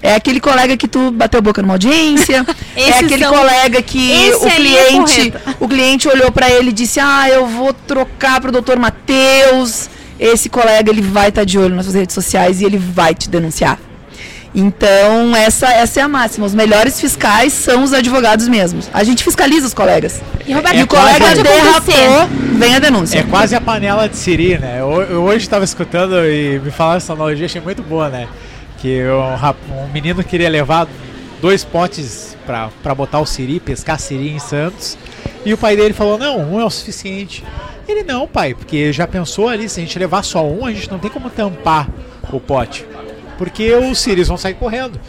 É 0.00 0.14
aquele 0.14 0.40
colega 0.40 0.76
que 0.76 0.86
tu 0.86 1.10
bateu 1.10 1.40
boca 1.40 1.62
numa 1.62 1.74
audiência. 1.74 2.46
é 2.76 2.90
aquele 2.90 3.24
são... 3.24 3.34
colega 3.34 3.82
que 3.82 4.30
o 4.40 4.46
é 4.46 4.50
cliente, 4.50 5.34
é 5.34 5.54
o 5.58 5.68
cliente 5.68 6.08
olhou 6.08 6.30
para 6.30 6.50
ele 6.50 6.70
e 6.70 6.72
disse: 6.72 7.00
"Ah, 7.00 7.28
eu 7.28 7.46
vou 7.46 7.72
trocar 7.72 8.40
para 8.40 8.50
o 8.50 8.52
doutor 8.52 8.78
Matheus". 8.78 9.88
Esse 10.22 10.48
colega 10.48 10.90
ele 10.90 11.02
vai 11.02 11.28
estar 11.30 11.42
tá 11.42 11.44
de 11.44 11.58
olho 11.58 11.74
nas 11.74 11.86
suas 11.86 11.96
redes 11.96 12.14
sociais 12.14 12.60
e 12.60 12.64
ele 12.64 12.78
vai 12.78 13.14
te 13.14 13.28
denunciar. 13.28 13.78
Então, 14.54 15.34
essa, 15.34 15.66
essa 15.72 16.00
é 16.00 16.02
a 16.02 16.08
máxima. 16.08 16.44
Os 16.44 16.54
melhores 16.54 17.00
fiscais 17.00 17.54
são 17.54 17.82
os 17.82 17.92
advogados 17.94 18.46
mesmos. 18.48 18.88
A 18.92 19.02
gente 19.02 19.24
fiscaliza 19.24 19.66
os 19.66 19.72
colegas. 19.72 20.20
E, 20.46 20.52
Roberto, 20.52 20.76
é, 20.76 20.82
o 20.82 20.86
colega 20.86 21.34
derrapou, 21.34 22.28
vem 22.58 22.76
a 22.76 22.78
denúncia. 22.78 23.18
É 23.18 23.22
quase 23.22 23.54
a 23.54 23.60
panela 23.60 24.08
de 24.08 24.16
siri, 24.16 24.58
né? 24.58 24.80
Eu, 24.80 25.02
eu 25.02 25.22
hoje 25.22 25.38
estava 25.38 25.64
escutando 25.64 26.14
e 26.26 26.60
me 26.62 26.70
falaram 26.70 26.98
essa 26.98 27.14
analogia, 27.14 27.46
achei 27.46 27.62
muito 27.62 27.82
boa, 27.82 28.10
né? 28.10 28.28
que 28.82 29.00
um, 29.04 29.84
um 29.84 29.88
menino 29.92 30.24
queria 30.24 30.50
levar 30.50 30.88
dois 31.40 31.62
potes 31.62 32.36
para 32.44 32.94
botar 32.94 33.20
o 33.20 33.26
siri, 33.26 33.60
pescar 33.60 33.98
siri 33.98 34.30
em 34.30 34.40
Santos. 34.40 34.98
E 35.46 35.54
o 35.54 35.56
pai 35.56 35.76
dele 35.76 35.94
falou: 35.94 36.18
Não, 36.18 36.40
um 36.40 36.60
é 36.60 36.64
o 36.64 36.70
suficiente. 36.70 37.44
Ele 37.88 38.02
não, 38.02 38.26
pai, 38.26 38.54
porque 38.54 38.92
já 38.92 39.06
pensou 39.06 39.48
ali, 39.48 39.68
se 39.68 39.80
a 39.80 39.82
gente 39.82 39.98
levar 39.98 40.22
só 40.22 40.44
um, 40.46 40.66
a 40.66 40.72
gente 40.72 40.90
não 40.90 40.98
tem 40.98 41.10
como 41.10 41.30
tampar 41.30 41.88
o 42.32 42.40
pote. 42.40 42.86
Porque 43.36 43.72
os 43.74 43.98
siris 43.98 44.28
vão 44.28 44.36
sair 44.36 44.54
correndo. 44.54 45.00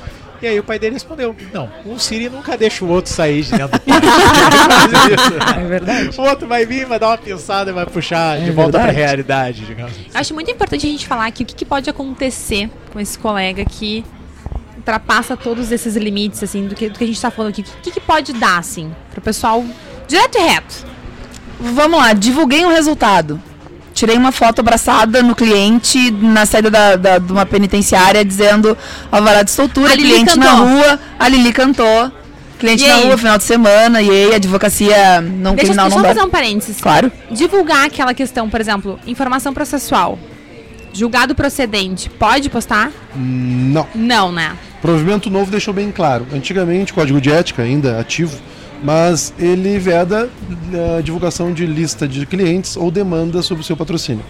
E 0.44 0.48
aí 0.48 0.60
o 0.60 0.64
pai 0.64 0.78
dele 0.78 0.96
respondeu: 0.96 1.34
Não, 1.54 1.70
um 1.86 1.98
Siri 1.98 2.28
nunca 2.30 2.58
deixa 2.58 2.84
o 2.84 2.90
outro 2.90 3.10
sair 3.10 3.44
de 3.44 3.52
dentro 3.52 3.70
do 3.70 3.80
pote. 3.80 4.06
é 5.58 5.66
verdade. 5.66 6.20
O 6.20 6.22
outro 6.22 6.46
vai 6.46 6.66
vir, 6.66 6.86
vai 6.86 7.00
dar 7.00 7.08
uma 7.08 7.18
pensada 7.18 7.72
e 7.72 7.74
vai 7.74 7.86
puxar 7.86 8.38
é 8.38 8.44
de 8.44 8.52
volta 8.52 8.78
para 8.78 8.90
a 8.90 8.92
realidade, 8.92 9.66
digamos. 9.66 9.94
Assim. 9.94 10.10
Acho 10.14 10.34
muito 10.34 10.52
importante 10.52 10.86
a 10.86 10.90
gente 10.90 11.08
falar 11.08 11.28
aqui 11.28 11.44
o 11.44 11.46
que, 11.46 11.56
que 11.56 11.64
pode 11.64 11.90
acontecer 11.90 12.70
com 12.92 13.00
esse 13.00 13.18
colega 13.18 13.64
que 13.64 14.04
ultrapassa 14.76 15.38
todos 15.38 15.72
esses 15.72 15.96
limites, 15.96 16.44
assim, 16.44 16.68
do 16.68 16.76
que, 16.76 16.90
do 16.90 16.98
que 16.98 17.06
a 17.06 17.08
gente 17.08 17.16
está 17.16 17.32
falando 17.32 17.52
aqui. 17.52 17.62
O 17.62 17.82
que, 17.82 17.92
que 17.92 18.02
pode 18.02 18.34
dar, 18.34 18.58
assim, 18.58 18.94
para 19.12 19.20
o 19.20 19.22
pessoal 19.22 19.64
direto 20.10 20.38
e 20.38 20.42
reto? 20.42 20.93
Vamos 21.60 22.00
lá, 22.00 22.14
divulguei 22.14 22.66
um 22.66 22.70
resultado. 22.70 23.42
Tirei 23.94 24.18
uma 24.18 24.32
foto 24.32 24.60
abraçada 24.60 25.22
no 25.22 25.36
cliente 25.36 26.10
na 26.12 26.46
saída 26.48 26.72
da, 26.72 26.96
da, 26.96 27.18
de 27.20 27.32
uma 27.32 27.46
penitenciária 27.46 28.26
dizendo 28.26 28.76
alvará 29.12 29.44
de 29.44 29.52
soltura, 29.52 29.92
cliente 29.96 30.34
cantou. 30.34 30.44
na 30.44 30.52
rua, 30.52 31.00
a 31.20 31.28
Lili 31.30 31.54
cantou. 31.54 32.12
Cliente 32.58 32.84
e 32.84 32.88
na 32.88 32.96
aí? 32.96 33.04
rua, 33.06 33.18
final 33.18 33.38
de 33.38 33.44
semana, 33.44 34.02
e 34.02 34.10
aí, 34.10 34.36
advocacia 34.36 35.22
não 35.22 35.54
Deixa, 35.54 35.66
criminal 35.66 35.86
deixa 35.86 35.96
não 35.96 36.02
dá. 36.02 36.08
fazer 36.08 36.22
um 36.22 36.30
parênteses. 36.30 36.82
Claro. 36.82 37.12
Divulgar 37.30 37.86
aquela 37.86 38.14
questão, 38.14 38.50
por 38.50 38.60
exemplo, 38.60 39.00
informação 39.06 39.54
processual. 39.54 40.18
Julgado 40.94 41.36
procedente, 41.36 42.10
pode 42.10 42.50
postar? 42.50 42.92
Não. 43.16 43.88
Não, 43.94 44.32
né? 44.32 44.54
Provimento 44.82 45.30
novo 45.30 45.52
deixou 45.52 45.74
bem 45.74 45.92
claro. 45.92 46.26
Antigamente, 46.34 46.94
código 46.94 47.20
de 47.20 47.32
ética 47.32 47.64
ainda 47.64 48.00
ativo, 48.00 48.38
mas 48.84 49.34
ele 49.40 49.80
veda 49.80 50.30
a 50.98 51.02
divulgação 51.02 51.54
de 51.54 51.66
lista 51.66 52.08
de 52.08 52.26
clientes 52.26 52.76
ou 52.76 52.92
demanda 52.92 53.42
sobre 53.42 53.62
o 53.62 53.66
seu 53.66 53.78
patrocínio. 53.78 54.24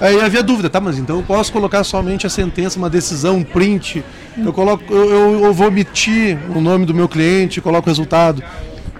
Aí 0.00 0.20
havia 0.20 0.42
dúvida, 0.42 0.68
tá? 0.68 0.80
Mas 0.80 0.98
então 0.98 1.18
eu 1.18 1.22
posso 1.22 1.52
colocar 1.52 1.84
somente 1.84 2.26
a 2.26 2.30
sentença, 2.30 2.76
uma 2.76 2.90
decisão, 2.90 3.36
um 3.36 3.44
print. 3.44 4.04
Eu 4.36 4.52
coloco, 4.52 4.92
eu, 4.92 5.44
eu 5.44 5.54
vou 5.54 5.68
omitir 5.68 6.36
o 6.54 6.60
nome 6.60 6.84
do 6.84 6.92
meu 6.92 7.08
cliente, 7.08 7.60
coloco 7.60 7.88
o 7.88 7.90
resultado. 7.90 8.42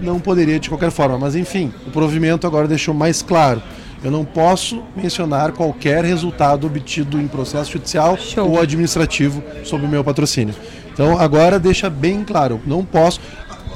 Não 0.00 0.20
poderia 0.20 0.60
de 0.60 0.68
qualquer 0.68 0.92
forma, 0.92 1.18
mas 1.18 1.34
enfim, 1.34 1.72
o 1.86 1.90
provimento 1.90 2.46
agora 2.46 2.68
deixou 2.68 2.94
mais 2.94 3.20
claro. 3.20 3.60
Eu 4.04 4.10
não 4.10 4.24
posso 4.24 4.82
mencionar 4.96 5.52
qualquer 5.52 6.04
resultado 6.04 6.66
obtido 6.66 7.20
em 7.20 7.26
processo 7.26 7.72
judicial 7.72 8.16
Show. 8.16 8.48
ou 8.48 8.60
administrativo 8.60 9.42
sobre 9.64 9.86
o 9.86 9.88
meu 9.88 10.04
patrocínio. 10.04 10.54
Então 10.92 11.18
agora 11.18 11.58
deixa 11.58 11.88
bem 11.88 12.22
claro, 12.22 12.60
não 12.66 12.84
posso. 12.84 13.20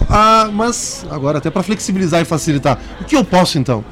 Ah, 0.08 0.48
mas 0.52 1.04
agora 1.10 1.38
até 1.38 1.50
para 1.50 1.62
flexibilizar 1.62 2.20
e 2.20 2.24
facilitar, 2.24 2.78
o 3.00 3.04
que 3.04 3.16
eu 3.16 3.24
posso 3.24 3.58
então? 3.58 3.84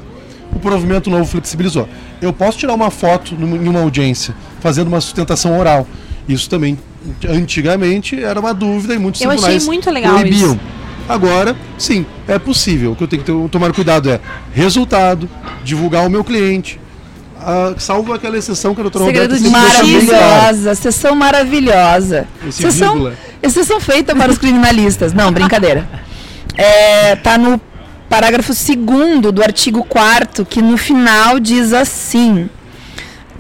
O 0.55 0.59
provimento 0.59 1.11
novo 1.11 1.25
flexibilizou. 1.25 1.89
Eu 2.23 2.33
posso 2.33 2.59
tirar 2.59 2.75
uma 2.75 2.91
foto 2.91 3.35
em 3.35 3.69
uma 3.69 3.81
audiência 3.81 4.35
fazendo 4.61 4.87
uma 4.89 5.01
sustentação 5.01 5.59
oral. 5.59 5.87
Isso 6.29 6.49
também 6.49 6.79
antigamente 7.29 8.23
era 8.23 8.39
uma 8.39 8.55
dúvida 8.55 8.95
e 8.95 8.99
muitos 8.99 9.21
eu 9.21 9.29
tribunais 9.29 9.57
achei 9.57 9.67
muito 9.67 9.91
legal 9.91 10.15
proibiam. 10.15 10.53
Isso. 10.53 10.61
Agora, 11.09 11.55
sim, 11.77 12.07
é 12.27 12.39
possível. 12.39 12.93
O 12.93 12.97
que 12.97 13.05
eu 13.05 13.09
tenho 13.09 13.23
que 13.23 13.49
tomar 13.51 13.73
cuidado 13.73 14.09
é 14.09 14.21
resultado, 14.55 15.29
divulgar 15.63 16.07
o 16.07 16.11
meu 16.11 16.25
cliente, 16.25 16.81
Uh, 17.45 17.79
salvo 17.79 18.15
aquela 18.15 18.39
exceção 18.39 18.75
que 18.75 18.81
a 18.81 18.85
doutora 18.85 19.05
Segredo 19.05 19.35
Roberta 19.35 19.51
maravilhosa, 19.51 20.75
sessão 20.75 21.15
maravilhosa. 21.15 22.27
Esse 22.49 22.63
sessão, 22.63 22.93
vírgula. 22.93 23.15
exceção 23.43 23.81
feita 23.81 24.17
para 24.17 24.33
os 24.33 24.39
criminalistas. 24.39 25.13
Não, 25.13 25.31
brincadeira. 25.31 25.87
É, 26.57 27.17
tá 27.17 27.37
no 27.37 27.61
parágrafo 28.09 28.53
2 28.53 29.33
do 29.33 29.43
artigo 29.43 29.85
4 29.85 30.45
que 30.45 30.63
no 30.63 30.77
final 30.77 31.41
diz 31.41 31.73
assim: 31.73 32.49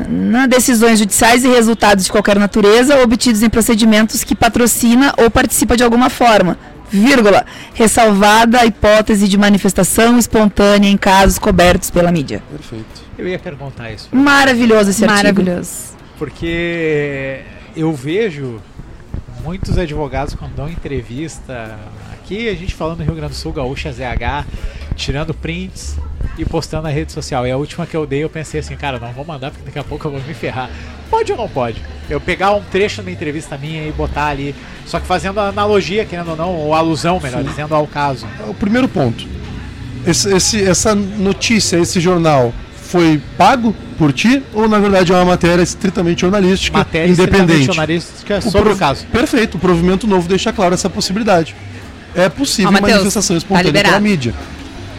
na 0.08 0.46
decisões 0.46 0.98
judiciais 0.98 1.44
e 1.44 1.48
resultados 1.48 2.04
de 2.04 2.12
qualquer 2.12 2.38
natureza 2.38 3.00
obtidos 3.02 3.42
em 3.42 3.50
procedimentos 3.50 4.24
que 4.24 4.34
patrocina 4.34 5.14
ou 5.16 5.30
participa 5.30 5.76
de 5.76 5.84
alguma 5.84 6.10
forma, 6.10 6.58
vírgula, 6.90 7.46
ressalvada 7.74 8.60
a 8.60 8.66
hipótese 8.66 9.28
de 9.28 9.38
manifestação 9.38 10.18
espontânea 10.18 10.88
em 10.88 10.96
casos 10.96 11.38
cobertos 11.38 11.90
pela 11.90 12.10
mídia. 12.10 12.42
Perfeito. 12.50 13.04
Eu 13.16 13.28
ia 13.28 13.38
perguntar 13.38 13.92
isso. 13.92 14.08
Maravilhoso 14.12 14.90
esse 14.90 15.04
artigo. 15.04 15.40
Maravilhoso. 15.40 15.94
Porque 16.18 17.42
eu 17.76 17.92
vejo 17.92 18.60
muitos 19.44 19.78
advogados 19.78 20.34
quando 20.34 20.54
dão 20.54 20.68
entrevista. 20.68 21.78
Aqui 22.24 22.48
a 22.48 22.54
gente 22.54 22.74
falando 22.74 23.00
no 23.00 23.04
Rio 23.04 23.14
Grande 23.14 23.34
do 23.34 23.36
Sul, 23.36 23.52
Gaúcha 23.52 23.92
ZH, 23.92 24.46
tirando 24.96 25.34
prints 25.34 25.96
e 26.38 26.44
postando 26.44 26.84
na 26.84 26.88
rede 26.88 27.12
social. 27.12 27.46
E 27.46 27.50
a 27.50 27.56
última 27.58 27.84
que 27.86 27.94
eu 27.94 28.06
dei, 28.06 28.24
eu 28.24 28.30
pensei 28.30 28.60
assim, 28.60 28.74
cara, 28.76 28.98
não 28.98 29.12
vou 29.12 29.26
mandar 29.26 29.50
porque 29.50 29.62
daqui 29.66 29.78
a 29.78 29.84
pouco 29.84 30.06
eu 30.06 30.12
vou 30.12 30.20
me 30.22 30.32
ferrar. 30.32 30.70
Pode 31.10 31.30
ou 31.32 31.36
não 31.36 31.46
pode? 31.50 31.82
Eu 32.08 32.18
pegar 32.18 32.52
um 32.54 32.62
trecho 32.62 33.02
da 33.02 33.10
entrevista 33.10 33.58
minha 33.58 33.86
e 33.86 33.92
botar 33.92 34.28
ali, 34.28 34.54
só 34.86 34.98
que 34.98 35.06
fazendo 35.06 35.38
a 35.38 35.48
analogia, 35.48 36.06
querendo 36.06 36.30
ou 36.30 36.36
não, 36.36 36.54
ou 36.54 36.72
alusão, 36.72 37.20
melhor 37.20 37.42
Sim. 37.42 37.48
dizendo, 37.50 37.74
ao 37.74 37.86
caso. 37.86 38.26
O 38.48 38.54
primeiro 38.54 38.88
ponto. 38.88 39.26
Esse, 40.06 40.34
esse- 40.34 40.64
essa 40.66 40.94
notícia, 40.94 41.76
esse 41.76 42.00
jornal, 42.00 42.54
foi 42.74 43.20
pago 43.36 43.74
por 43.98 44.12
ti 44.14 44.42
ou 44.54 44.66
na 44.68 44.78
verdade 44.78 45.12
é 45.12 45.14
uma 45.14 45.24
matéria 45.26 45.62
estritamente 45.62 46.22
jornalística, 46.22 46.76
Matéria 46.78 47.10
independente? 47.10 47.64
jornalística 47.66 48.38
O 48.38 48.42
sobre 48.42 48.60
prov- 48.62 48.76
o 48.76 48.78
caso. 48.78 49.06
Perfeito, 49.08 49.56
o 49.56 49.60
provimento 49.60 50.06
novo 50.06 50.26
deixa 50.26 50.52
claro 50.54 50.72
essa 50.74 50.88
possibilidade. 50.88 51.54
É 52.14 52.28
possível 52.28 52.70
Matheus, 52.72 52.92
manifestação 52.92 53.34
tá 53.34 53.38
espontânea 53.38 53.72
pela 53.72 53.82
liberado. 53.82 54.02
mídia. 54.02 54.34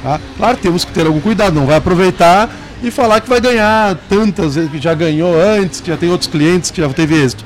Tá? 0.03 0.19
Claro, 0.37 0.57
temos 0.57 0.85
que 0.85 0.91
ter 0.91 1.05
algum 1.07 1.19
cuidado, 1.19 1.53
não 1.55 1.65
vai 1.65 1.77
aproveitar 1.77 2.49
e 2.83 2.91
falar 2.91 3.21
que 3.21 3.29
vai 3.29 3.41
ganhar 3.41 3.95
tantas 4.09 4.55
vezes 4.55 4.69
que 4.69 4.79
já 4.79 4.93
ganhou 4.93 5.33
antes, 5.41 5.81
que 5.81 5.87
já 5.89 5.97
tem 5.97 6.09
outros 6.09 6.29
clientes 6.29 6.69
que 6.71 6.81
já 6.81 6.89
teve 6.89 7.15
êxito. 7.15 7.43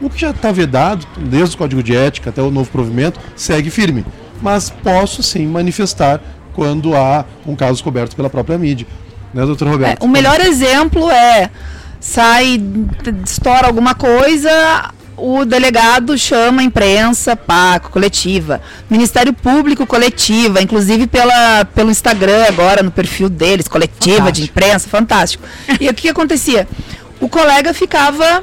O 0.00 0.08
que 0.08 0.18
já 0.20 0.30
está 0.30 0.50
vedado, 0.50 1.06
desde 1.18 1.54
o 1.54 1.58
Código 1.58 1.82
de 1.82 1.94
Ética 1.94 2.30
até 2.30 2.40
o 2.40 2.50
novo 2.50 2.70
provimento, 2.70 3.20
segue 3.36 3.68
firme. 3.68 4.04
Mas 4.40 4.70
posso 4.70 5.22
sim 5.22 5.46
manifestar 5.46 6.20
quando 6.54 6.96
há 6.96 7.26
um 7.46 7.54
caso 7.54 7.84
coberto 7.84 8.16
pela 8.16 8.30
própria 8.30 8.56
mídia. 8.56 8.86
Né, 9.34 9.44
doutor 9.44 9.68
É, 9.68 9.70
Roberto? 9.72 10.02
o 10.02 10.08
melhor 10.08 10.40
exemplo 10.40 11.10
é 11.10 11.50
sai, 12.00 12.58
estoura 13.26 13.66
alguma 13.66 13.94
coisa, 13.94 14.50
o 15.20 15.44
delegado 15.44 16.16
chama 16.16 16.62
a 16.62 16.64
imprensa, 16.64 17.36
PAC, 17.36 17.90
coletiva, 17.90 18.60
Ministério 18.88 19.32
Público, 19.32 19.86
coletiva, 19.86 20.62
inclusive 20.62 21.06
pela, 21.06 21.64
pelo 21.66 21.90
Instagram 21.90 22.44
agora, 22.48 22.82
no 22.82 22.90
perfil 22.90 23.28
deles, 23.28 23.68
coletiva 23.68 24.32
de 24.32 24.42
Fantástico. 24.42 24.50
imprensa, 24.50 24.88
fantástico. 24.88 25.44
E 25.80 25.88
o 25.88 25.94
que, 25.94 26.02
que 26.02 26.08
acontecia? 26.08 26.66
O 27.20 27.28
colega 27.28 27.74
ficava 27.74 28.42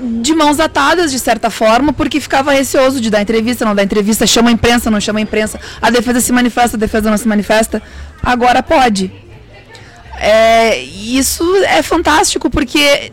de 0.00 0.34
mãos 0.34 0.58
atadas, 0.58 1.10
de 1.12 1.18
certa 1.18 1.50
forma, 1.50 1.92
porque 1.92 2.20
ficava 2.20 2.52
receoso 2.52 3.00
de 3.00 3.10
dar 3.10 3.22
entrevista, 3.22 3.64
não 3.64 3.74
dar 3.74 3.84
entrevista, 3.84 4.26
chama 4.26 4.50
a 4.50 4.52
imprensa, 4.52 4.90
não 4.90 5.00
chama 5.00 5.18
a 5.18 5.22
imprensa, 5.22 5.60
a 5.80 5.90
defesa 5.90 6.20
se 6.20 6.32
manifesta, 6.32 6.76
a 6.76 6.80
defesa 6.80 7.10
não 7.10 7.16
se 7.16 7.28
manifesta. 7.28 7.82
Agora 8.22 8.62
pode. 8.62 9.12
É, 10.18 10.78
isso 10.78 11.44
é 11.66 11.82
fantástico 11.82 12.48
porque 12.48 13.12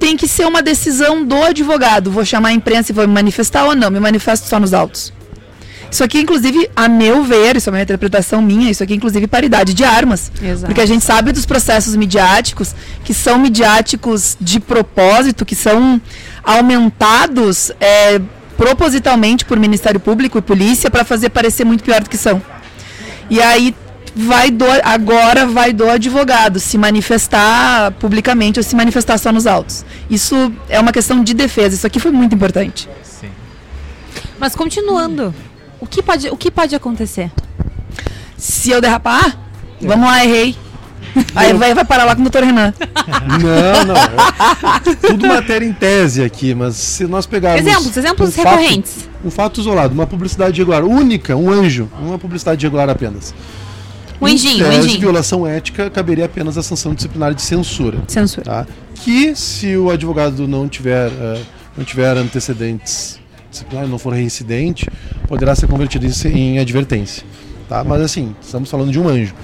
tem 0.00 0.16
que 0.16 0.26
ser 0.26 0.46
uma 0.46 0.62
decisão 0.62 1.22
do 1.24 1.40
advogado. 1.44 2.10
Vou 2.10 2.24
chamar 2.24 2.48
a 2.48 2.52
imprensa 2.52 2.90
e 2.90 2.94
vou 2.94 3.06
me 3.06 3.12
manifestar 3.12 3.66
ou 3.66 3.76
não? 3.76 3.90
Me 3.90 4.00
manifesto 4.00 4.48
só 4.48 4.58
nos 4.58 4.72
autos. 4.72 5.12
Isso 5.90 6.02
aqui, 6.02 6.20
inclusive, 6.20 6.70
a 6.74 6.88
meu 6.88 7.22
ver, 7.22 7.56
isso 7.56 7.68
é 7.68 7.72
uma 7.72 7.82
interpretação 7.82 8.40
minha, 8.40 8.70
isso 8.70 8.82
aqui, 8.82 8.94
inclusive, 8.94 9.26
paridade 9.26 9.74
de 9.74 9.84
armas. 9.84 10.30
Exato. 10.40 10.66
Porque 10.66 10.80
a 10.80 10.86
gente 10.86 11.04
sabe 11.04 11.32
dos 11.32 11.44
processos 11.44 11.96
midiáticos, 11.96 12.74
que 13.04 13.12
são 13.12 13.38
midiáticos 13.38 14.36
de 14.40 14.58
propósito, 14.60 15.44
que 15.44 15.56
são 15.56 16.00
aumentados 16.44 17.72
é, 17.80 18.20
propositalmente 18.56 19.44
por 19.44 19.58
Ministério 19.58 20.00
Público 20.00 20.38
e 20.38 20.42
polícia 20.42 20.90
para 20.90 21.04
fazer 21.04 21.28
parecer 21.30 21.64
muito 21.64 21.82
pior 21.82 22.00
do 22.02 22.08
que 22.08 22.16
são. 22.16 22.40
E 23.28 23.42
aí 23.42 23.74
vai 24.14 24.50
do, 24.50 24.64
agora 24.84 25.46
vai 25.46 25.72
do 25.72 25.88
advogado 25.88 26.58
se 26.58 26.76
manifestar 26.76 27.92
publicamente 27.92 28.58
ou 28.58 28.62
se 28.62 28.74
manifestar 28.74 29.18
só 29.18 29.32
nos 29.32 29.46
autos. 29.46 29.84
Isso 30.08 30.52
é 30.68 30.78
uma 30.80 30.92
questão 30.92 31.22
de 31.22 31.34
defesa. 31.34 31.74
Isso 31.74 31.86
aqui 31.86 32.00
foi 32.00 32.10
muito 32.10 32.34
importante. 32.34 32.88
Sim. 33.02 33.28
Mas 34.38 34.54
continuando, 34.56 35.34
o 35.80 35.86
que 35.86 36.02
pode, 36.02 36.28
o 36.28 36.36
que 36.36 36.50
pode 36.50 36.74
acontecer? 36.74 37.30
Se 38.36 38.70
eu 38.70 38.80
derrapar, 38.80 39.36
vamos 39.80 40.06
lá, 40.08 40.24
errei. 40.24 40.56
Aí 41.34 41.52
vai, 41.52 41.74
vai 41.74 41.84
parar 41.84 42.04
lá 42.04 42.14
com 42.14 42.20
o 42.20 42.24
doutor 42.24 42.44
Renan. 42.44 42.72
Não, 43.40 43.84
não. 43.84 43.96
é 43.96 44.94
tudo 45.08 45.26
matéria 45.26 45.66
em 45.66 45.72
tese 45.72 46.22
aqui, 46.22 46.54
mas 46.54 46.76
se 46.76 47.04
nós 47.06 47.26
pegarmos. 47.26 47.60
Exemplos, 47.66 47.96
exemplos 47.96 48.28
um 48.28 48.32
fato- 48.32 48.48
recorrentes. 48.56 49.08
um 49.24 49.30
fato 49.30 49.60
isolado, 49.60 49.92
uma 49.92 50.06
publicidade 50.06 50.56
irregular, 50.60 50.84
única, 50.84 51.34
um 51.36 51.50
anjo, 51.50 51.90
uma 52.00 52.18
publicidade 52.18 52.64
irregular 52.64 52.88
apenas. 52.88 53.34
Um 54.20 54.26
um 54.26 54.64
tese, 54.64 54.78
anjinho. 54.78 55.00
violação 55.00 55.46
ética 55.46 55.88
caberia 55.88 56.26
apenas 56.26 56.58
a 56.58 56.62
sanção 56.62 56.94
disciplinar 56.94 57.34
de 57.34 57.42
censura. 57.42 57.98
Censura. 58.06 58.44
Tá? 58.44 58.66
Que 58.94 59.34
se 59.34 59.76
o 59.76 59.90
advogado 59.90 60.46
não 60.46 60.68
tiver, 60.68 61.08
eh, 61.08 61.40
não 61.76 61.84
tiver 61.84 62.16
antecedentes 62.16 63.18
disciplinares, 63.50 63.90
não 63.90 63.98
for 63.98 64.12
reincidente, 64.12 64.86
poderá 65.26 65.54
ser 65.54 65.66
convertido 65.66 66.06
em, 66.06 66.56
em 66.56 66.58
advertência. 66.58 67.24
Tá? 67.68 67.82
Mas 67.82 68.02
assim, 68.02 68.34
estamos 68.40 68.70
falando 68.70 68.92
de 68.92 68.98
um 69.00 69.08
anjo. 69.08 69.34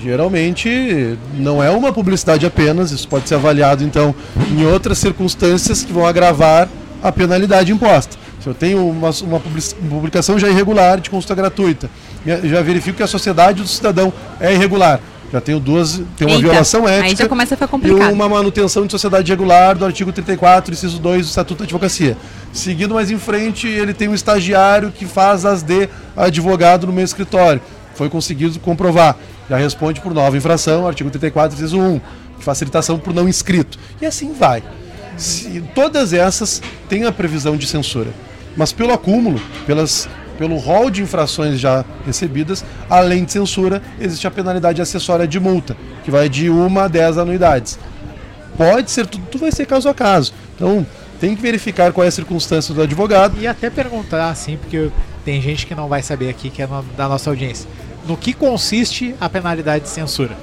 Geralmente 0.00 1.16
não 1.34 1.62
é 1.62 1.70
uma 1.70 1.92
publicidade 1.92 2.46
apenas, 2.46 2.92
isso 2.92 3.08
pode 3.08 3.28
ser 3.28 3.34
avaliado 3.34 3.82
então 3.82 4.14
em 4.52 4.64
outras 4.64 4.98
circunstâncias 4.98 5.82
que 5.82 5.92
vão 5.92 6.06
agravar 6.06 6.68
a 7.02 7.10
penalidade 7.10 7.72
imposta. 7.72 8.16
Se 8.40 8.46
eu 8.48 8.54
tenho 8.54 8.88
uma, 8.88 9.10
uma 9.22 9.40
publicação 9.40 10.38
já 10.38 10.48
irregular 10.48 11.00
de 11.00 11.10
consulta 11.10 11.34
gratuita, 11.34 11.90
e 12.24 12.48
já 12.48 12.62
verifico 12.62 12.96
que 12.96 13.02
a 13.02 13.06
sociedade 13.06 13.62
do 13.62 13.68
cidadão 13.68 14.12
é 14.40 14.52
irregular, 14.54 15.00
já 15.32 15.40
tenho 15.40 15.58
duas, 15.60 16.00
tem 16.16 16.26
uma 16.26 16.36
Eita, 16.36 16.48
violação 16.48 16.88
ética 16.88 17.04
Aí 17.06 17.16
já 17.16 17.28
começa 17.28 17.54
a 17.54 17.56
ficar 17.56 17.66
e 17.66 17.68
complicado. 17.68 18.12
uma 18.12 18.28
manutenção 18.28 18.86
de 18.86 18.92
sociedade 18.92 19.30
regular 19.30 19.76
do 19.76 19.84
artigo 19.84 20.10
34, 20.12 20.72
inciso 20.72 20.98
2 20.98 21.26
do 21.26 21.28
Estatuto 21.28 21.58
da 21.58 21.64
Advocacia. 21.64 22.16
Seguindo 22.52 22.94
mais 22.94 23.10
em 23.10 23.18
frente, 23.18 23.66
ele 23.66 23.92
tem 23.92 24.08
um 24.08 24.14
estagiário 24.14 24.90
que 24.90 25.04
faz 25.04 25.44
as 25.44 25.62
de 25.62 25.88
advogado 26.16 26.86
no 26.86 26.92
meu 26.92 27.04
escritório. 27.04 27.60
Foi 27.94 28.08
conseguido 28.08 28.58
comprovar. 28.60 29.16
Já 29.50 29.56
responde 29.56 30.00
por 30.00 30.14
nova 30.14 30.36
infração, 30.36 30.86
artigo 30.86 31.10
34, 31.10 31.56
inciso 31.58 31.78
1, 31.78 32.00
de 32.38 32.44
facilitação 32.44 32.98
por 32.98 33.12
não 33.12 33.28
inscrito. 33.28 33.78
E 34.00 34.06
assim 34.06 34.32
vai. 34.32 34.62
Se- 35.16 35.62
todas 35.74 36.12
essas 36.12 36.62
têm 36.88 37.04
a 37.04 37.12
previsão 37.12 37.56
de 37.56 37.66
censura. 37.66 38.10
Mas 38.56 38.72
pelo 38.72 38.92
acúmulo, 38.92 39.40
pelas, 39.66 40.08
pelo 40.36 40.56
rol 40.56 40.90
de 40.90 41.02
infrações 41.02 41.58
já 41.60 41.84
recebidas, 42.04 42.64
além 42.88 43.24
de 43.24 43.32
censura, 43.32 43.82
existe 44.00 44.26
a 44.26 44.30
penalidade 44.30 44.80
acessória 44.80 45.26
de 45.26 45.38
multa, 45.38 45.76
que 46.04 46.10
vai 46.10 46.28
de 46.28 46.50
1 46.50 46.78
a 46.78 46.88
10 46.88 47.18
anuidades. 47.18 47.78
Pode 48.56 48.90
ser, 48.90 49.06
tudo, 49.06 49.24
tudo 49.26 49.40
vai 49.42 49.52
ser 49.52 49.66
caso 49.66 49.88
a 49.88 49.94
caso. 49.94 50.32
Então, 50.54 50.84
tem 51.20 51.34
que 51.34 51.42
verificar 51.42 51.92
qual 51.92 52.04
é 52.04 52.08
a 52.08 52.12
circunstância 52.12 52.74
do 52.74 52.82
advogado. 52.82 53.40
E 53.40 53.46
até 53.46 53.70
perguntar, 53.70 54.30
assim, 54.30 54.56
porque 54.56 54.90
tem 55.24 55.40
gente 55.40 55.66
que 55.66 55.74
não 55.74 55.88
vai 55.88 56.02
saber 56.02 56.28
aqui, 56.28 56.50
que 56.50 56.62
é 56.62 56.68
da 56.96 57.08
nossa 57.08 57.30
audiência. 57.30 57.68
No 58.06 58.16
que 58.16 58.32
consiste 58.32 59.14
a 59.20 59.28
penalidade 59.28 59.84
de 59.84 59.90
censura? 59.90 60.36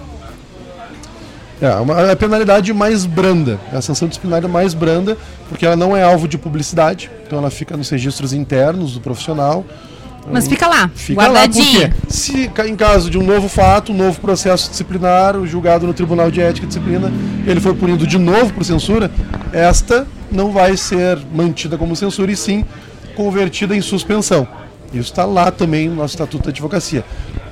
É, 1.61 1.69
uma, 1.75 2.11
a 2.11 2.15
penalidade 2.15 2.73
mais 2.73 3.05
branda, 3.05 3.59
é 3.71 3.77
a 3.77 3.81
sanção 3.81 4.07
disciplinar 4.07 4.45
mais 4.47 4.73
branda, 4.73 5.17
porque 5.47 5.65
ela 5.65 5.75
não 5.75 5.95
é 5.95 6.03
alvo 6.03 6.27
de 6.27 6.37
publicidade, 6.37 7.09
então 7.25 7.39
ela 7.39 7.49
fica 7.49 7.77
nos 7.77 7.89
registros 7.89 8.33
internos 8.33 8.93
do 8.93 8.99
profissional. 9.01 9.65
Mas 10.31 10.47
fica 10.47 10.67
lá, 10.67 10.89
Fica 10.95 11.21
lá, 11.21 11.27
por 11.27 11.33
guardadinho. 11.35 11.91
quê? 11.91 11.93
Se 12.09 12.51
em 12.67 12.75
caso 12.75 13.09
de 13.11 13.17
um 13.17 13.23
novo 13.23 13.47
fato, 13.47 13.91
um 13.91 13.95
novo 13.95 14.19
processo 14.19 14.69
disciplinar, 14.69 15.37
o 15.37 15.45
julgado 15.45 15.85
no 15.85 15.93
Tribunal 15.93 16.31
de 16.31 16.41
Ética 16.41 16.65
e 16.65 16.67
Disciplina, 16.67 17.13
ele 17.45 17.59
for 17.59 17.75
punido 17.75 18.07
de 18.07 18.17
novo 18.17 18.51
por 18.51 18.65
censura, 18.65 19.11
esta 19.53 20.07
não 20.31 20.51
vai 20.51 20.75
ser 20.75 21.19
mantida 21.33 21.77
como 21.77 21.95
censura 21.95 22.31
e 22.31 22.35
sim 22.35 22.65
convertida 23.15 23.75
em 23.75 23.81
suspensão. 23.81 24.47
Isso 24.91 25.11
está 25.11 25.25
lá 25.25 25.51
também 25.51 25.89
no 25.89 25.95
nosso 25.95 26.15
Estatuto 26.15 26.45
da 26.45 26.49
Advocacia. 26.49 27.05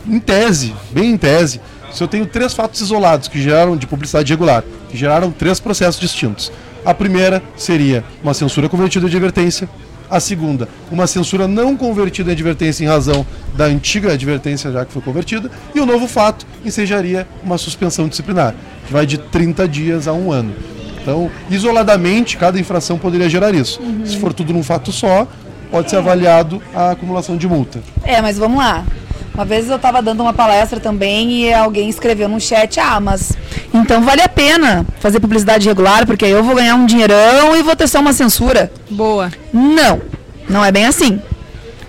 Em 0.07 0.19
tese, 0.19 0.73
bem 0.91 1.11
em 1.11 1.17
tese, 1.17 1.61
se 1.93 2.03
eu 2.03 2.07
tenho 2.07 2.25
três 2.25 2.53
fatos 2.53 2.81
isolados 2.81 3.27
que 3.27 3.41
geraram 3.41 3.77
de 3.77 3.85
publicidade 3.85 4.31
irregular, 4.31 4.63
que 4.89 4.97
geraram 4.97 5.31
três 5.31 5.59
processos 5.59 6.01
distintos. 6.01 6.51
A 6.83 6.93
primeira 6.93 7.41
seria 7.55 8.03
uma 8.21 8.33
censura 8.33 8.67
convertida 8.67 9.05
em 9.05 9.09
advertência, 9.09 9.69
a 10.09 10.19
segunda, 10.19 10.67
uma 10.91 11.07
censura 11.07 11.47
não 11.47 11.77
convertida 11.77 12.29
em 12.29 12.33
advertência 12.33 12.83
em 12.83 12.87
razão 12.87 13.25
da 13.55 13.65
antiga 13.65 14.11
advertência 14.11 14.71
já 14.71 14.83
que 14.85 14.91
foi 14.91 15.01
convertida. 15.01 15.49
E 15.73 15.79
o 15.79 15.85
novo 15.85 16.07
fato 16.07 16.45
ensejaria 16.65 17.27
uma 17.43 17.57
suspensão 17.57 18.07
disciplinar, 18.07 18.53
que 18.85 18.91
vai 18.91 19.05
de 19.05 19.17
30 19.17 19.67
dias 19.67 20.07
a 20.07 20.13
um 20.13 20.31
ano. 20.31 20.53
Então, 21.01 21.29
isoladamente, 21.49 22.37
cada 22.37 22.59
infração 22.59 22.97
poderia 22.97 23.29
gerar 23.29 23.53
isso. 23.53 23.79
Se 24.05 24.17
for 24.17 24.33
tudo 24.33 24.53
num 24.53 24.63
fato 24.63 24.91
só, 24.91 25.27
pode 25.69 25.89
ser 25.89 25.97
avaliado 25.97 26.61
a 26.73 26.91
acumulação 26.91 27.35
de 27.35 27.47
multa. 27.47 27.81
É, 28.03 28.21
mas 28.21 28.37
vamos 28.37 28.57
lá. 28.57 28.85
Uma 29.33 29.45
vez 29.45 29.67
eu 29.67 29.77
estava 29.77 30.01
dando 30.01 30.21
uma 30.21 30.33
palestra 30.33 30.79
também 30.79 31.41
e 31.41 31.53
alguém 31.53 31.89
escreveu 31.89 32.29
no 32.29 32.39
chat, 32.39 32.79
ah, 32.79 32.99
mas 32.99 33.33
então 33.73 34.01
vale 34.03 34.21
a 34.21 34.29
pena 34.29 34.85
fazer 34.99 35.19
publicidade 35.19 35.67
regular, 35.67 36.05
porque 36.05 36.25
aí 36.25 36.31
eu 36.31 36.43
vou 36.43 36.55
ganhar 36.55 36.75
um 36.75 36.85
dinheirão 36.85 37.55
e 37.55 37.63
vou 37.63 37.75
ter 37.75 37.87
só 37.87 37.99
uma 37.99 38.13
censura. 38.13 38.71
Boa. 38.89 39.31
Não, 39.51 40.01
não 40.47 40.63
é 40.63 40.71
bem 40.71 40.85
assim. 40.85 41.19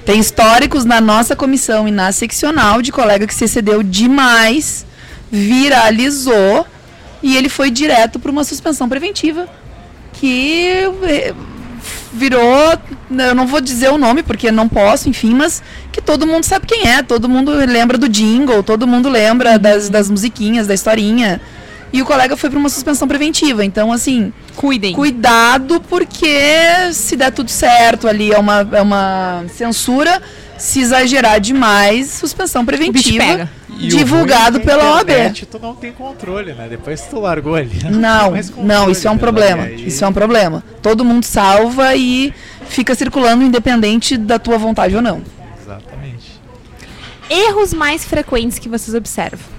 Tem 0.07 0.19
históricos 0.19 0.87
na 0.87 1.01
nossa 1.01 1.37
comissão 1.37 1.87
e 1.87 1.91
na 1.91 2.13
seccional 2.13 2.81
de 2.81 2.91
colega 2.91 3.27
que 3.27 3.35
se 3.35 3.45
excedeu 3.45 3.83
demais, 3.83 4.87
viralizou 5.31 6.67
e 7.23 7.37
ele 7.37 7.49
foi 7.49 7.71
direto 7.71 8.19
para 8.19 8.31
uma 8.31 8.45
suspensão 8.45 8.89
preventiva. 8.89 9.47
Que 10.15 10.89
eh, 11.03 11.35
virou, 12.13 12.79
eu 13.23 13.35
não 13.35 13.47
vou 13.47 13.61
dizer 13.61 13.91
o 13.91 13.99
nome 13.99 14.23
porque 14.23 14.51
não 14.51 14.69
posso, 14.69 15.09
enfim, 15.09 15.35
mas 15.35 15.63
que 15.93 16.01
todo 16.01 16.27
mundo 16.27 16.45
sabe 16.45 16.67
quem 16.67 16.89
é, 16.89 17.03
todo 17.03 17.29
mundo 17.29 17.53
lembra 17.53 17.97
do 17.99 18.09
jingle, 18.09 18.63
todo 18.63 18.87
mundo 18.87 19.09
lembra 19.09 19.59
das, 19.59 19.89
das 19.89 20.11
musiquinhas, 20.11 20.67
da 20.67 20.75
historinha. 20.75 21.41
E 21.93 22.03
o 22.03 22.05
colega 22.05 22.37
foi 22.37 22.51
para 22.51 22.59
uma 22.59 22.69
suspensão 22.69 23.07
preventiva. 23.07 23.65
Então, 23.65 23.93
assim, 23.93 24.33
Cuidem. 24.57 24.93
cuidado, 24.95 25.81
porque 25.89 26.37
se 26.93 27.15
der 27.15 27.31
tudo 27.31 27.51
certo 27.53 28.09
ali, 28.09 28.33
é 28.33 28.39
uma, 28.39 28.69
é 28.73 28.83
uma 28.83 29.45
censura. 29.57 30.21
Se 30.59 30.81
exagerar 30.81 31.41
demais, 31.41 32.09
suspensão 32.11 32.65
bicho 32.65 32.79
preventiva. 32.79 33.25
pega. 33.25 33.51
E 33.79 33.87
o 33.87 33.97
Divulgado 33.97 34.59
ruim 34.59 34.63
é 34.63 34.67
pela 34.67 34.91
OAB. 34.97 35.11
Tu 35.51 35.59
não 35.61 35.75
tem 35.75 35.93
controle, 35.93 36.53
né? 36.53 36.67
Depois 36.69 37.01
tu 37.03 37.19
largou 37.21 37.55
ali. 37.55 37.71
Não, 37.91 38.31
controle, 38.35 38.67
não, 38.67 38.91
isso 38.91 39.07
é 39.07 39.11
um 39.11 39.15
né? 39.15 39.21
problema. 39.21 39.63
Aí- 39.65 39.87
Isso 39.87 40.05
é 40.05 40.09
um 40.09 40.13
problema. 40.13 40.63
Todo 40.83 41.05
mundo 41.05 41.25
salva 41.25 41.95
e 41.97 42.33
fica 42.69 42.95
circulando 42.95 43.45
independente 43.45 44.17
da 44.17 44.39
tua 44.39 44.59
vontade 44.59 44.95
ou 44.95 45.03
não. 45.03 45.23
Exatamente. 45.61 46.41
Erros 47.29 47.73
mais 47.73 48.05
frequentes 48.05 48.59
que 48.59 48.69
vocês 48.69 48.95
observam. 48.95 49.55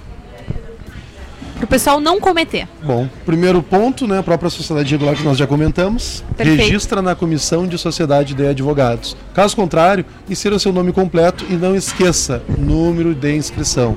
Pro 1.58 1.66
pessoal 1.66 1.98
não 1.98 2.20
cometer. 2.20 2.68
Bom, 2.82 3.08
primeiro 3.24 3.62
ponto, 3.62 4.06
né, 4.06 4.18
a 4.18 4.22
própria 4.22 4.50
sociedade 4.50 4.90
regular 4.90 5.16
que 5.16 5.22
nós 5.22 5.38
já 5.38 5.46
comentamos, 5.46 6.22
Perfeito. 6.36 6.60
registra 6.60 7.00
na 7.00 7.14
comissão 7.14 7.66
de 7.66 7.78
sociedade 7.78 8.34
de 8.34 8.46
advogados. 8.46 9.16
Caso 9.34 9.56
contrário, 9.56 10.04
insira 10.28 10.58
seu 10.58 10.70
nome 10.70 10.92
completo 10.92 11.46
e 11.48 11.54
não 11.54 11.74
esqueça 11.74 12.42
número 12.58 13.14
de 13.14 13.34
inscrição. 13.34 13.96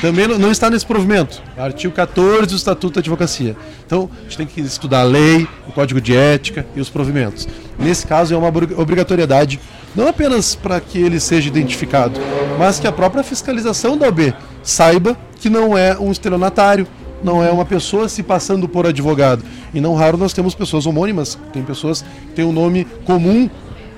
Também 0.00 0.26
não- 0.26 0.50
está 0.50 0.70
nesse 0.70 0.86
provimento, 0.86 1.42
artigo 1.58 1.92
14 1.92 2.46
do 2.46 2.56
Estatuto 2.56 2.94
da 2.94 3.00
Advocacia. 3.00 3.54
Então, 3.86 4.08
a 4.18 4.22
gente 4.24 4.36
tem 4.38 4.46
que 4.46 4.60
estudar 4.62 5.00
a 5.00 5.04
lei, 5.04 5.46
o 5.68 5.72
código 5.72 6.00
de 6.00 6.16
ética 6.16 6.64
e 6.74 6.80
os 6.80 6.88
provimentos. 6.88 7.46
Nesse 7.78 8.06
caso, 8.06 8.32
é 8.32 8.36
uma 8.36 8.48
obri- 8.48 8.74
obrigatoriedade, 8.74 9.60
não 9.94 10.08
apenas 10.08 10.54
para 10.54 10.80
que 10.80 10.98
ele 10.98 11.20
seja 11.20 11.48
identificado, 11.48 12.18
mas 12.58 12.80
que 12.80 12.86
a 12.86 12.92
própria 12.92 13.22
fiscalização 13.22 13.96
da 13.98 14.08
OB 14.08 14.32
saiba 14.62 15.16
que 15.38 15.50
não 15.50 15.76
é 15.76 15.98
um 15.98 16.10
estelionatário, 16.10 16.86
não 17.22 17.44
é 17.44 17.50
uma 17.50 17.66
pessoa 17.66 18.08
se 18.08 18.22
passando 18.22 18.66
por 18.66 18.86
advogado. 18.86 19.44
E 19.74 19.80
não 19.82 19.94
raro 19.94 20.16
nós 20.16 20.32
temos 20.32 20.54
pessoas 20.54 20.86
homônimas, 20.86 21.38
tem 21.52 21.62
pessoas 21.62 22.00
que 22.02 22.34
têm 22.36 22.44
um 22.46 22.52
nome 22.52 22.86
comum 23.04 23.50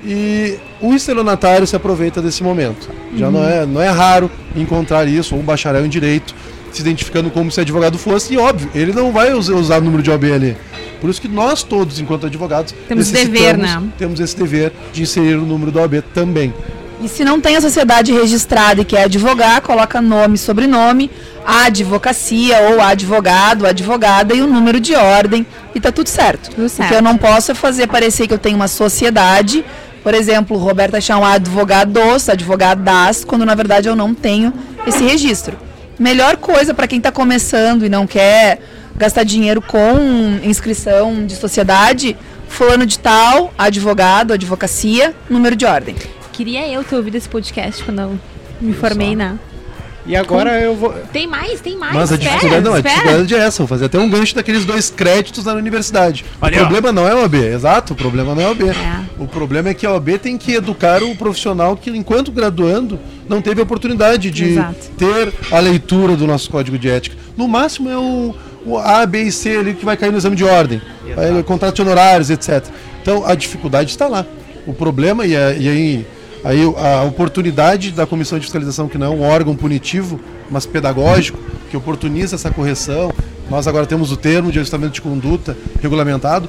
e 0.05 0.59
o 0.81 0.95
estelionatário 0.95 1.67
se 1.67 1.77
aproveita 1.77 2.21
desse 2.21 2.43
momento. 2.43 2.89
Já 3.17 3.31
não, 3.31 3.45
é, 3.47 3.65
não 3.67 3.81
é 3.81 3.89
raro 3.89 4.31
encontrar 4.57 5.07
isso, 5.07 5.35
ou 5.35 5.41
um 5.41 5.45
bacharel 5.45 5.85
em 5.87 5.89
direito 5.89 6.35
se 6.73 6.81
identificando 6.81 7.31
como 7.31 7.51
se 7.51 7.61
advogado 7.61 7.99
fosse, 7.99 8.33
e 8.33 8.39
óbvio, 8.39 8.71
ele 8.75 8.93
não 8.95 9.13
vai 9.13 9.35
us- 9.35 9.51
usar 9.51 9.79
o 9.79 9.85
número 9.85 10.03
de 10.03 10.11
OAB 10.11 10.25
ali. 10.33 10.57
Por 11.03 11.11
isso 11.11 11.21
que 11.21 11.29
nós 11.29 11.63
todos, 11.63 12.01
enquanto 12.01 12.25
advogados, 12.27 12.75
Temos 12.89 13.11
dever, 13.11 13.59
né? 13.59 13.83
Temos 13.99 14.19
esse 14.21 14.35
dever 14.35 14.73
de 14.91 15.03
inserir 15.03 15.35
o 15.35 15.43
número 15.45 15.71
do 15.71 15.79
OAB 15.79 16.01
também. 16.15 16.55
E 17.03 17.09
se 17.09 17.25
não 17.25 17.41
tem 17.41 17.57
a 17.57 17.61
sociedade 17.61 18.11
registrada 18.13 18.81
e 18.81 18.85
quer 18.87 19.05
advogar, 19.05 19.61
coloca 19.61 20.01
nome, 20.01 20.39
sobrenome, 20.39 21.11
a 21.45 21.65
advocacia 21.65 22.57
ou 22.71 22.81
advogado, 22.81 23.67
advogada 23.67 24.33
e 24.35 24.41
o 24.41 24.47
número 24.47 24.81
de 24.81 24.95
ordem 24.95 25.45
e 25.75 25.81
tá 25.81 25.93
tudo 25.93 26.07
certo. 26.09 26.49
Tudo 26.51 26.65
O 26.67 26.69
certo. 26.71 26.89
que 26.89 26.95
eu 26.95 27.03
não 27.03 27.19
posso 27.19 27.51
é 27.51 27.55
fazer 27.55 27.87
parecer 27.89 28.27
que 28.29 28.33
eu 28.33 28.39
tenho 28.39 28.57
uma 28.57 28.69
sociedade, 28.69 29.63
por 30.03 30.15
exemplo, 30.15 30.57
Roberta 30.57 31.01
Chão 31.01 31.25
advogados, 31.25 32.29
advogadas, 32.29 33.25
quando 33.25 33.45
na 33.45 33.55
verdade 33.55 33.89
eu 33.89 33.97
não 33.97 34.15
tenho 34.15 34.53
esse 34.87 35.05
registro. 35.05 35.57
Melhor 35.99 36.37
coisa 36.37 36.75
para 36.75 36.87
quem 36.87 36.99
está 36.99 37.13
começando 37.13 37.85
e 37.85 37.89
não 37.89 38.07
quer 38.07 38.61
gastar 38.97 39.25
dinheiro 39.25 39.63
com 39.63 39.95
inscrição 40.43 41.25
de 41.27 41.37
sociedade, 41.37 42.17
fulano 42.49 42.85
de 42.85 42.99
tal, 42.99 43.53
advogado, 43.57 44.33
advocacia, 44.33 45.15
número 45.31 45.55
de 45.55 45.65
ordem. 45.65 45.95
Queria 46.33 46.67
eu 46.69 46.83
ter 46.83 46.97
ouvido 46.97 47.17
esse 47.17 47.29
podcast 47.29 47.83
quando 47.85 48.01
eu 48.01 48.19
me 48.61 48.73
formei, 48.73 49.15
né? 49.15 49.39
E 50.05 50.17
agora 50.17 50.61
eu 50.61 50.75
vou. 50.75 50.93
Tem 51.13 51.27
mais, 51.29 51.61
tem 51.61 51.77
mais. 51.77 51.95
Mas 51.95 52.11
a 52.11 52.15
espera, 52.17 52.31
dificuldade 52.35 52.65
não, 52.65 52.75
a 52.75 52.79
espera. 52.79 52.95
dificuldade 52.97 53.35
é 53.35 53.39
essa, 53.39 53.59
vou 53.59 53.67
fazer 53.69 53.85
até 53.85 53.99
um 53.99 54.11
gancho 54.11 54.35
daqueles 54.35 54.65
dois 54.65 54.91
créditos 54.91 55.45
na 55.45 55.55
universidade. 55.55 56.25
Ali, 56.41 56.57
o 56.57 56.59
ó. 56.59 56.63
problema 56.65 56.91
não 56.93 57.07
é 57.07 57.13
a 57.13 57.17
OAB, 57.17 57.35
exato, 57.37 57.93
o 57.93 57.97
problema 57.97 58.35
não 58.35 58.43
é 58.43 58.45
a 58.47 58.49
OAB. 58.49 58.63
É. 58.69 59.01
O 59.19 59.29
problema 59.29 59.69
é 59.69 59.75
que 59.75 59.87
a 59.87 59.93
OAB 59.93 60.19
tem 60.19 60.37
que 60.37 60.55
educar 60.55 61.03
o 61.05 61.15
profissional 61.15 61.77
que, 61.77 61.91
enquanto 61.91 62.33
graduando, 62.33 62.99
não 63.29 63.41
teve 63.41 63.61
a 63.61 63.65
oportunidade 63.65 64.31
de 64.31 64.45
Exato. 64.45 64.75
ter 64.99 65.33
a 65.53 65.61
leitura 65.61 66.17
do 66.17 66.27
nosso 66.27 66.51
código 66.51 66.77
de 66.79 66.89
ética. 66.91 67.17
No 67.37 67.47
máximo 67.47 67.89
é 67.89 67.97
o, 67.97 68.35
o 68.67 68.79
A, 68.79 69.07
B 69.07 69.23
e 69.23 69.31
C 69.33 69.57
ali 69.57 69.73
que 69.75 69.85
vai 69.85 69.97
cair 69.97 70.11
no 70.11 70.19
exame 70.19 70.35
de 70.35 70.45
ordem, 70.45 70.83
Exato. 71.07 71.33
vai, 71.33 71.43
contratos 71.45 71.77
de 71.77 71.83
honorários, 71.83 72.29
etc. 72.29 72.65
Então 73.01 73.25
a 73.25 73.35
dificuldade 73.37 73.91
está 73.91 74.09
lá. 74.09 74.27
O 74.67 74.73
problema, 74.73 75.25
e, 75.27 75.37
a- 75.37 75.53
e 75.53 75.69
aí, 75.69 76.07
aí 76.45 76.63
a 76.63 77.03
oportunidade 77.05 77.93
da 77.93 78.07
comissão 78.07 78.39
de 78.39 78.45
fiscalização, 78.45 78.89
que 78.89 78.99
não 78.99 79.07
é 79.07 79.11
um 79.11 79.23
órgão 79.23 79.55
punitivo, 79.55 80.21
mas 80.51 80.67
pedagógico, 80.67 81.39
que 81.71 81.77
oportuniza 81.77 82.37
essa 82.37 82.51
correção, 82.51 83.13
nós 83.49 83.67
agora 83.67 83.87
temos 83.87 84.13
o 84.13 84.17
termo 84.17 84.51
de 84.51 84.59
ajustamento 84.59 84.93
de 84.93 85.03
conduta 85.03 85.57
regulamentado, 85.81 86.49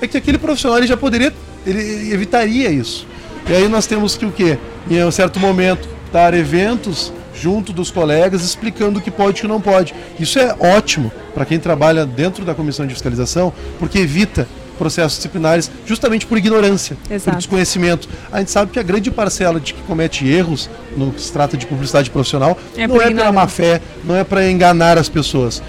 é 0.00 0.06
que 0.06 0.16
aquele 0.16 0.38
profissional 0.38 0.78
ele 0.78 0.86
já 0.86 0.96
poderia, 0.96 1.32
ele 1.66 2.12
evitaria 2.12 2.70
isso. 2.70 3.06
E 3.48 3.52
aí 3.52 3.68
nós 3.68 3.86
temos 3.86 4.16
que 4.16 4.24
o 4.24 4.32
quê? 4.32 4.58
Em 4.90 5.02
um 5.04 5.10
certo 5.10 5.38
momento, 5.38 5.88
dar 6.12 6.32
eventos 6.34 7.12
junto 7.34 7.72
dos 7.72 7.90
colegas 7.90 8.42
explicando 8.42 8.98
o 8.98 9.02
que 9.02 9.10
pode 9.10 9.38
e 9.38 9.40
o 9.40 9.42
que 9.42 9.48
não 9.48 9.60
pode. 9.60 9.94
Isso 10.18 10.38
é 10.38 10.56
ótimo 10.58 11.12
para 11.34 11.44
quem 11.44 11.58
trabalha 11.58 12.06
dentro 12.06 12.44
da 12.44 12.54
comissão 12.54 12.86
de 12.86 12.94
fiscalização, 12.94 13.52
porque 13.78 13.98
evita 13.98 14.48
processos 14.74 15.16
disciplinares 15.18 15.70
justamente 15.86 16.26
por 16.26 16.36
ignorância, 16.38 16.96
Exato. 17.10 17.30
por 17.30 17.36
desconhecimento. 17.38 18.08
A 18.32 18.38
gente 18.38 18.50
sabe 18.50 18.70
que 18.72 18.78
a 18.78 18.82
grande 18.82 19.10
parcela 19.10 19.58
de 19.60 19.74
que 19.74 19.82
comete 19.82 20.26
erros 20.28 20.68
no 20.96 21.12
que 21.12 21.20
se 21.20 21.32
trata 21.32 21.56
de 21.56 21.66
publicidade 21.66 22.10
profissional 22.10 22.58
É 22.76 22.86
não 22.86 23.00
é 23.00 23.06
pela 23.12 23.32
má 23.32 23.46
fé, 23.48 23.80
não 24.04 24.16
é 24.16 24.24
para 24.24 24.48
enganar 24.50 24.98
as 24.98 25.08
pessoas. 25.08 25.62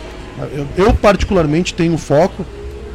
Eu, 0.54 0.68
eu, 0.78 0.94
particularmente 0.94 1.74
tenho 1.74 1.98
foco, 1.98 2.46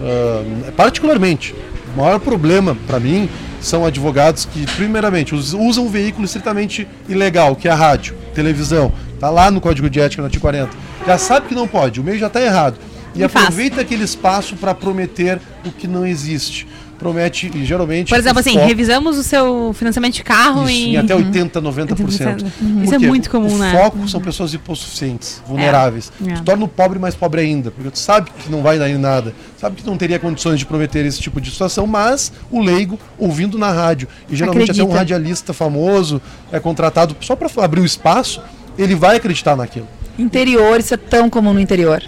ah, 0.01 0.73
particularmente, 0.77 1.55
o 1.95 2.01
maior 2.01 2.19
problema 2.21 2.77
para 2.87 3.01
mim 3.01 3.29
são 3.61 3.85
advogados 3.85 4.45
que, 4.47 4.65
primeiramente, 4.77 5.35
us- 5.35 5.53
usam 5.55 5.85
um 5.87 5.89
veículo 5.89 6.25
estritamente 6.25 6.87
ilegal, 7.09 7.55
que 7.57 7.69
é 7.69 7.71
a 7.71 7.75
rádio, 7.75 8.15
televisão, 8.35 8.93
tá 9.19 9.29
lá 9.31 9.51
no 9.51 9.61
Código 9.61 9.89
de 9.91 10.01
Ética, 10.01 10.23
no 10.23 10.27
artigo 10.27 10.41
40. 10.43 10.71
Já 11.07 11.19
sabe 11.19 11.49
que 11.49 11.55
não 11.55 11.67
pode, 11.69 12.01
o 12.01 12.05
meio 12.05 12.19
já 12.19 12.27
está 12.29 12.41
errado. 12.43 12.77
E 13.15 13.23
E 13.23 13.29
faz. 13.29 13.47
aproveita 13.47 13.81
aquele 13.81 14.05
espaço 14.05 14.55
para 14.57 14.75
prometer 14.75 15.41
o 15.67 15.71
que 15.73 15.87
não 15.89 16.07
existe. 16.07 16.67
Promete, 16.99 17.51
e 17.55 17.65
geralmente. 17.65 18.11
Por 18.11 18.19
exemplo, 18.19 18.37
o 18.37 18.41
assim, 18.41 18.53
foco- 18.53 18.67
revisamos 18.67 19.17
o 19.17 19.23
seu 19.23 19.73
financiamento 19.73 20.13
de 20.17 20.23
carro 20.23 20.65
isso, 20.69 20.73
e. 20.79 20.89
em 20.91 20.97
até 20.99 21.15
80, 21.17 21.59
90%. 21.63 22.45
Uhum. 22.61 22.83
Isso 22.85 22.95
é 22.95 22.99
muito 22.99 23.31
comum, 23.31 23.55
o 23.55 23.57
né? 23.57 23.73
foco 23.73 24.07
são 24.07 24.21
pessoas 24.21 24.53
hipossuficientes, 24.53 25.43
vulneráveis. 25.47 26.13
É. 26.27 26.35
Tu 26.35 26.43
torna 26.43 26.63
o 26.63 26.69
pobre 26.69 26.99
mais 26.99 27.15
pobre 27.15 27.41
ainda, 27.41 27.71
porque 27.71 27.91
tu 27.91 27.99
sabe 27.99 28.31
que 28.39 28.51
não 28.51 28.61
vai 28.61 28.79
dar 28.79 28.91
em 28.91 28.99
nada, 28.99 29.33
sabe 29.59 29.77
que 29.77 29.87
não 29.87 29.97
teria 29.97 30.19
condições 30.19 30.59
de 30.59 30.67
prometer 30.67 31.07
esse 31.07 31.19
tipo 31.23 31.41
de 31.41 31.51
situação, 31.51 31.87
mas 31.87 32.31
o 32.51 32.61
leigo, 32.61 32.99
ouvindo 33.19 33.57
na 33.59 33.73
rádio, 33.73 34.07
e 34.29 34.37
geralmente 34.37 34.71
até 34.71 34.83
um 34.83 34.85
Acredita. 34.93 34.99
radialista 34.99 35.53
famoso 35.55 36.21
é 36.53 36.61
contratado 36.61 37.17
só 37.23 37.35
para 37.35 37.49
abrir 37.65 37.81
o 37.81 37.85
espaço, 37.87 38.43
ele 38.77 38.95
vai 38.95 39.17
acreditar 39.17 39.57
naquilo. 39.57 39.89
Interior, 40.19 40.79
isso 40.79 40.93
é 40.93 40.99
tão 40.99 41.31
comum 41.31 41.55
no 41.55 41.61
interior. 41.61 42.03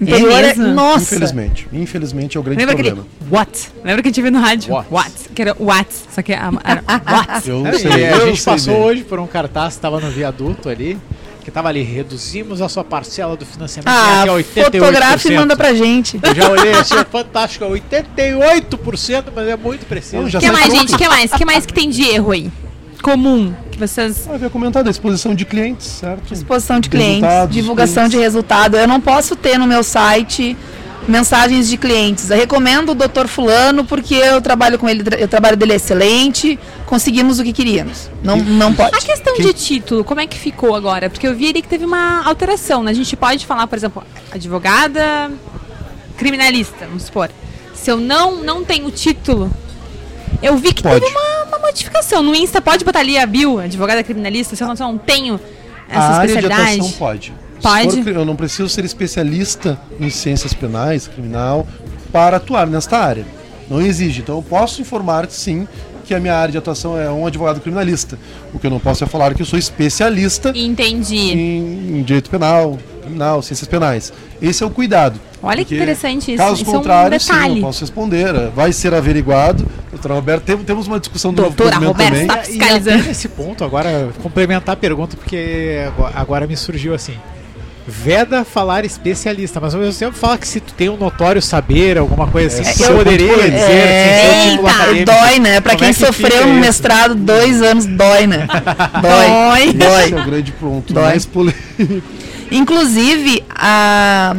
Interior 0.00 0.32
é, 0.32 0.42
mesmo? 0.48 0.66
nossa. 0.74 1.14
Infelizmente. 1.14 1.68
Infelizmente 1.72 2.36
é 2.36 2.40
o 2.40 2.42
grande 2.42 2.58
Lembra 2.60 2.74
aquele 2.74 2.90
problema. 2.92 3.10
What? 3.30 3.68
Lembra 3.84 4.02
que 4.02 4.08
a 4.08 4.10
gente 4.10 4.22
viu 4.22 4.32
no 4.32 4.40
rádio? 4.40 4.74
What? 4.90 5.12
Que 5.34 5.42
era 5.42 5.56
What. 5.58 5.88
Só 6.12 6.20
que 6.22 6.32
a- 6.32 6.50
era 6.64 6.82
What. 7.10 7.48
Eu 7.48 7.66
É, 7.66 7.72
sei, 7.78 7.90
e 7.90 8.04
a 8.06 8.26
gente 8.26 8.42
passou 8.42 8.74
bem. 8.74 8.82
hoje 8.82 9.04
por 9.04 9.18
um 9.20 9.26
cartaz 9.26 9.74
que 9.74 9.78
estava 9.78 10.00
no 10.00 10.10
viaduto 10.10 10.68
ali, 10.68 10.98
que 11.44 11.50
tava 11.50 11.68
ali, 11.68 11.82
reduzimos 11.82 12.60
a 12.62 12.68
sua 12.68 12.82
parcela 12.82 13.36
do 13.36 13.44
financiamento 13.46 13.88
Ah, 13.88 14.22
até 14.22 14.32
88%. 14.32 14.64
fotografa 14.64 15.28
e 15.32 15.36
manda 15.36 15.56
pra 15.56 15.74
gente. 15.74 16.18
Eu 16.22 16.34
já 16.34 16.50
olhei 16.50 16.72
assim, 16.72 16.96
é 16.96 17.04
fantástico, 17.04 17.64
é 17.64 17.68
88%, 17.68 19.24
mas 19.34 19.48
é 19.48 19.56
muito 19.56 19.86
preciso. 19.86 20.16
Não, 20.22 20.28
O 20.28 20.30
que 20.40 20.50
mais, 20.50 20.72
gente? 20.72 20.94
O 20.94 20.98
que 20.98 21.08
mais? 21.08 21.32
O 21.32 21.36
que 21.36 21.44
mais 21.44 21.66
que 21.66 21.72
tem 21.74 21.88
de 21.90 22.02
erro 22.02 22.32
aí? 22.32 22.50
Comum. 23.04 23.54
Que 23.70 23.78
vocês. 23.78 24.26
Eu 24.26 24.34
havia 24.34 24.48
comentado 24.48 24.86
a 24.88 24.90
exposição 24.90 25.34
de 25.34 25.44
clientes, 25.44 25.86
certo? 25.86 26.32
Exposição 26.32 26.80
de 26.80 26.88
clientes, 26.88 27.20
Resultados, 27.22 27.54
divulgação 27.54 28.04
de 28.04 28.10
clientes. 28.16 28.34
resultado. 28.34 28.76
Eu 28.78 28.88
não 28.88 28.98
posso 29.00 29.36
ter 29.36 29.58
no 29.58 29.66
meu 29.66 29.82
site 29.84 30.56
mensagens 31.06 31.68
de 31.68 31.76
clientes. 31.76 32.30
Eu 32.30 32.36
recomendo 32.38 32.92
o 32.92 32.94
doutor 32.94 33.28
fulano 33.28 33.84
porque 33.84 34.14
eu 34.14 34.40
trabalho 34.40 34.78
com 34.78 34.88
ele, 34.88 35.02
o 35.22 35.28
trabalho 35.28 35.54
dele 35.54 35.74
é 35.74 35.76
excelente, 35.76 36.58
conseguimos 36.86 37.38
o 37.38 37.44
que 37.44 37.52
queríamos. 37.52 38.10
Não, 38.22 38.38
não 38.38 38.68
A 38.70 38.72
pode. 38.74 39.04
questão 39.04 39.34
de 39.36 39.52
título, 39.52 40.02
como 40.02 40.22
é 40.22 40.26
que 40.26 40.38
ficou 40.38 40.74
agora? 40.74 41.10
Porque 41.10 41.26
eu 41.26 41.34
vi 41.34 41.50
ali 41.50 41.60
que 41.60 41.68
teve 41.68 41.84
uma 41.84 42.24
alteração, 42.24 42.82
né? 42.82 42.90
A 42.90 42.94
gente 42.94 43.14
pode 43.16 43.44
falar, 43.44 43.66
por 43.66 43.76
exemplo, 43.76 44.02
advogada 44.32 45.30
criminalista, 46.16 46.86
vamos 46.86 47.02
supor. 47.02 47.28
Se 47.74 47.90
eu 47.90 47.98
não, 47.98 48.36
não 48.42 48.64
tenho 48.64 48.90
título, 48.90 49.50
eu 50.44 50.56
vi 50.56 50.72
que 50.72 50.82
Pode. 50.82 51.00
teve 51.00 51.16
uma, 51.16 51.44
uma 51.44 51.58
modificação. 51.58 52.22
No 52.22 52.34
Insta 52.34 52.60
pode 52.60 52.84
botar 52.84 53.00
ali 53.00 53.16
a 53.18 53.26
bio, 53.26 53.58
advogada 53.58 54.02
criminalista, 54.04 54.54
se 54.54 54.62
eu 54.62 54.68
não, 54.68 54.76
se 54.76 54.82
eu 54.82 54.88
não 54.88 54.98
tenho 54.98 55.40
essa 55.88 56.00
a 56.00 56.16
área 56.16 56.26
de 56.26 56.38
especialidade. 56.38 56.78
atuação 56.78 56.98
pode. 56.98 57.34
Pode. 57.62 58.02
for 58.02 58.12
eu 58.12 58.24
não 58.24 58.36
preciso 58.36 58.68
ser 58.68 58.84
especialista 58.84 59.80
em 59.98 60.10
ciências 60.10 60.52
penais, 60.52 61.08
criminal, 61.08 61.66
para 62.12 62.36
atuar 62.36 62.66
nesta 62.66 62.98
área. 62.98 63.24
Não 63.70 63.80
exige. 63.80 64.20
Então 64.20 64.36
eu 64.36 64.42
posso 64.42 64.82
informar 64.82 65.28
sim 65.30 65.66
que 66.04 66.14
a 66.14 66.20
minha 66.20 66.34
área 66.34 66.52
de 66.52 66.58
atuação 66.58 66.98
é 66.98 67.10
um 67.10 67.26
advogado 67.26 67.60
criminalista. 67.60 68.18
O 68.52 68.58
que 68.58 68.66
eu 68.66 68.70
não 68.70 68.78
posso 68.78 69.02
é 69.02 69.06
falar 69.06 69.34
que 69.34 69.42
eu 69.42 69.46
sou 69.46 69.58
especialista 69.58 70.52
Entendi. 70.54 71.16
em, 71.16 71.98
em 71.98 72.02
direito 72.02 72.30
penal, 72.30 72.78
criminal, 73.02 73.42
ciências 73.42 73.66
penais. 73.68 74.12
Esse 74.40 74.62
é 74.62 74.66
o 74.66 74.70
cuidado. 74.70 75.18
Olha 75.42 75.64
que 75.64 75.74
interessante 75.74 76.32
isso. 76.32 76.42
Caso 76.42 76.54
Isso 76.54 76.64
é 76.64 76.68
um 76.68 76.72
contrário, 76.76 77.20
sim, 77.20 77.56
eu 77.56 77.60
posso 77.62 77.80
responder. 77.80 78.32
Vai 78.54 78.72
ser 78.72 78.94
averiguado. 78.94 79.66
Doutora 79.90 80.14
Roberto, 80.14 80.42
tem- 80.44 80.56
temos 80.58 80.86
uma 80.86 80.98
discussão 80.98 81.32
do 81.32 81.42
novo 81.42 81.54
Doutora 81.54 81.78
Roberta. 81.84 82.10
também. 82.12 82.26
Tá 82.26 82.40
E 82.42 82.46
fiscalizando. 82.46 82.98
até 82.98 83.08
nesse 83.08 83.28
ponto, 83.28 83.62
agora, 83.64 84.08
complementar 84.22 84.72
a 84.72 84.76
pergunta, 84.76 85.16
porque 85.16 85.84
agora, 85.86 86.12
agora 86.16 86.46
me 86.46 86.56
surgiu 86.56 86.94
assim. 86.94 87.14
Veda 87.86 88.44
falar 88.46 88.82
especialista, 88.86 89.60
mas 89.60 89.74
ao 89.74 89.80
mesmo 89.82 89.98
tempo 89.98 90.16
fala 90.16 90.38
que 90.38 90.48
se 90.48 90.58
tu 90.58 90.72
tem 90.72 90.88
um 90.88 90.96
notório 90.96 91.42
saber, 91.42 91.98
alguma 91.98 92.26
coisa 92.26 92.62
assim, 92.62 92.70
É, 92.70 92.72
tu 92.72 92.82
eu- 92.92 92.96
poderia 92.96 93.30
é, 93.32 93.50
dizer 93.50 93.52
assim, 93.60 94.40
seu 94.40 94.50
título 94.50 94.68
Eita, 94.68 94.82
acadêmico. 94.82 95.12
Dói, 95.12 95.38
né? 95.38 95.60
Pra 95.60 95.72
Como 95.72 95.78
quem 95.80 95.88
é 95.88 95.92
que 95.92 95.98
sofreu 96.06 96.46
um 96.46 96.52
isso? 96.52 96.60
mestrado 96.60 97.14
dois 97.14 97.60
anos, 97.60 97.84
dói, 97.84 98.26
né? 98.26 98.46
Dói. 99.02 99.72
Dói. 99.74 100.04
Esse 100.04 100.14
é 100.14 100.20
o 100.20 100.24
grande 100.24 100.52
ponto. 100.52 100.94
Dói. 100.94 101.02
Mais 101.04 101.26
polêmico. 101.26 102.02
Inclusive, 102.50 103.44
a, 103.54 104.34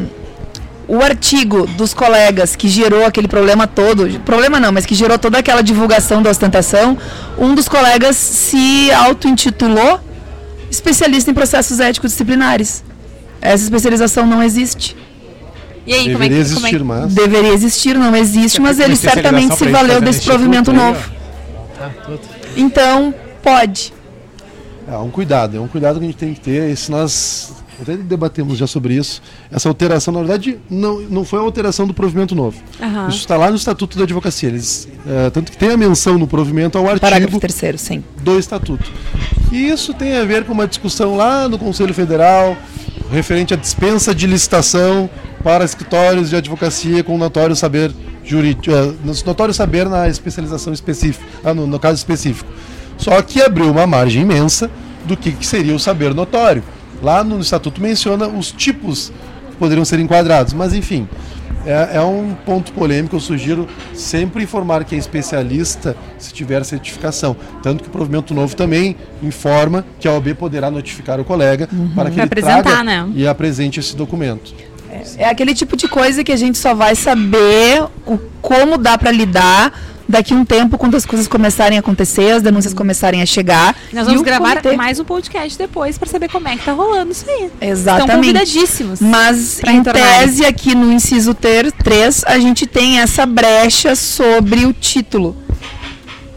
o 0.88 1.02
artigo 1.04 1.68
dos 1.68 1.93
colegas 1.93 2.56
que 2.56 2.68
gerou 2.68 3.06
aquele 3.06 3.28
problema 3.28 3.68
todo, 3.68 4.08
problema 4.22 4.60
não, 4.60 4.72
mas 4.72 4.88
que 4.88 4.96
gerou 4.96 5.20
toda 5.20 5.38
aquela 5.38 5.62
divulgação 5.62 6.22
da 6.22 6.32
ostentação, 6.32 6.98
um 7.38 7.54
dos 7.54 7.68
colegas 7.68 8.16
se 8.16 8.91
auto-intitulou 8.91 10.00
especialista 10.72 11.30
em 11.30 11.34
processos 11.36 11.80
éticos 11.80 12.10
disciplinares. 12.12 12.84
Essa 13.46 13.64
especialização 13.64 14.26
não 14.26 14.41
existe. 14.41 14.96
E 15.86 15.93
aí, 15.93 16.12
como 16.12 16.24
é 16.24 16.30
Deveria 16.30 16.46
que. 16.46 16.54
Como 16.54 16.66
é 16.66 16.70
existir, 16.70 16.78
que... 16.78 16.84
mas. 16.84 17.14
Deveria 17.14 17.54
existir, 17.54 17.98
não 17.98 18.16
existe, 18.16 18.62
mas 18.62 18.78
Uma 18.78 18.86
ele 18.86 18.96
certamente 18.96 19.56
se 19.56 19.68
valeu 19.68 20.02
desse 20.02 20.22
provimento 20.22 20.72
aí, 20.72 20.78
novo. 20.78 21.12
Tá. 21.78 21.91
Então, 22.58 23.14
pode. 23.43 23.93
É 24.88 24.98
um 24.98 25.10
cuidado, 25.10 25.58
é 25.58 25.60
um 25.60 25.68
cuidado 25.68 26.00
que 26.00 26.06
a 26.06 26.08
gente 26.08 26.18
tem 26.18 26.34
que 26.34 26.39
ter. 26.39 26.72
E 26.72 26.76
se 26.76 26.91
nós 26.91 27.54
até 27.82 27.98
debatemos 27.98 28.58
já 28.58 28.68
sobre 28.68 28.93
isso, 28.93 29.22
essa 29.52 29.68
alteração, 29.68 30.14
na 30.14 30.20
verdade, 30.22 30.60
não, 30.70 31.02
não 31.02 31.26
foi 31.26 31.39
a 31.39 31.41
alteração 31.41 31.86
do 31.86 31.93
provimento 31.93 32.34
novo. 32.34 32.58
Aham. 32.82 33.10
Isso 33.10 33.20
está 33.20 33.36
lá 33.36 33.50
no 33.50 33.56
Estatuto 33.56 33.98
da 33.98 34.04
Advocacia. 34.04 34.50
Eles, 34.50 34.88
é, 35.08 35.30
tanto 35.30 35.52
que 35.52 35.58
tem 35.58 35.72
a 35.72 35.78
menção 35.78 36.18
no 36.18 36.28
provimento 36.28 36.78
ao 36.78 36.86
Parágrafo 36.86 37.16
artigo 37.16 37.39
terceiro, 37.39 37.78
sim. 37.78 38.04
do 38.22 38.39
Estatuto. 38.39 38.91
E 39.52 39.70
isso 39.70 39.93
tem 39.93 40.18
a 40.18 40.24
ver 40.24 40.46
com 40.46 40.54
uma 40.54 40.68
discussão 40.68 41.16
lá 41.16 41.50
no 41.50 41.58
Conselho 41.58 41.93
Federal, 41.93 42.58
referente 43.12 43.53
à 43.53 43.58
dispensa 43.58 44.14
de 44.14 44.28
licitação 44.28 45.10
para 45.43 45.64
escritórios 45.64 46.30
de 46.30 46.36
advocacia 46.36 47.03
com 47.03 47.18
notório 47.18 47.56
saber 47.56 47.91
jurídico, 48.24 48.76
eh, 48.76 48.93
notório 49.26 49.53
saber 49.53 49.88
na 49.88 50.08
especialização 50.08 50.74
específica, 50.74 51.26
ah, 51.43 51.53
no, 51.53 51.68
no 51.68 51.80
caso 51.80 51.97
específico. 51.97 52.49
Só 52.97 53.22
que 53.22 53.41
abriu 53.41 53.70
uma 53.70 53.86
margem 53.86 54.24
imensa 54.24 54.70
do 55.06 55.16
que, 55.16 55.32
que 55.32 55.45
seria 55.45 55.76
o 55.76 55.80
saber 55.80 56.14
notório. 56.14 56.64
Lá 57.01 57.24
no 57.24 57.39
Estatuto 57.39 57.82
menciona 57.82 58.28
os 58.28 58.51
tipos 58.51 59.12
que 59.51 59.58
poderiam 59.58 59.86
ser 59.86 59.99
enquadrados, 59.99 60.53
mas 60.53 60.74
enfim, 60.74 61.08
é, 61.66 61.97
é 61.97 62.01
um 62.01 62.34
ponto 62.45 62.72
polêmico. 62.72 63.16
Eu 63.16 63.20
sugiro 63.20 63.68
sempre 63.93 64.43
informar 64.43 64.84
que 64.84 64.95
é 64.95 64.97
especialista 64.97 65.95
se 66.18 66.34
tiver 66.34 66.63
certificação. 66.63 67.36
Tanto 67.63 67.84
que 67.84 67.89
o 67.89 67.91
provimento 67.91 68.34
novo 68.34 68.55
também 68.55 68.95
informa 69.22 69.86
que 69.99 70.07
a 70.07 70.13
OAB 70.13 70.36
poderá 70.36 70.70
notificar 70.70 71.20
o 71.20 71.26
colega 71.26 71.68
para 71.68 72.09
que 72.09 72.16
Pra 72.16 72.22
ele 72.22 72.22
apresentar, 72.22 72.63
traga 72.63 72.84
né? 72.84 73.09
e 73.16 73.28
apresente 73.28 73.80
esse 73.80 73.95
documento. 73.95 74.53
É 75.18 75.28
aquele 75.28 75.53
tipo 75.53 75.76
de 75.76 75.88
coisa 75.88 76.24
que 76.24 76.32
a 76.32 76.38
gente 76.38 76.57
só 76.57 76.74
vai 76.74 76.95
saber 76.95 77.84
o, 78.05 78.18
como 78.41 78.78
dá 78.78 78.97
pra 78.97 79.11
lidar 79.11 79.74
daqui 80.08 80.34
a 80.34 80.38
um 80.38 80.45
tempo, 80.45 80.78
quando 80.78 80.95
as 80.95 81.06
coisas 81.06 81.28
começarem 81.28 81.78
a 81.78 81.82
acontecer, 81.82 82.32
as 82.32 82.41
denúncias 82.41 82.74
começarem 82.74 83.22
a 83.22 83.26
chegar. 83.26 83.76
Nós 83.91 84.08
vamos 84.08 84.22
gravar 84.22 84.62
comitê. 84.62 84.76
mais 84.76 84.99
um 84.99 85.03
podcast 85.03 85.58
depois 85.58 85.97
pra 85.97 86.08
saber 86.08 86.30
como 86.30 86.47
é 86.47 86.58
que 86.58 86.64
tá 86.64 86.72
rolando 86.72 87.12
isso 87.12 87.26
aí. 87.30 87.45
Estão 87.45 87.70
Exatamente. 87.70 88.16
convidadíssimos. 88.16 88.99
Mas, 88.99 89.62
em 89.64 89.84
tese, 89.84 90.45
aqui 90.45 90.76
no 90.76 90.91
inciso 90.91 91.34
ter 91.34 91.72
3, 91.72 92.24
a 92.26 92.39
gente 92.39 92.66
tem 92.66 92.99
essa 92.99 93.26
brecha 93.26 93.95
sobre 93.95 94.66
o 94.66 94.74
título. 94.74 95.36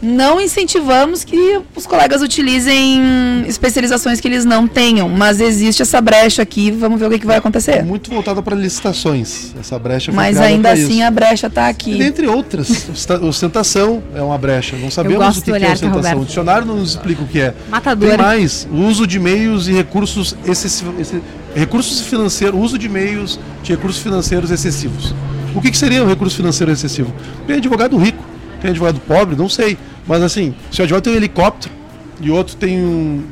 Não 0.01 0.39
incentivamos 0.39 1.23
que 1.23 1.59
os 1.75 1.85
colegas 1.85 2.21
utilizem 2.21 3.43
especializações 3.47 4.21
que 4.21 4.27
eles 4.27 4.45
não 4.45 4.67
tenham, 4.67 5.09
mas 5.09 5.41
existe 5.41 5.81
essa 5.81 5.99
brecha 5.99 6.41
aqui, 6.41 6.71
vamos 6.71 6.99
ver 6.99 7.07
o 7.07 7.09
que, 7.09 7.19
que 7.19 7.25
vai 7.25 7.35
É 7.35 7.39
acontecer. 7.39 7.83
muito 7.83 8.09
voltada 8.09 8.41
para 8.41 8.55
licitações. 8.55 9.53
Essa 9.59 9.77
brecha 9.77 10.11
foi 10.11 10.15
Mas 10.15 10.37
ainda 10.37 10.71
assim 10.71 10.99
isso. 10.99 11.03
a 11.03 11.11
brecha 11.11 11.47
está 11.47 11.67
E 11.67 11.71
aqui. 11.71 11.97
dentre 11.97 12.27
outras, 12.27 12.87
ostentação 13.21 14.01
é 14.15 14.21
uma 14.21 14.37
brecha. 14.37 14.77
Não 14.77 14.89
sabemos 14.89 15.37
o 15.37 15.41
que 15.41 15.51
é 15.51 15.53
olhar, 15.53 15.73
ostentação. 15.73 16.21
O 16.21 16.25
dicionário 16.25 16.65
não 16.65 16.77
nos 16.77 16.91
explica 16.91 17.21
o 17.21 17.27
que 17.27 17.41
é. 17.41 17.53
Matador. 17.69 18.09
Tem 18.09 18.17
mais, 18.17 18.67
o 18.71 18.77
uso 18.85 19.05
de 19.05 19.19
meios 19.19 19.67
e 19.67 19.73
recursos 19.73 20.35
excessivos. 20.45 21.11
recursos 21.55 22.01
financeiros, 22.01 22.59
uso 22.59 22.77
de 22.77 22.87
meios 22.87 23.39
de 23.63 23.73
recursos 23.73 24.01
financeiros 24.01 24.49
excessivos. 24.51 25.13
O 25.55 25.61
que, 25.61 25.71
que 25.71 25.77
seria 25.77 26.03
um 26.03 26.07
recurso 26.07 26.37
financeiro 26.37 26.71
excessivo? 26.71 27.11
Tem 27.47 27.57
advogado 27.57 27.97
rico, 27.97 28.23
tem 28.61 28.71
advogado 28.71 28.99
pobre, 29.01 29.35
não 29.35 29.49
sei. 29.49 29.77
Mas 30.07 30.21
assim, 30.21 30.53
se 30.71 30.81
o 30.81 30.83
advogado 30.83 31.03
tem 31.03 31.13
um 31.13 31.17
helicóptero 31.17 31.73
e 32.21 32.29
outro 32.31 32.55
tem 32.55 32.79
um- 32.83 33.23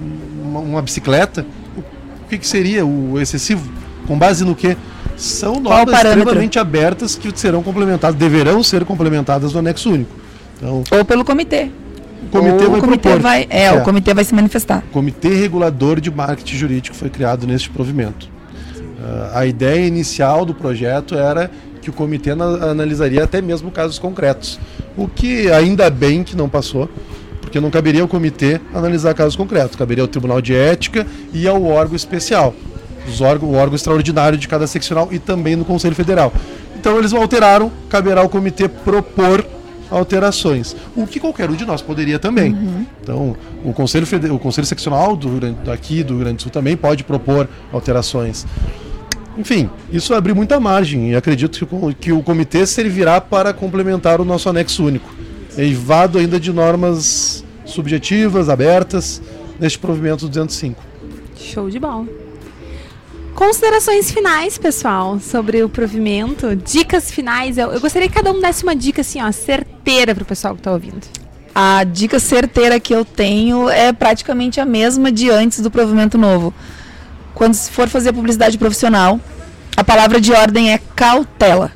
uma, 0.44 0.60
uma 0.60 0.82
bicicleta, 0.82 1.46
o 1.78 2.30
que, 2.30 2.38
que 2.38 2.48
seria 2.48 2.86
o 2.86 3.20
excessivo? 3.20 3.70
Com 4.08 4.18
base 4.18 4.44
no 4.46 4.56
quê? 4.56 4.76
São 5.16 5.60
normas 5.60 5.96
extremamente 5.96 6.60
abertas 6.60 7.16
que 7.16 7.32
serão 7.38 7.64
complementadas, 7.64 8.16
deverão 8.18 8.62
ser 8.64 8.86
complementadas 8.86 9.54
no 9.54 9.60
anexo 9.60 9.92
único. 9.92 10.12
Então, 10.58 10.84
Ou 10.92 11.04
pelo 11.06 11.26
comitê. 11.26 11.70
o 12.24 12.30
comitê 12.30 12.66
vai 12.68 12.78
o 12.80 12.82
comitê 12.82 13.16
vai, 13.18 13.48
é, 13.50 13.66
É. 13.66 13.72
o 13.74 13.82
comitê 13.84 14.14
vai 14.14 14.24
se 14.24 14.34
manifestar. 14.36 14.84
O 14.90 14.94
Comitê 14.94 15.30
Regulador 15.30 16.00
de 16.00 16.12
Marketing 16.12 16.56
Jurídico 16.56 16.96
foi 16.96 17.10
criado 17.10 17.48
neste 17.48 17.70
provimento. 17.70 18.30
Ah, 19.02 19.40
a 19.40 19.46
ideia 19.46 19.86
inicial 19.88 20.46
do 20.46 20.54
projeto 20.54 21.16
era 21.16 21.50
que 21.88 21.90
o 21.90 21.94
comitê 21.94 22.32
ana- 22.32 22.66
analisaria 22.72 23.24
até 23.24 23.42
mesmo 23.42 23.72
casos 23.72 23.98
concretos. 23.98 24.60
O 24.98 25.08
que 25.08 25.50
ainda 25.52 25.90
bem 25.90 26.22
que 26.22 26.36
não 26.36 26.50
passou, 26.50 26.90
porque 27.40 27.62
não 27.62 27.70
caberia 27.72 28.02
ao 28.02 28.08
comitê 28.10 28.60
analisar 28.74 29.14
casos 29.14 29.38
concretos, 29.38 29.78
caberia 29.78 30.04
ao 30.04 30.08
Tribunal 30.08 30.42
de 30.42 30.54
Ética 30.54 31.08
e 31.34 31.48
ao 31.48 31.64
órgão 31.64 31.96
especial, 31.96 32.54
os 33.08 33.22
órgão, 33.22 33.48
o 33.50 33.54
órgão 33.56 33.76
extraordinário 33.76 34.38
de 34.38 34.50
cada 34.50 34.68
seccional 34.68 35.08
e 35.12 35.18
também 35.20 35.56
no 35.56 35.64
Conselho 35.64 35.96
Federal. 35.96 36.34
Então 36.78 36.98
eles 37.00 37.14
alteraram, 37.14 37.72
caberá 37.90 38.20
ao 38.20 38.28
comitê 38.28 38.68
propor 38.68 39.46
alterações, 39.90 40.76
o 40.94 41.08
que 41.08 41.22
qualquer 41.22 41.50
um 41.50 41.56
de 41.56 41.66
nós 41.66 41.82
poderia 41.82 42.20
também. 42.20 42.52
Então, 43.02 43.34
o 43.64 43.72
Conselho, 43.72 44.06
Fede- 44.06 44.30
o 44.30 44.38
Conselho 44.38 44.68
Seccional 44.68 45.16
do, 45.16 45.30
Rio 45.30 45.40
Grande- 45.40 45.72
aqui 45.72 46.04
do 46.04 46.16
Rio 46.16 46.24
Grande 46.24 46.36
do 46.38 46.42
Sul 46.42 46.52
também 46.52 46.76
pode 46.76 47.06
propor 47.06 47.48
alterações. 47.72 48.46
Enfim, 49.38 49.70
isso 49.92 50.14
abre 50.14 50.34
muita 50.34 50.60
margem 50.60 51.12
e 51.12 51.16
acredito 51.16 51.66
que, 51.66 51.76
o 51.76 51.94
que 51.94 52.12
o 52.12 52.24
comitê 52.24 52.66
servirá 52.66 53.22
para 53.22 53.54
complementar 53.54 54.20
o 54.20 54.26
nosso 54.26 54.50
anexo 54.50 54.84
único, 54.84 55.10
eivado 55.58 56.18
ainda 56.18 56.40
de 56.40 56.52
normas 56.52 57.46
subjetivas, 57.64 58.50
abertas, 58.50 59.22
neste 59.60 59.78
provimento 59.78 60.28
205. 60.28 60.82
Show 61.36 61.70
de 61.70 61.80
bola. 61.80 62.08
Considerações 63.36 64.10
finais, 64.10 64.58
pessoal, 64.58 65.20
sobre 65.20 65.62
o 65.62 65.70
provimento. 65.70 66.56
Dicas 66.56 67.12
finais. 67.12 67.60
Eu, 67.60 67.72
eu 67.72 67.80
gostaria 67.80 68.08
que 68.08 68.16
cada 68.16 68.32
um 68.32 68.42
desse 68.42 68.64
uma 68.64 68.76
dica 68.76 69.02
assim, 69.02 69.22
ó, 69.22 69.32
certeira 69.32 70.16
pro 70.16 70.26
pessoal 70.26 70.56
que 70.56 70.62
tá 70.64 70.72
ouvindo. 70.72 71.06
A 71.54 71.84
dica 71.84 72.20
certeira 72.20 72.80
que 72.80 72.94
eu 72.94 73.06
tenho 73.06 73.70
é 73.70 73.94
praticamente 73.94 74.60
a 74.60 74.66
mesma 74.66 75.12
de 75.12 75.30
antes 75.30 75.60
do 75.60 75.70
provimento 75.70 76.18
novo. 76.18 76.52
Quando 77.38 77.54
se 77.54 77.70
for 77.70 77.88
fazer 77.88 78.14
publicidade 78.14 78.58
profissional, 78.58 79.20
a 79.76 79.84
palavra 79.84 80.20
de 80.20 80.34
ordem 80.34 80.74
é 80.74 80.80
cautela. 80.96 81.72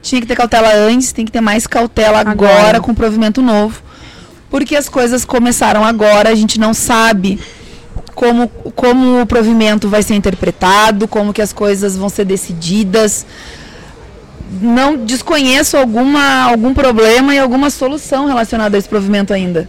Tinha 0.00 0.20
que 0.20 0.26
ter 0.28 0.36
cautela 0.36 0.72
antes, 0.72 1.10
tem 1.12 1.24
que 1.24 1.32
ter 1.32 1.40
mais 1.40 1.66
cautela 1.66 2.20
agora, 2.20 2.52
Agora. 2.52 2.80
com 2.80 2.92
o 2.92 2.94
provimento 2.94 3.42
novo. 3.42 3.82
Porque 4.48 4.76
as 4.76 4.88
coisas 4.88 5.24
começaram 5.24 5.84
agora, 5.84 6.28
a 6.30 6.34
gente 6.36 6.60
não 6.60 6.72
sabe 6.72 7.40
como, 8.14 8.46
como 8.76 9.22
o 9.22 9.26
provimento 9.26 9.88
vai 9.88 10.00
ser 10.00 10.14
interpretado, 10.14 11.08
como 11.08 11.32
que 11.32 11.42
as 11.42 11.52
coisas 11.52 11.96
vão 11.96 12.08
ser 12.08 12.24
decididas. 12.24 13.26
Não 14.60 14.96
desconheço 14.96 15.76
alguma, 15.76 16.44
algum 16.44 16.72
problema 16.72 17.34
e 17.34 17.38
alguma 17.40 17.68
solução 17.68 18.26
relacionada 18.26 18.76
a 18.76 18.78
esse 18.78 18.88
provimento 18.88 19.34
ainda. 19.34 19.68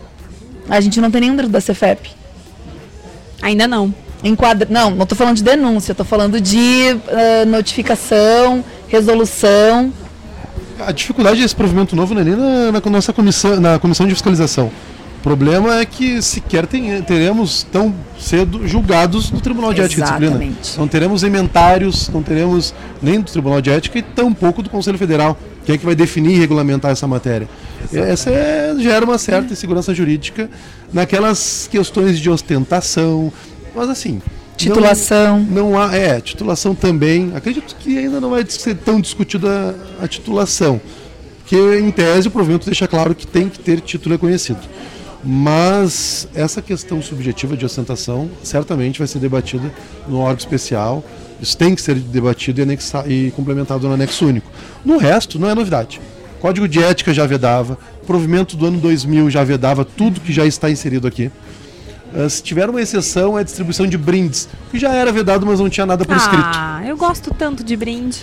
A 0.69 0.79
gente 0.79 1.01
não 1.01 1.09
tem 1.09 1.21
nenhum 1.21 1.35
da 1.35 1.59
Cefep. 1.59 2.11
Ainda 3.41 3.67
não. 3.67 4.02
Enquadra... 4.23 4.67
Não, 4.69 4.91
não 4.91 5.03
estou 5.03 5.17
falando 5.17 5.35
de 5.35 5.43
denúncia, 5.43 5.91
estou 5.91 6.05
falando 6.05 6.39
de 6.39 6.97
ah, 7.09 7.45
notificação, 7.45 8.63
resolução. 8.87 9.91
A 10.79 10.91
dificuldade 10.91 11.41
desse 11.41 11.55
provimento 11.55 11.95
novo 11.95 12.13
não 12.13 12.21
é 12.21 12.23
nem 12.23 12.35
na, 12.35 12.71
na 12.71 12.81
nossa 12.89 13.11
comissão, 13.11 13.59
na 13.59 13.77
comissão 13.79 14.07
de 14.07 14.13
fiscalização. 14.13 14.71
problema 15.23 15.79
é 15.79 15.85
que 15.85 16.21
sequer 16.21 16.67
tem, 16.67 17.01
teremos 17.01 17.63
tão 17.71 17.95
cedo 18.19 18.67
julgados 18.67 19.29
do 19.29 19.39
Tribunal 19.39 19.73
de 19.73 19.81
Ética 19.81 20.01
e 20.01 20.03
Disciplina. 20.03 20.31
Exatamente. 20.31 20.77
Não 20.79 20.87
teremos 20.87 21.23
ementários, 21.23 22.09
não 22.09 22.21
teremos 22.21 22.73
nem 23.01 23.21
do 23.21 23.31
Tribunal 23.31 23.61
de 23.61 23.69
Ética 23.69 23.99
e 23.99 24.01
tampouco 24.01 24.61
do 24.61 24.69
Conselho 24.69 24.97
Federal, 24.97 25.37
que 25.65 25.71
é 25.71 25.77
que 25.77 25.85
vai 25.85 25.95
definir 25.95 26.35
e 26.35 26.39
regulamentar 26.39 26.91
essa 26.91 27.07
matéria. 27.07 27.47
Essa 27.91 28.29
é, 28.29 28.75
gera 28.79 29.05
uma 29.05 29.17
certa 29.17 29.53
insegurança 29.53 29.93
jurídica 29.93 30.49
naquelas 30.91 31.67
questões 31.71 32.19
de 32.19 32.29
ostentação, 32.29 33.31
mas 33.75 33.89
assim. 33.89 34.21
Titulação. 34.55 35.39
Não, 35.39 35.71
não 35.71 35.81
há, 35.81 35.95
é, 35.95 36.21
titulação 36.21 36.75
também. 36.75 37.31
Acredito 37.35 37.75
que 37.75 37.97
ainda 37.97 38.19
não 38.19 38.29
vai 38.29 38.45
ser 38.47 38.75
tão 38.75 39.01
discutida 39.01 39.75
a 40.01 40.07
titulação. 40.07 40.79
Porque, 41.39 41.79
em 41.79 41.91
tese, 41.91 42.27
o 42.27 42.31
provimento 42.31 42.65
deixa 42.65 42.87
claro 42.87 43.13
que 43.13 43.27
tem 43.27 43.49
que 43.49 43.59
ter 43.59 43.81
título 43.81 44.15
reconhecido. 44.15 44.59
Mas 45.23 46.27
essa 46.33 46.61
questão 46.61 47.01
subjetiva 47.01 47.55
de 47.55 47.65
ostentação 47.65 48.29
certamente 48.43 48.99
vai 48.99 49.07
ser 49.07 49.19
debatida 49.19 49.71
no 50.07 50.19
órgão 50.19 50.37
especial. 50.37 51.03
Isso 51.41 51.57
tem 51.57 51.75
que 51.75 51.81
ser 51.81 51.95
debatido 51.95 52.61
e, 52.61 53.27
e 53.27 53.31
complementado 53.31 53.87
no 53.87 53.93
anexo 53.93 54.25
único. 54.25 54.49
No 54.83 54.97
resto, 54.97 55.39
não 55.39 55.49
é 55.49 55.55
novidade. 55.55 55.99
Código 56.39 56.67
de 56.67 56.83
ética 56.83 57.13
já 57.13 57.25
vedava, 57.25 57.77
provimento 58.05 58.57
do 58.57 58.65
ano 58.65 58.77
2000 58.77 59.29
já 59.29 59.45
vedava 59.45 59.85
tudo 59.85 60.19
que 60.19 60.33
já 60.33 60.45
está 60.45 60.69
inserido 60.69 61.07
aqui. 61.07 61.31
Uh, 62.15 62.29
se 62.29 62.43
tiver 62.43 62.69
uma 62.69 62.79
exceção, 62.79 63.37
é 63.37 63.41
a 63.41 63.43
distribuição 63.43 63.87
de 63.87 63.97
brindes, 63.97 64.47
que 64.69 64.77
já 64.77 64.93
era 64.93 65.11
vedado, 65.11 65.45
mas 65.45 65.59
não 65.59 65.67
tinha 65.69 65.85
nada 65.85 66.05
por 66.05 66.15
escrito. 66.15 66.43
Ah, 66.43 66.81
eu 66.85 66.95
gosto 66.95 67.33
tanto 67.33 67.63
de 67.63 67.75
brinde. 67.75 68.19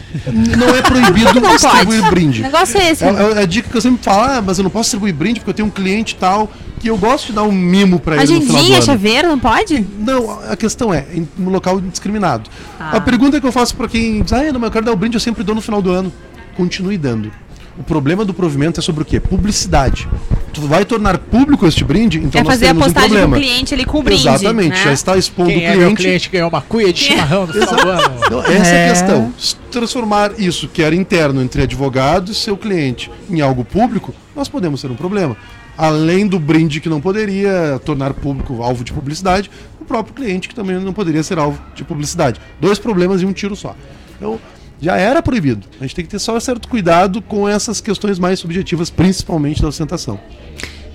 Não 0.57 0.68
é 0.68 0.80
proibido 0.80 1.34
Não 1.41 1.51
distribuir 1.57 2.01
pode. 2.01 2.11
brinde. 2.14 2.41
O 2.41 2.43
negócio 2.45 2.78
é 2.78 2.91
esse. 2.91 3.05
É, 3.05 3.09
é 3.09 3.43
a 3.43 3.47
dica 3.47 3.68
que 3.68 3.76
eu 3.76 3.80
sempre 3.80 4.03
falo, 4.05 4.22
ah, 4.22 4.43
mas 4.45 4.59
eu 4.59 4.62
não 4.62 4.70
posso 4.70 4.84
distribuir 4.84 5.14
brinde 5.14 5.41
porque 5.41 5.51
eu 5.51 5.55
tenho 5.55 5.68
um 5.68 5.72
cliente 5.72 6.14
tal 6.14 6.49
que 6.78 6.88
eu 6.88 6.97
gosto 6.97 7.26
de 7.26 7.32
dar 7.34 7.43
um 7.43 7.53
mimo 7.53 8.01
para 8.01 8.22
ele 8.22 8.34
no 8.34 8.41
final 8.41 8.64
do 8.64 8.72
ano. 8.72 8.82
chaveiro, 8.82 9.28
não 9.28 9.38
pode? 9.38 9.86
Não, 9.99 10.41
a 10.49 10.57
questão 10.57 10.95
é, 10.95 11.05
em 11.12 11.28
um 11.38 11.51
local 11.51 11.78
indiscriminado. 11.78 12.49
Ah. 12.78 12.97
A 12.97 13.01
pergunta 13.01 13.41
que 13.41 13.47
eu 13.47 13.53
faço 13.53 13.76
para 13.76 13.86
quem 13.86 14.22
diz, 14.22 14.32
ah, 14.32 14.45
não, 14.45 14.61
mas 14.61 14.68
eu 14.68 14.70
quero 14.70 14.86
dar 14.86 14.93
o 14.93 14.97
brinde, 14.97 15.16
eu 15.16 15.20
sempre 15.20 15.45
dou 15.45 15.55
no 15.55 15.61
final 15.61 15.82
do 15.82 15.91
ano. 15.91 16.12
Continue 16.57 16.97
dando. 16.97 17.30
O 17.78 17.82
problema 17.82 18.24
do 18.24 18.32
provimento 18.34 18.80
é 18.80 18.82
sobre 18.82 19.03
o 19.03 19.07
quê? 19.07 19.18
Publicidade. 19.20 20.09
Tu 20.53 20.61
vai 20.63 20.85
tornar 20.85 21.17
público 21.19 21.67
este 21.67 21.85
brinde, 21.85 22.19
então 22.19 22.41
é 22.41 22.45
nós 22.45 22.53
fazer 22.55 22.67
a 22.67 22.69
teremos 22.69 22.83
um 22.83 22.93
postagem 22.93 23.11
do 23.11 23.19
problema. 23.21 23.37
cliente 23.37 23.75
ali 23.75 23.85
com 23.85 23.99
o 23.99 24.03
brinde. 24.03 24.29
Exatamente, 24.29 24.71
né? 24.71 24.85
já 24.85 24.93
está 24.93 25.17
expondo 25.17 25.51
Quem 25.51 25.59
o 25.59 25.63
é 25.63 25.73
cliente. 25.75 25.95
cliente 25.97 26.29
ganhou 26.29 26.49
uma 26.49 26.61
cuia 26.61 26.93
de 26.93 26.99
chimarrão 27.01 27.47
no 27.47 27.53
final 27.53 27.77
do 27.77 27.89
ano. 27.89 28.15
Então, 28.27 28.43
essa 28.43 28.71
é. 28.71 28.77
É. 28.77 28.87
a 28.87 28.91
questão. 28.91 29.33
Se 29.39 29.57
transformar 29.71 30.33
isso, 30.39 30.69
que 30.69 30.83
era 30.83 30.95
interno 30.95 31.41
entre 31.43 31.63
advogado 31.63 32.33
e 32.33 32.35
seu 32.35 32.57
cliente, 32.57 33.11
em 33.31 33.41
algo 33.41 33.65
público, 33.65 34.13
nós 34.35 34.49
podemos 34.49 34.83
ter 34.83 34.91
um 34.91 34.97
problema. 34.97 35.37
Além 35.79 36.27
do 36.27 36.39
brinde 36.39 36.81
que 36.81 36.89
não 36.89 37.01
poderia 37.01 37.81
tornar 37.85 38.13
público 38.13 38.63
alvo 38.63 38.85
de 38.85 38.93
publicidade, 38.93 39.51
o 39.81 39.85
próprio 39.85 40.15
cliente 40.15 40.49
que 40.49 40.55
também 40.55 40.79
não 40.79 40.93
poderia 40.93 41.23
ser 41.23 41.39
alvo 41.39 41.61
de 41.75 41.85
publicidade. 41.85 42.41
Dois 42.61 42.79
problemas 42.79 43.23
e 43.23 43.27
um 43.27 43.33
tiro 43.33 43.57
só. 43.57 43.75
Então, 44.17 44.39
já 44.81 44.97
era 44.97 45.22
proibido. 45.22 45.66
A 45.81 45.85
gente 45.85 45.95
tem 45.95 46.05
que 46.05 46.11
ter 46.11 46.18
só 46.18 46.39
certo 46.41 46.68
cuidado 46.68 47.20
com 47.22 47.49
essas 47.49 47.81
questões 47.81 48.18
mais 48.18 48.39
subjetivas, 48.39 48.91
principalmente 48.91 49.61
da 49.62 49.68
ostentação. 49.68 50.18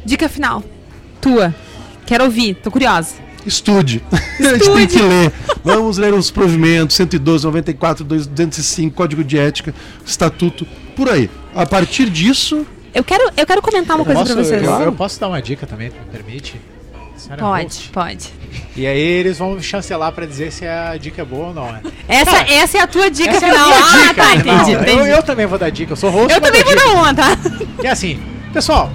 Dica 0.04 0.28
final. 0.30 0.64
Tua. 1.22 1.54
Quero 2.06 2.24
ouvir, 2.26 2.56
tô 2.56 2.70
curiosa. 2.70 3.16
Estude. 3.46 4.04
A 4.40 4.44
gente 4.58 4.70
tem 4.72 4.88
que 4.88 5.02
ler. 5.02 5.32
Vamos 5.64 5.98
ler 5.98 6.14
os 6.14 6.32
provimentos, 6.32 6.96
112, 6.96 7.46
94, 7.46 8.04
205, 8.04 8.96
Código 8.96 9.24
de 9.24 9.38
Ética, 9.38 9.74
Estatuto, 10.06 10.66
por 10.96 11.10
aí. 11.10 11.30
A 11.54 11.66
partir 11.66 12.10
disso, 12.10 12.66
Eu 12.94 13.04
quero, 13.04 13.32
eu 13.38 13.46
quero 13.46 13.62
comentar 13.62 13.96
uma 13.96 14.02
Eu 14.02 14.06
coisa 14.16 14.34
pra 14.34 14.44
vocês. 14.44 14.64
eu, 14.64 14.72
eu 14.82 14.92
posso 14.94 15.20
dar 15.20 15.28
uma 15.28 15.42
dica 15.42 15.66
também, 15.68 15.90
se 15.90 15.96
me 15.96 16.06
permite? 16.12 16.60
Senhora 17.26 17.42
é 17.42 17.64
Pode, 17.64 17.90
pode. 17.92 18.30
E 18.76 18.86
aí 18.86 19.00
eles 19.00 19.38
vão 19.40 19.60
chancelar 19.62 20.12
pra 20.12 20.26
dizer 20.26 20.52
se 20.52 20.66
a 20.68 20.96
dica 20.98 21.22
é 21.22 21.26
boa 21.26 21.48
ou 21.48 21.54
não. 21.54 21.72
né? 21.72 21.82
Essa, 22.08 22.38
essa 22.52 22.78
é 22.78 22.82
a 22.82 22.88
tua 22.88 23.10
dica 23.10 23.32
é 23.32 23.40
final. 23.40 23.66
minha 23.68 23.78
ah, 23.78 24.08
dica, 24.10 24.14
tá, 24.14 24.24
não, 24.24 24.36
entendi, 24.36 24.72
eu- 24.74 24.82
entendi. 24.82 25.10
Eu, 25.10 25.24
também 25.24 25.46
vou 25.46 25.58
dar 25.58 25.70
dica, 25.72 25.94
eu 25.94 25.98
sou 25.98 26.10
host. 26.10 26.34
Eu 26.34 26.40
também 26.42 26.64
vou 26.64 26.76
dar 26.76 26.88
uma, 26.90 27.14
tá? 27.14 27.38
Que 27.82 27.88
é 27.88 27.92
assim, 27.92 28.20
pessoal, 28.54 28.92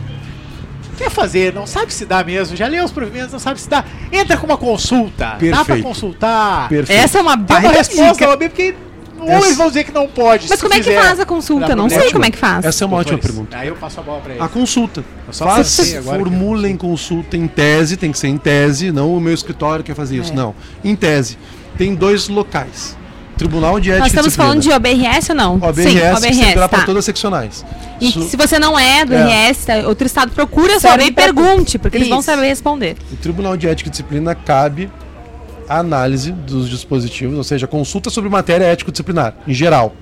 quer 0.96 1.10
fazer, 1.10 1.52
não 1.52 1.66
sabe 1.66 1.92
se 1.92 2.04
dá 2.06 2.22
mesmo, 2.22 2.54
já 2.56 2.66
leu 2.66 2.84
os 2.84 2.92
provimentos, 2.92 3.32
não 3.32 3.38
sabe 3.38 3.60
se 3.60 3.68
dá, 3.68 3.84
entra 4.12 4.36
com 4.36 4.46
uma 4.46 4.58
consulta. 4.58 5.24
Dá 5.24 5.36
pra 5.36 5.48
Perfeito. 5.64 5.82
consultar. 5.82 6.68
perfeito. 6.68 6.98
Essa 7.02 7.18
é 7.18 7.22
uma 7.22 7.36
baita 7.36 7.70
resposta 7.70 8.26
dica. 8.26 8.36
porque 8.36 8.74
ou 9.20 9.28
Essa- 9.28 9.46
eles 9.46 9.56
vão 9.58 9.68
dizer 9.68 9.84
que 9.84 9.92
não 9.92 10.06
pode. 10.08 10.46
Mas 10.48 10.60
como 10.60 10.74
é 10.74 10.78
que 10.78 10.84
fizer. 10.84 11.00
faz 11.00 11.20
a 11.20 11.26
consulta? 11.26 11.76
Não 11.76 11.88
sei 11.88 12.10
como 12.12 12.24
é 12.24 12.30
que 12.30 12.38
faz. 12.38 12.64
Essa 12.64 12.84
é 12.84 12.86
uma 12.86 12.96
ótima 12.96 13.18
pergunta. 13.18 13.56
Aí 13.56 13.68
eu 13.68 13.76
passo 13.76 14.00
a 14.00 14.02
bola 14.02 14.20
pra 14.20 14.32
eles. 14.32 14.42
A 14.42 14.48
consulta. 14.48 15.04
Eu 15.26 15.32
só 15.32 15.44
Faz, 15.46 15.80
formulem 16.04 16.76
consulta 16.76 17.36
em 17.36 17.46
tese, 17.46 17.96
tem 17.96 18.10
que 18.12 18.18
ser 18.18 18.28
em 18.28 18.36
tese, 18.38 18.90
não 18.92 19.14
o 19.14 19.20
meu 19.20 19.34
escritório 19.34 19.84
quer 19.84 19.94
fazer 19.94 20.16
isso, 20.16 20.32
É. 20.32 20.36
não. 20.36 20.54
Em 20.84 20.94
tese. 20.96 21.38
Tem 21.78 21.94
dois 21.94 22.28
locais. 22.28 22.98
Tribunal 23.36 23.80
de 23.80 23.88
Ética 23.90 24.00
Nós 24.00 24.08
estamos 24.12 24.34
e 24.34 24.36
falando 24.36 24.60
de 24.60 24.70
OBRS 24.70 25.30
ou 25.30 25.34
não? 25.34 25.54
OBRS, 25.54 25.82
Sim, 25.88 25.96
que 25.98 26.04
OBRS, 26.04 26.34
servirá 26.36 26.68
para 26.68 26.78
tá. 26.80 26.84
todas 26.84 26.98
as 26.98 27.04
seccionais. 27.06 27.64
E 27.98 28.08
Isso- 28.10 28.28
se 28.28 28.36
você 28.36 28.58
não 28.58 28.78
é 28.78 29.02
do 29.06 29.14
É. 29.14 29.48
RS, 29.48 29.64
tá, 29.64 29.74
outro 29.88 30.06
estado, 30.06 30.30
procura 30.32 30.78
Serve 30.78 30.88
saber 30.88 31.04
e 31.04 31.10
pergunte, 31.10 31.78
porque 31.78 31.96
eles 31.96 32.08
vão 32.10 32.18
Isso. 32.18 32.26
saber 32.26 32.48
responder. 32.48 32.96
O 33.10 33.16
Tribunal 33.16 33.56
de 33.56 33.66
Ética 33.66 33.88
e 33.88 33.90
Disciplina 33.90 34.34
cabe 34.34 34.90
análise 35.78 36.32
dos 36.32 36.68
dispositivos, 36.68 37.38
ou 37.38 37.44
seja, 37.44 37.66
consulta 37.66 38.10
sobre 38.10 38.28
matéria 38.28 38.64
ético-disciplinar, 38.64 39.34
em 39.46 39.54
geral. 39.54 39.94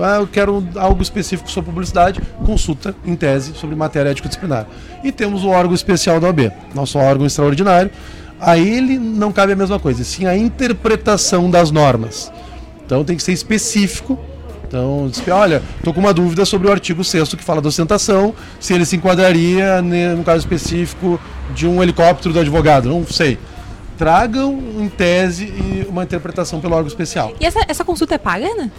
Ah, 0.00 0.18
eu 0.20 0.26
quero 0.28 0.64
algo 0.76 1.02
específico 1.02 1.50
sobre 1.50 1.70
publicidade, 1.70 2.20
consulta 2.44 2.94
em 3.04 3.16
tese 3.16 3.54
sobre 3.54 3.74
matéria 3.74 4.10
ético-disciplinar. 4.10 4.66
E 5.02 5.10
temos 5.10 5.42
o 5.42 5.48
órgão 5.48 5.74
especial 5.74 6.20
da 6.20 6.28
OAB, 6.28 6.52
nosso 6.74 6.98
órgão 6.98 7.26
extraordinário. 7.26 7.90
A 8.38 8.58
ele 8.58 8.98
não 8.98 9.32
cabe 9.32 9.52
a 9.52 9.56
mesma 9.56 9.78
coisa, 9.80 10.04
sim 10.04 10.26
a 10.26 10.36
interpretação 10.36 11.50
das 11.50 11.70
normas. 11.70 12.30
Então 12.84 13.02
tem 13.02 13.16
que 13.16 13.22
ser 13.22 13.32
específico. 13.32 14.18
Então, 14.68 15.10
olha, 15.30 15.62
estou 15.76 15.92
com 15.92 16.00
uma 16.00 16.14
dúvida 16.14 16.44
sobre 16.44 16.68
o 16.68 16.72
artigo 16.72 17.04
6 17.04 17.34
que 17.34 17.44
fala 17.44 17.60
da 17.60 17.68
ostentação, 17.68 18.34
se 18.58 18.72
ele 18.72 18.86
se 18.86 18.96
enquadraria, 18.96 19.82
no 19.82 20.24
caso 20.24 20.38
específico, 20.38 21.20
de 21.54 21.66
um 21.66 21.82
helicóptero 21.82 22.32
do 22.32 22.40
advogado, 22.40 22.88
não 22.88 23.06
sei. 23.06 23.38
Tragam 23.96 24.58
em 24.78 24.88
tese 24.88 25.44
e 25.44 25.86
uma 25.88 26.02
interpretação 26.02 26.60
pelo 26.60 26.74
órgão 26.74 26.88
especial. 26.88 27.32
E 27.40 27.46
essa, 27.46 27.60
essa 27.68 27.84
consulta 27.84 28.14
é 28.14 28.18
paga, 28.18 28.46
Ana? 28.46 28.70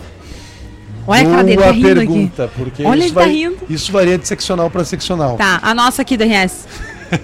Olha 1.05 1.21
a 1.21 1.29
cara 1.31 1.43
dele, 1.43 1.57
tá 1.57 1.63
Boa 1.63 1.73
rindo 1.73 1.87
aqui. 1.87 1.95
pergunta, 1.95 2.51
porque 2.55 2.85
Olha, 2.85 3.05
isso, 3.05 3.13
tá 3.13 3.23
rindo. 3.25 3.57
isso 3.69 3.91
varia 3.91 4.17
de 4.17 4.27
seccional 4.27 4.69
para 4.69 4.85
seccional. 4.85 5.35
Tá, 5.37 5.59
a 5.61 5.73
nossa 5.73 6.01
aqui 6.01 6.15
do 6.15 6.23
RS. 6.23 6.65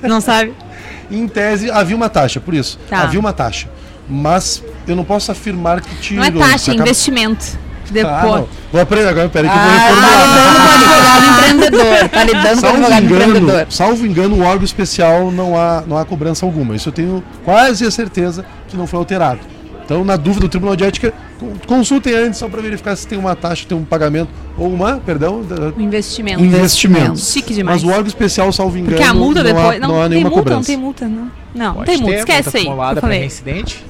Não 0.01 0.19
sabe? 0.21 0.53
Em 1.09 1.27
tese, 1.27 1.71
havia 1.71 1.95
uma 1.95 2.09
taxa, 2.09 2.39
por 2.39 2.53
isso. 2.53 2.77
Tá. 2.87 2.99
Havia 3.01 3.19
uma 3.19 3.33
taxa. 3.33 3.67
Mas 4.07 4.63
eu 4.87 4.95
não 4.95 5.03
posso 5.03 5.31
afirmar 5.31 5.81
que 5.81 5.95
tirou. 5.95 6.23
Não 6.23 6.43
é 6.43 6.51
taxa, 6.51 6.71
é 6.71 6.75
investimento. 6.75 7.57
Ah, 7.89 8.21
Depois. 8.21 8.35
não. 8.41 8.47
Vou 8.71 8.81
aprender 8.81 9.07
agora, 9.07 9.29
peraí 9.29 9.49
que 9.49 9.55
eu 9.55 9.61
vou 9.61 9.71
Ah, 9.71 9.73
reformular. 9.73 10.09
tá 10.09 10.25
lidando 10.35 10.59
com 10.59 10.73
advogado 10.73 11.25
empreendedor. 11.25 12.09
Tá 12.09 12.23
lidando 12.23 12.61
com 12.61 12.67
advogado 12.67 13.03
empreendedor. 13.05 13.41
engano, 13.41 13.71
salvo 13.71 14.05
engano, 14.05 14.35
o 14.35 14.41
órgão 14.43 14.63
especial 14.63 15.31
não 15.31 15.57
há, 15.59 15.83
não 15.87 15.97
há 15.97 16.05
cobrança 16.05 16.45
alguma. 16.45 16.75
Isso 16.75 16.89
eu 16.89 16.93
tenho 16.93 17.23
quase 17.43 17.85
a 17.85 17.91
certeza 17.91 18.45
que 18.67 18.77
não 18.77 18.85
foi 18.87 18.99
alterado. 18.99 19.39
Então, 19.85 20.05
na 20.05 20.15
dúvida, 20.15 20.45
o 20.45 20.49
Tribunal 20.49 20.75
de 20.75 20.83
Ética, 20.83 21.11
con- 21.39 21.53
consultem 21.65 22.13
antes 22.13 22.37
só 22.37 22.47
para 22.47 22.61
verificar 22.61 22.95
se 22.95 23.07
tem 23.07 23.17
uma 23.17 23.35
taxa, 23.35 23.65
tem 23.67 23.75
um 23.75 23.83
pagamento 23.83 24.29
ou 24.55 24.71
uma, 24.71 24.97
perdão, 25.03 25.41
Um 25.75 25.81
investimento. 25.81 26.43
investimento. 26.45 27.17
Chique 27.19 27.55
demais. 27.55 27.81
Mas 27.81 27.89
o 27.89 27.91
órgão 27.91 28.05
especial, 28.05 28.51
salvo 28.53 28.77
engano, 28.77 28.95
Porque 28.95 29.09
a 29.09 29.13
multa 29.15 29.41
não, 29.41 29.51
depois. 29.51 29.77
há, 29.77 29.79
Não, 29.79 29.87
não 29.95 30.01
há 30.03 30.07
nenhuma 30.09 30.29
multa, 30.29 30.43
cobrança. 30.43 30.59
não 30.59 30.63
tem 30.65 30.77
multa, 30.77 31.07
não. 31.07 31.31
Não, 31.55 31.73
Pode 31.73 31.85
tem 31.87 31.97
multa, 31.97 32.15
esquece 32.17 32.43
multa 32.43 32.57
aí. 32.59 32.63
acumulada 32.65 33.01
reincidente. 33.07 33.83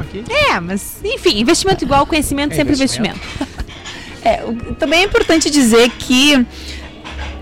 Aqui. 0.00 0.24
É, 0.28 0.60
mas 0.60 0.96
enfim, 1.04 1.38
investimento 1.40 1.84
igual, 1.84 2.06
conhecimento, 2.06 2.52
É 2.52 2.56
sempre 2.56 2.74
investimento. 2.74 3.18
investimento. 3.18 3.60
É, 4.22 4.44
o- 4.44 4.74
também 4.74 5.00
é 5.00 5.04
importante 5.04 5.48
dizer 5.50 5.88
que 5.98 6.44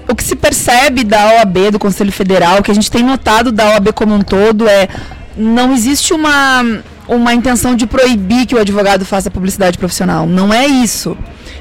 o 0.09 0.15
que 0.15 0.23
se 0.23 0.37
percebe 0.37 1.05
da 1.05 1.35
OAB, 1.35 1.73
do 1.73 1.79
Conselho 1.79 2.13
Federal, 2.13 2.59
o 2.59 2.63
que 2.63 2.71
a 2.71 2.75
gente 2.75 2.91
tem 2.91 3.03
notado 3.03 3.51
da 3.53 3.71
OAB 3.73 3.93
como 3.93 4.15
um 4.15 4.21
todo 4.21 4.67
é 4.69 4.89
não 5.37 5.73
existe 5.75 6.13
uma, 6.15 6.65
uma 7.07 7.35
intenção 7.35 7.75
de 7.75 7.87
proibir 7.87 8.47
que 8.47 8.55
o 8.55 8.59
advogado 8.59 9.05
faça 9.05 9.31
publicidade 9.31 9.77
profissional. 9.79 10.27
Não 10.27 10.53
é 10.55 10.67
isso. 10.67 11.17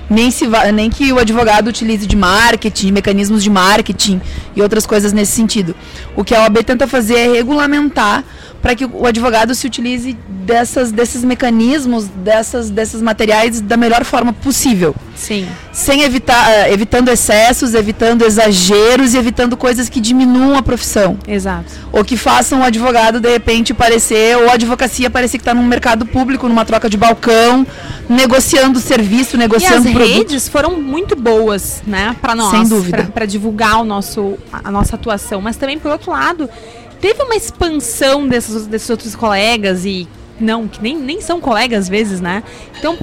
Nem, 0.09 0.31
se 0.31 0.47
va- 0.47 0.71
nem 0.71 0.89
que 0.89 1.11
o 1.11 1.19
advogado 1.19 1.67
utilize 1.67 2.05
de 2.07 2.15
marketing, 2.15 2.91
mecanismos 2.91 3.43
de 3.43 3.49
marketing 3.49 4.21
e 4.55 4.61
outras 4.61 4.85
coisas 4.85 5.11
nesse 5.11 5.33
sentido. 5.33 5.75
O 6.15 6.23
que 6.23 6.33
a 6.33 6.43
OAB 6.43 6.63
tenta 6.63 6.87
fazer 6.87 7.15
é 7.17 7.27
regulamentar 7.33 8.23
para 8.67 8.75
que 8.75 8.83
o 8.83 9.05
advogado 9.07 9.55
se 9.55 9.65
utilize 9.65 10.17
dessas, 10.27 10.91
desses 10.91 11.23
mecanismos, 11.23 12.05
dessas, 12.07 12.69
desses 12.69 13.01
materiais 13.01 13.61
da 13.61 13.77
melhor 13.77 14.03
forma 14.03 14.33
possível 14.33 14.93
Sim. 15.15 15.47
sem 15.71 16.01
evitar, 16.01 16.51
eh, 16.51 16.73
evitando 16.73 17.07
excessos, 17.07 17.73
evitando 17.73 18.25
exageros 18.25 19.13
e 19.13 19.17
evitando 19.17 19.55
coisas 19.55 19.87
que 19.87 20.01
diminuam 20.01 20.57
a 20.57 20.61
profissão. 20.61 21.17
Exato. 21.25 21.71
Ou 21.93 22.03
que 22.03 22.17
façam 22.17 22.59
o 22.59 22.63
advogado, 22.63 23.21
de 23.21 23.29
repente, 23.29 23.73
parecer, 23.73 24.35
ou 24.35 24.49
a 24.49 24.55
advocacia 24.55 25.09
parecer 25.09 25.37
que 25.37 25.43
está 25.43 25.53
num 25.53 25.65
mercado 25.65 26.05
público, 26.05 26.49
numa 26.49 26.65
troca 26.65 26.89
de 26.89 26.97
balcão, 26.97 27.65
negociando 28.09 28.81
serviço, 28.81 29.37
E 29.37 29.37
as 29.37 29.39
negociando 29.39 29.89
produto. 29.91 30.13
redes 30.13 30.49
foram 30.49 30.75
muito 30.81 31.15
boas, 31.15 31.81
né, 31.87 32.17
para 32.21 32.35
nós, 32.35 32.51
Sem 32.51 32.67
dúvida. 32.67 33.09
para 33.13 33.25
divulgar 33.25 33.79
o 33.79 33.85
nosso, 33.85 34.37
a 34.51 34.69
nossa 34.69 34.97
atuação, 34.97 35.39
mas 35.39 35.55
também 35.55 35.79
por 35.79 35.89
outro 35.89 36.11
lado, 36.11 36.49
teve 36.99 37.21
uma 37.23 37.35
expansão 37.35 38.27
desses, 38.27 38.67
desses 38.67 38.89
outros 38.89 39.15
colegas 39.15 39.85
e 39.85 40.07
não, 40.39 40.67
que 40.67 40.81
nem, 40.81 40.97
nem 40.97 41.21
são 41.21 41.39
colegas 41.39 41.85
às 41.85 41.89
vezes, 41.89 42.21
né? 42.21 42.43
Então, 42.77 42.97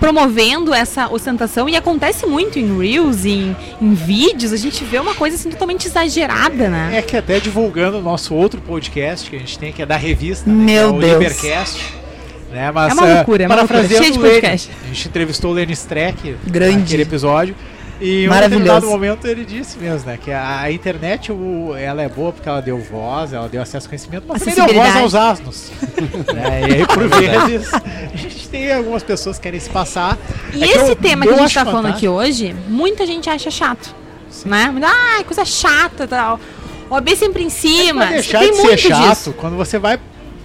promovendo 0.00 0.72
essa 0.72 1.12
ostentação 1.12 1.68
e 1.68 1.76
acontece 1.76 2.26
muito 2.26 2.58
em 2.58 2.78
Reels, 2.78 3.24
em, 3.24 3.54
em 3.80 3.94
vídeos, 3.94 4.52
a 4.52 4.56
gente 4.56 4.82
vê 4.82 4.98
uma 4.98 5.14
coisa 5.14 5.36
assim 5.36 5.50
totalmente 5.50 5.86
exagerada, 5.86 6.68
né? 6.68 6.90
É 6.94 7.02
que 7.02 7.16
até 7.16 7.38
divulgando 7.38 7.98
o 7.98 8.02
nosso 8.02 8.34
outro 8.34 8.60
podcast 8.62 9.28
que 9.28 9.36
a 9.36 9.38
gente 9.38 9.58
tem, 9.58 9.72
que 9.72 9.82
é 9.82 9.86
da 9.86 9.96
revista, 9.96 10.48
né, 10.48 10.64
Meu 10.64 10.96
é 10.96 10.98
Deus. 10.98 11.16
o 11.16 11.18
Libercast. 11.18 11.94
Né, 12.50 12.72
mas, 12.72 12.90
É 12.90 12.94
uma 12.94 13.08
eh, 13.08 13.14
loucura, 13.14 13.44
é 13.44 13.46
uma 13.46 13.56
loucura. 13.56 13.88
Cheio 13.88 14.12
de 14.12 14.18
podcast. 14.18 14.70
A 14.82 14.88
gente 14.88 15.08
entrevistou 15.08 15.52
o 15.52 15.54
Lenny 15.54 15.72
Streck 15.72 16.34
Grande. 16.44 16.78
naquele 16.78 17.02
episódio. 17.02 17.54
E 18.00 18.24
em 18.24 18.26
um 18.26 18.30
Maravilhoso. 18.30 18.64
determinado 18.64 18.86
momento 18.86 19.26
ele 19.26 19.44
disse 19.44 19.78
mesmo, 19.78 20.06
né? 20.10 20.18
Que 20.22 20.30
a, 20.32 20.70
internet 20.72 21.30
o- 21.30 21.74
ela 21.76 22.00
é 22.02 22.08
boa 22.08 22.32
porque 22.32 22.48
ela 22.48 22.62
deu 22.62 22.78
voz, 22.78 23.32
ela 23.32 23.48
deu 23.48 23.60
acesso 23.60 23.86
ao 23.86 23.90
conhecimento, 23.90 24.24
mas 24.26 24.40
também 24.40 24.54
deu 24.54 24.74
voz 24.74 24.96
aos 24.96 25.14
asnos. 25.14 25.70
né, 26.34 26.60
E 26.68 26.74
aí, 26.76 26.86
por 26.86 27.06
vezes, 27.08 27.70
a 27.74 28.16
gente 28.16 28.48
tem 28.48 28.72
algumas 28.72 29.02
pessoas 29.02 29.36
que 29.36 29.42
querem 29.42 29.60
se 29.60 29.68
passar. 29.68 30.16
E 30.54 30.64
É 30.64 30.66
que 30.68 30.72
esse 30.78 30.90
eu- 30.92 30.96
tema 30.96 31.24
que 31.26 31.28
a 31.32 31.36
gente 31.36 31.44
acho 31.46 31.54
tá 31.54 31.64
falando 31.64 31.86
aqui 31.86 32.08
hoje, 32.08 32.56
muita 32.68 33.04
gente 33.06 33.28
acha 33.28 33.50
chato. 33.50 33.94
Né? 34.46 34.72
Ah, 34.82 35.22
coisa 35.24 35.44
chata 35.44 36.04
e 36.04 36.06
tal. 36.06 36.40
O 36.88 36.94
AB 36.94 37.14
sempre 37.16 37.42
em 37.42 37.50
cima. 37.50 38.04
Vai 38.06 38.14
deixar 38.14 38.38
Tem 38.40 38.50
de 38.52 38.56
ser 38.56 38.62
muito 38.62 38.78
chato 38.80 39.08
disso. 39.10 39.34
quando 39.36 39.56
você 39.56 39.78
vai, 39.78 39.98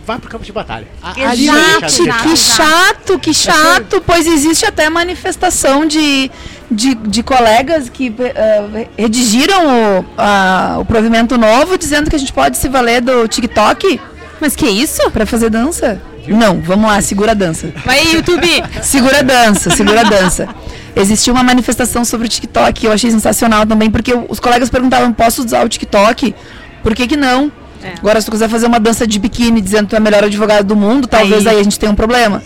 vai 0.06 0.20
pro 0.20 0.30
campo 0.30 0.44
de 0.44 0.52
batalha. 0.52 0.88
A- 1.02 1.14
Exato, 1.34 1.90
ser 1.92 2.14
que 2.22 2.36
chato, 2.36 3.20
que 3.20 3.34
chato, 3.34 4.02
pois 4.06 4.28
existe 4.28 4.66
até 4.66 4.90
manifestação 4.90 5.86
de, 5.86 6.30
de, 6.70 6.96
de 6.96 7.22
colegas 7.24 7.90
que 7.90 8.14
eh, 8.20 8.88
redigiram 8.98 10.00
o, 10.00 10.06
a- 10.18 10.78
o 10.80 10.86
provimento 10.86 11.38
novo 11.38 11.78
dizendo 11.78 12.10
que 12.10 12.16
a 12.16 12.20
gente 12.20 12.34
pode 12.34 12.58
se 12.58 12.68
valer 12.68 13.02
do 13.02 13.28
TikTok 13.28 14.00
Mas 14.42 14.56
que 14.56 14.66
isso? 14.68 15.10
pra 15.12 15.26
fazer 15.26 15.50
dança. 15.50 16.02
Não, 16.28 16.60
vamos 16.60 16.90
lá, 16.90 17.00
segura 17.02 17.32
a 17.32 17.36
dança. 17.36 17.72
Vai 17.86 18.04
YouTube. 18.14 18.48
Segura 18.82 19.20
a 19.20 19.22
dança, 19.22 19.70
segura 19.70 20.02
a 20.02 20.04
dança. 20.04 20.48
Existiu 20.96 21.34
uma 21.36 21.44
manifestação 21.44 22.04
sobre 22.04 22.26
o 22.26 22.30
TikTok, 22.30 22.84
eu 22.86 22.92
achei 22.92 23.12
sensacional 23.12 23.66
também, 23.66 23.92
porque 23.92 24.12
os 24.28 24.40
colegas 24.40 24.70
perguntavam, 24.70 25.14
posso 25.14 25.44
usar 25.46 25.64
o 25.64 25.70
TikTok? 25.70 26.34
Por 26.82 26.96
que 26.96 27.06
que 27.08 27.16
não? 27.18 27.52
É. 27.84 27.94
Agora, 28.00 28.20
se 28.20 28.26
tu 28.26 28.32
quiser 28.32 28.50
fazer 28.50 28.66
uma 28.66 28.80
dança 28.80 29.06
de 29.06 29.20
biquíni 29.20 29.62
dizendo 29.62 29.84
que 29.84 29.90
tu 29.92 29.96
é 29.96 30.00
o 30.00 30.02
melhor 30.02 30.24
advogado 30.24 30.66
do 30.66 30.76
mundo, 30.76 31.08
talvez 31.08 31.46
Aí- 31.46 31.54
aí, 31.56 31.60
a 31.60 31.64
gente 31.64 31.78
tenha 31.78 31.92
um 31.92 31.96
problema. 31.96 32.42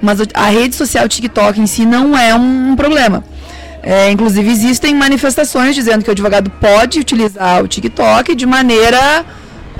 Mas 0.00 0.18
a 0.34 0.44
rede 0.46 0.76
social 0.76 1.08
TikTok 1.08 1.60
em 1.60 1.66
si 1.66 1.84
não 1.84 2.16
é 2.16 2.32
um 2.34 2.76
problema. 2.76 3.24
É, 3.86 4.10
inclusive, 4.10 4.50
existem 4.50 4.96
manifestações 4.96 5.76
dizendo 5.76 6.02
que 6.02 6.10
o 6.10 6.12
advogado 6.12 6.50
pode 6.50 6.98
utilizar 6.98 7.62
o 7.62 7.68
TikTok 7.68 8.34
de 8.34 8.44
maneira 8.44 9.24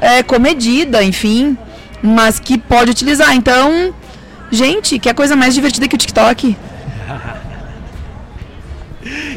é, 0.01 0.23
comedida, 0.23 1.03
enfim, 1.03 1.59
mas 2.01 2.39
que 2.39 2.57
pode 2.57 2.93
utilizar. 2.93 3.35
Então, 3.35 3.93
gente, 4.49 5.01
que 5.01 5.13
coisa 5.13 5.35
mais 5.35 5.55
divertida 5.55 5.89
que 5.89 5.97
o 5.97 5.99
TikTok? 5.99 6.57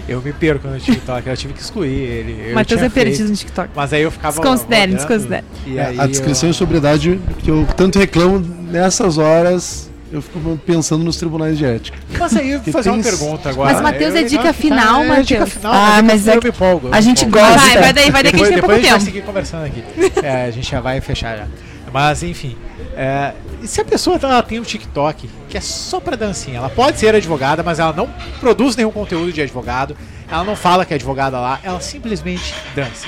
Eu 0.07 0.21
me 0.21 0.33
perco 0.33 0.67
no 0.67 0.79
TikTok, 0.79 1.29
eu 1.29 1.37
tive 1.37 1.53
que 1.53 1.61
excluir 1.61 1.93
ele. 1.93 2.49
eu 2.49 2.55
Matheus 2.55 2.79
tinha 2.79 2.87
é 2.87 2.89
perdido 2.89 3.17
feito, 3.17 3.29
no 3.29 3.35
TikTok. 3.35 3.69
Mas 3.75 3.93
aí 3.93 4.01
eu 4.01 4.09
ficava. 4.09 4.33
Desconsidere, 4.33 4.93
desconsidere. 4.95 5.43
É, 5.75 5.93
a 5.95 6.07
descrição 6.07 6.49
eu- 6.49 6.51
e 6.51 6.55
sobriedade 6.55 7.19
que 7.37 7.51
eu 7.51 7.67
tanto 7.77 7.99
reclamo 7.99 8.39
nessas 8.39 9.19
horas, 9.19 9.89
eu 10.11 10.21
fico 10.21 10.59
pensando 10.65 11.03
nos 11.03 11.17
tribunais 11.17 11.57
de 11.57 11.65
ética. 11.65 11.97
Mas 12.17 12.35
aí 12.35 12.51
eu 12.51 12.61
vou 12.61 12.73
fazer 12.73 12.89
uma 12.89 13.03
pergunta 13.03 13.49
agora. 13.49 13.73
Mas, 13.73 13.81
Matheus, 13.81 14.13
Eu- 14.13 14.19
é 14.21 14.23
eu- 14.23 14.27
dica 14.29 14.47
eu- 14.47 14.53
final, 14.53 15.03
é 15.03 15.21
dica 15.21 15.39
Matheus. 15.41 15.49
final, 15.53 15.73
Ah, 15.73 16.01
mas, 16.03 16.27
é 16.27 16.37
que 16.39 16.47
empolgo, 16.47 16.89
a 16.91 17.01
gente 17.01 17.25
gosta. 17.25 17.57
Vai, 17.59 17.77
vai 17.77 17.93
daí, 17.93 18.11
vai 18.11 18.23
daí 18.23 18.31
que 18.31 18.37
a 18.41 18.45
Depois, 18.45 18.49
gente 18.49 18.53
tem 18.53 18.59
pouco 18.59 18.71
a 18.71 18.75
gente 18.75 18.89
vai 18.89 18.99
tempo. 18.99 19.05
seguir 19.05 19.21
conversando 19.23 19.65
aqui. 19.65 19.83
É, 20.23 20.45
a 20.45 20.51
gente 20.51 20.69
já 20.69 20.79
vai 20.81 20.99
fechar 21.01 21.37
já. 21.37 21.47
Mas 21.93 22.21
enfim. 22.23 22.55
é, 22.95 23.33
e 23.63 23.67
se 23.67 23.81
a 23.81 23.85
pessoa 23.85 24.19
ela 24.21 24.43
tem 24.43 24.59
um 24.59 24.63
TikTok 24.63 25.29
que 25.49 25.57
é 25.57 25.61
só 25.61 25.99
pra 25.99 26.15
dancinha, 26.15 26.57
ela 26.57 26.69
pode 26.69 26.99
ser 26.99 27.15
advogada, 27.15 27.63
mas 27.63 27.79
ela 27.79 27.93
não 27.93 28.07
produz 28.39 28.75
nenhum 28.75 28.91
conteúdo 28.91 29.31
de 29.33 29.41
advogado, 29.41 29.95
ela 30.31 30.43
não 30.43 30.55
fala 30.55 30.85
que 30.85 30.93
é 30.93 30.95
advogada 30.95 31.39
lá, 31.39 31.59
ela 31.63 31.79
simplesmente 31.81 32.53
dança. 32.75 33.07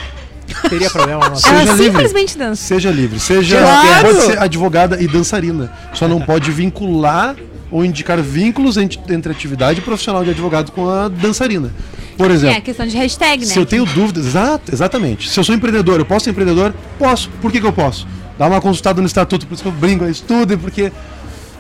Teria 0.70 0.89
problema 0.89 1.30
não 1.30 1.36
Seja 1.36 1.53
Ela 1.55 1.74
livre. 1.74 1.84
simplesmente 1.86 2.38
dança. 2.38 2.62
Seja 2.62 2.91
livre, 2.91 3.20
seja 3.20 3.59
Claro! 3.59 4.07
pode 4.07 4.22
ser 4.26 4.38
advogada 4.39 5.01
e 5.01 5.07
dançarina. 5.07 5.72
Só 5.93 6.07
não 6.07 6.22
pode 6.22 6.51
vincular 6.51 7.36
ou 7.70 7.86
indicar 7.86 8.22
vínculos 8.22 8.78
entre, 8.78 8.99
entre 9.14 9.32
atividade 9.32 9.82
profissional 9.82 10.24
de 10.24 10.30
advogado 10.32 10.72
com 10.72 10.89
a 10.89 11.07
dançarina. 11.07 11.72
Por 12.18 12.30
É 12.30 12.34
exemplo, 12.34 12.57
a 12.57 12.62
questão 12.62 12.86
de 12.86 12.95
hashtag, 12.97 13.45
né? 13.45 13.51
se 13.51 13.57
eu 13.57 13.66
tenho 13.66 13.86
dúvidas, 13.86 14.26
exato, 14.28 14.72
exatamente. 14.74 15.30
Se 15.30 15.39
eu 15.39 15.43
sou 15.43 15.55
empreendedor, 15.55 15.99
eu 15.99 16.05
posso 16.05 16.26
ser 16.26 16.32
empreendedor? 16.32 16.74
Posso. 16.99 17.30
Por 17.41 17.51
que, 17.51 17.59
que 17.59 17.66
eu 17.66 17.74
posso? 17.74 18.05
Dá 18.38 18.47
uma 18.47 18.59
consultada 18.62 19.01
no 19.01 19.07
estatuto, 19.07 19.47
por 19.47 19.53
isso 19.53 19.64
que 19.64 19.70
eu 19.70 19.74
brinco, 19.74 20.05
estudem, 20.05 20.57
porque 20.57 20.91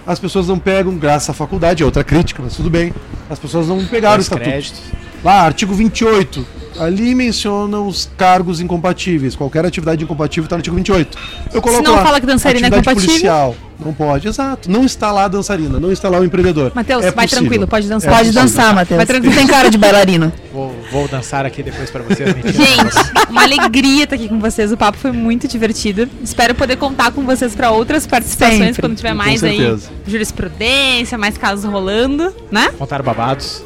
as 0.05 0.19
pessoas 0.19 0.47
não 0.47 0.59
pegam, 0.59 0.95
graças 0.97 1.29
à 1.29 1.33
faculdade, 1.33 1.81
é 1.81 1.85
outra 1.85 2.03
crítica, 2.03 2.41
mas 2.43 2.55
tudo 2.55 2.69
bem. 2.69 2.93
As 3.29 3.39
pessoas 3.39 3.67
não 3.67 3.83
pegaram 3.85 4.15
o 4.15 4.17
Dois 4.17 4.25
estatuto. 4.25 4.49
créditos. 4.49 4.81
Lá, 5.23 5.41
artigo 5.43 5.73
28. 5.73 6.45
Ali 6.79 7.13
menciona 7.13 7.79
os 7.79 8.09
cargos 8.17 8.59
incompatíveis. 8.61 9.35
Qualquer 9.35 9.65
atividade 9.65 10.03
incompatível 10.03 10.45
está 10.45 10.55
no 10.55 10.59
artigo 10.59 10.75
28. 10.75 11.17
Eu 11.53 11.61
coloco 11.61 11.83
não 11.83 11.95
lá, 11.95 12.03
fala 12.03 12.19
que 12.19 12.25
dançarina 12.25 12.67
é 12.67 12.69
compatível. 12.69 13.07
policial. 13.07 13.55
Não 13.83 13.93
pode, 13.93 14.27
exato. 14.27 14.69
Não 14.69 14.85
está 14.85 15.11
lá 15.11 15.25
a 15.25 15.27
dançarina, 15.27 15.79
não 15.79 15.91
está 15.91 16.07
lá 16.09 16.19
o 16.19 16.23
empreendedor. 16.23 16.71
Matheus, 16.75 17.03
É 17.05 17.11
vai 17.11 17.25
possível. 17.25 17.43
tranquilo, 17.43 17.67
pode 17.67 17.87
dançar. 17.89 18.09
É 18.11 18.15
Pode 18.15 18.27
possível. 18.29 18.41
dançar, 18.43 18.73
Matheus. 18.75 18.97
Vai 18.97 19.05
tranquilo. 19.05 19.35
tem 19.35 19.47
cara 19.47 19.69
de 19.69 19.77
bailarino. 19.77 20.31
Vou, 20.53 20.75
vou 20.91 21.07
dançar 21.07 21.45
aqui 21.45 21.63
depois 21.63 21.89
pra 21.89 22.01
vocês. 22.03 22.33
mentira. 22.35 22.53
Gente, 22.53 23.29
uma 23.29 23.43
alegria 23.43 24.03
estar 24.03 24.15
aqui 24.15 24.29
com 24.29 24.39
vocês. 24.39 24.71
O 24.71 24.77
papo 24.77 24.97
foi 24.97 25.11
muito 25.11 25.47
divertido. 25.47 26.07
Espero 26.23 26.53
poder 26.53 26.75
contar 26.77 27.11
com 27.11 27.23
vocês 27.25 27.55
para 27.55 27.71
outras 27.71 28.05
participações 28.05 28.59
Sempre. 28.59 28.81
quando 28.81 28.95
tiver 28.95 29.11
Com 29.11 29.17
mais 29.17 29.43
aí 29.43 29.57
certeza. 29.57 29.89
jurisprudência, 30.07 31.17
mais 31.17 31.37
casos 31.37 31.65
rolando, 31.65 32.33
né? 32.51 32.69
Contar 32.77 33.01
babados. 33.01 33.63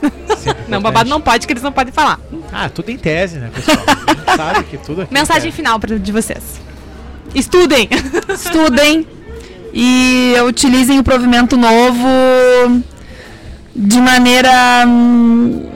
Não, 0.67 0.81
babado 0.81 1.09
não 1.09 1.19
pode, 1.19 1.45
que 1.47 1.53
eles 1.53 1.63
não 1.63 1.71
podem 1.71 1.91
falar. 1.91 2.19
Ah, 2.53 2.69
tudo 2.69 2.89
em 2.89 2.97
tese, 2.97 3.37
né, 3.39 3.49
pessoal? 3.53 3.77
A 3.87 4.13
gente 4.13 4.35
sabe 4.37 4.63
que 4.65 4.77
tudo 4.77 5.01
aqui 5.01 5.13
é 5.13 5.17
Mensagem 5.19 5.51
final 5.51 5.79
pra, 5.79 5.97
de 5.97 6.11
vocês. 6.11 6.61
Estudem! 7.33 7.89
Estudem 8.33 9.07
e 9.77 10.33
utilizem 10.47 10.97
o 10.99 11.03
provimento 11.03 11.57
novo 11.57 12.07
de 13.75 13.99
maneira 13.99 14.85
hum, 14.87 15.69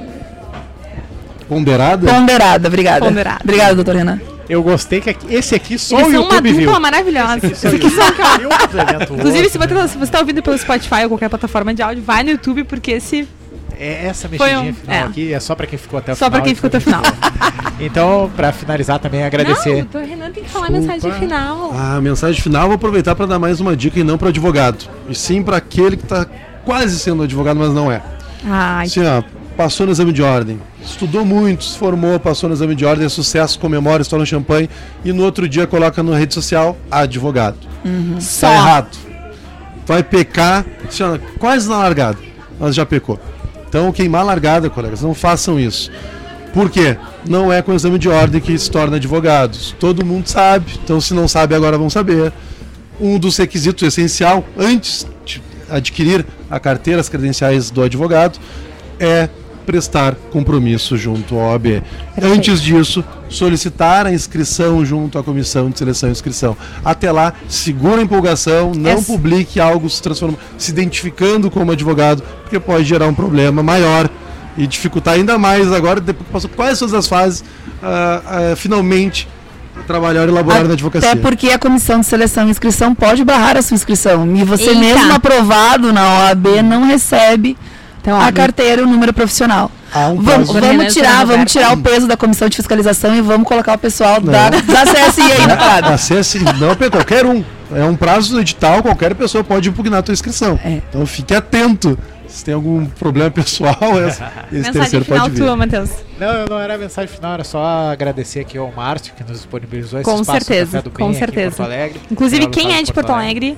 Ponderada? 1.50 2.08
ponderada. 2.12 2.68
Obrigada. 2.70 3.06
Ponderada. 3.06 3.40
Obrigada, 3.44 3.76
doutor 3.76 3.96
Renan. 3.96 4.22
Eu 4.48 4.64
gostei 4.64 5.02
que 5.02 5.10
aqui- 5.10 5.34
esse 5.36 5.54
aqui 5.54 5.78
só 5.78 5.98
Eles 6.00 6.08
o 6.08 6.12
são 6.12 6.22
uma 6.24 6.34
YouTube 6.36 6.52
dupla 6.54 6.72
viu. 6.72 6.80
maravilhosa. 6.80 7.48
Esse 7.48 7.68
aqui 7.68 7.90
só 7.90 8.02
o 8.02 9.14
Inclusive, 9.16 9.50
se 9.50 9.58
você, 9.58 9.88
se 9.90 9.98
você 9.98 10.12
tá 10.12 10.20
ouvindo 10.20 10.42
pelo 10.42 10.58
Spotify 10.58 11.04
ou 11.04 11.10
qualquer 11.10 11.30
plataforma 11.30 11.74
de 11.74 11.82
áudio, 11.82 12.02
vai 12.02 12.24
no 12.24 12.32
YouTube, 12.32 12.64
porque 12.64 12.92
esse 12.92 13.28
É 13.82 14.08
essa 14.08 14.28
Foi 14.28 14.38
mexidinha 14.38 14.72
um- 14.72 14.76
final 14.76 14.96
é. 14.96 15.02
aqui 15.04 15.34
é 15.34 15.40
só 15.40 15.56
pra 15.56 15.66
quem 15.66 15.80
ficou 15.80 16.00
até 16.00 16.12
o 16.12 16.16
Só 16.16 16.26
final. 16.26 16.32
pra 16.32 16.42
quem 16.42 16.54
ficou 16.54 16.68
até 16.68 16.78
o 16.80 16.82
final. 16.82 17.02
Então, 17.80 18.30
pra 18.36 18.52
finalizar 18.52 19.00
também, 19.00 19.22
Não, 19.22 19.28
agradecer. 19.28 19.70
o 19.70 19.86
doutor 19.86 20.04
Renan 20.04 20.32
tem 20.32 20.44
que 20.44 20.50
falar 20.50 20.68
a 20.68 20.72
mensagem 20.72 21.12
final. 21.14 21.72
A 21.74 21.96
Ah, 21.96 22.02
mensagem 22.02 22.42
final, 22.42 22.68
vou 22.68 22.76
aproveitar 22.76 23.16
para 23.16 23.26
dar 23.26 23.40
mais 23.40 23.62
uma 23.62 23.76
dica 23.78 23.98
e 24.00 24.04
não 24.04 24.18
para 24.18 24.30
advogado. 24.30 24.86
E 25.08 25.16
sim 25.16 25.42
para 25.42 25.56
aquele 25.58 25.96
que 25.96 26.04
está 26.04 26.26
quase 26.66 27.00
sendo 27.00 27.24
advogado, 27.24 27.58
mas 27.58 27.74
não 27.74 27.90
é. 27.90 28.02
Ai, 28.46 28.86
Assim, 28.86 29.02
ó, 29.06 29.24
passou 29.56 29.86
no 29.86 29.92
exame 29.94 30.12
de 30.12 30.22
ordem, 30.22 30.60
estudou 30.84 31.24
muito, 31.24 31.64
se 31.64 31.78
formou, 31.78 32.20
passou 32.20 32.50
no 32.50 32.56
exame 32.56 32.76
de 32.76 32.86
ordem, 32.86 33.06
é 33.06 33.10
sucesso, 33.10 33.58
comemora, 33.60 34.02
estoura 34.02 34.24
um 34.24 34.26
champanhe 34.26 34.70
e 35.06 35.14
no 35.14 35.24
outro 35.24 35.48
dia 35.48 35.66
coloca 35.66 36.04
na 36.04 36.18
rede 36.18 36.34
social 36.34 36.76
advogado. 36.92 37.58
só. 38.20 38.48
Tá 38.48 38.54
errado. 38.56 38.98
Vai 39.88 40.04
pecar, 40.04 40.66
assim, 40.88 41.02
ó, 41.04 41.18
quase 41.40 41.68
na 41.70 41.78
largada, 41.78 42.18
mas 42.60 42.76
já 42.76 42.86
pecou. 42.86 43.18
Então, 43.70 43.92
queimar 43.92 44.26
largada, 44.26 44.68
colegas, 44.68 45.02
não 45.02 45.14
façam 45.14 45.60
isso. 45.60 45.92
Por 46.54 46.72
quê? 46.72 46.98
Não 47.28 47.54
é 47.54 47.62
com 47.62 47.72
exame 47.72 48.00
de 48.00 48.10
ordem 48.10 48.42
que 48.42 48.58
se 48.58 48.70
torna 48.70 48.98
advogados. 48.98 49.76
Todo 49.80 50.04
mundo 50.04 50.28
sabe, 50.28 50.80
então 50.84 51.00
se 51.00 51.14
não 51.14 51.28
sabe 51.28 51.54
agora 51.54 51.78
vão 51.78 51.90
saber. 51.90 52.34
Um 53.00 53.20
dos 53.20 53.38
requisitos 53.38 53.88
essencial 53.88 54.44
antes 54.58 55.06
de 55.24 55.42
adquirir 55.70 56.26
a 56.50 56.60
carteira, 56.60 57.00
as 57.00 57.08
credenciais 57.08 57.70
do 57.70 57.84
advogado, 57.84 58.40
é 59.00 59.30
prestar 59.66 60.16
compromisso 60.32 60.98
junto 60.98 61.36
ao 61.36 61.52
OAB. 61.52 61.84
Antes 62.22 62.62
disso, 62.62 63.04
solicitar 63.30 64.06
a 64.08 64.12
inscrição 64.12 64.84
junto 64.86 65.18
à 65.18 65.24
comissão 65.24 65.70
de 65.70 65.78
seleção 65.78 66.10
e 66.10 66.12
inscrição. 66.12 66.58
Até 66.84 67.12
lá, 67.12 67.34
segura 67.48 68.02
a 68.02 68.04
empolgação, 68.04 68.72
não 68.76 68.92
Essa- 68.92 69.04
publique 69.12 69.60
algo 69.60 69.90
se 69.90 70.02
transformando, 70.02 70.40
se 70.58 70.72
identificando 70.72 71.52
como 71.52 71.72
advogado, 71.72 72.24
porque 72.44 72.60
pode 72.60 72.84
gerar 72.86 73.08
um 73.08 73.14
problema 73.14 73.62
maior 73.62 74.10
e 74.58 74.66
dificultar 74.66 75.14
ainda 75.14 75.38
mais 75.38 75.72
agora, 75.72 76.02
depois 76.02 76.26
que 76.28 76.34
passou 76.34 76.50
quase 76.50 76.80
todas 76.80 76.94
as 76.96 77.08
fases, 77.08 77.44
ah, 77.82 78.22
ah, 78.26 78.56
finalmente 78.56 79.28
trabalhar 79.88 80.26
e 80.26 80.30
elaborar 80.30 80.66
na 80.66 80.74
advocacia. 80.74 81.12
Até 81.12 81.22
porque 81.22 81.50
a 81.52 81.58
comissão 81.58 82.02
de 82.02 82.06
seleção 82.06 82.48
e 82.48 82.52
inscrição 82.52 82.94
pode 82.94 83.24
barrar 83.24 83.56
a 83.56 83.62
sua 83.62 83.76
inscrição. 83.76 84.36
E 84.36 84.44
você 84.44 84.70
Eita. 84.72 84.80
mesmo 84.80 85.14
aprovado 85.14 85.94
na 85.94 86.26
OAB 86.26 86.62
não 86.62 86.86
recebe 86.86 87.58
Então, 88.02 88.20
A 88.20 88.32
carteira 88.32 88.82
e 88.82 88.84
o 88.84 88.88
número 88.88 89.14
profissional. 89.14 89.70
Há 89.94 90.08
um 90.08 90.22
Vamos, 90.22 90.52
vamos 90.52 90.94
tirar, 90.94 91.26
vamos 91.26 91.52
tirar 91.52 91.74
o 91.74 91.78
peso 91.78 92.08
da 92.08 92.16
comissão 92.16 92.48
de 92.48 92.56
fiscalização 92.56 93.16
e 93.16 93.22
vamos 93.22 93.48
colocar 93.48 93.74
o 93.74 93.78
pessoal 93.78 94.22
Não. 94.22 94.32
da, 94.32 94.50
da 94.50 94.60
CSI 94.86 95.22
aí 95.22 95.48
no 95.48 95.58
quadro. 95.58 95.94
Acesse, 95.94 96.40
não 96.40 96.76
para 96.76 96.90
qualquer 96.92 97.26
um. 97.26 97.44
É 97.74 97.84
um 97.84 97.96
prazo 97.96 98.34
do 98.34 98.40
edital, 98.42 98.82
qualquer 98.82 99.14
pessoa 99.16 99.44
pode 99.44 99.70
impugnar 99.70 100.00
a 100.00 100.02
tua 100.04 100.14
inscrição. 100.14 100.60
É. 100.64 100.82
Então 100.90 101.06
fique 101.06 101.34
atento. 101.36 101.98
Se 102.28 102.46
tem 102.46 102.54
algum 102.54 102.86
problema 102.86 103.32
pessoal, 103.32 103.76
esse, 104.08 104.22
esse 104.22 104.24
Mensagem 104.54 104.72
terceiro 104.74 105.06
final 105.06 105.22
pode 105.24 105.36
vir. 105.36 105.42
tua, 105.44 105.56
Matheus. 105.56 105.90
Não, 106.20 106.46
não 106.46 106.60
era 106.60 106.76
a 106.76 106.78
mensagem 106.78 107.14
final, 107.14 107.34
era 107.34 107.44
só 107.44 107.92
agradecer 107.92 108.40
aqui 108.42 108.56
ao 108.58 108.72
Márcio 108.72 109.14
que 109.16 109.24
nos 109.24 109.38
disponibilizou 109.40 110.00
esse 110.00 110.10
Com 110.10 110.22
espaço 110.22 110.46
certeza, 110.46 110.78
Café 110.78 110.82
do 110.84 110.92
com 110.92 110.98
Bem 110.98 111.08
aqui 111.08 111.16
em 111.16 111.20
certeza. 111.20 111.56
Porto 111.56 111.68
Alegre. 111.68 112.02
Inclusive, 112.12 112.48
quem 112.50 112.76
é 112.76 112.84
de 112.84 112.94
Porto 112.94 113.12
Alegre, 113.12 113.58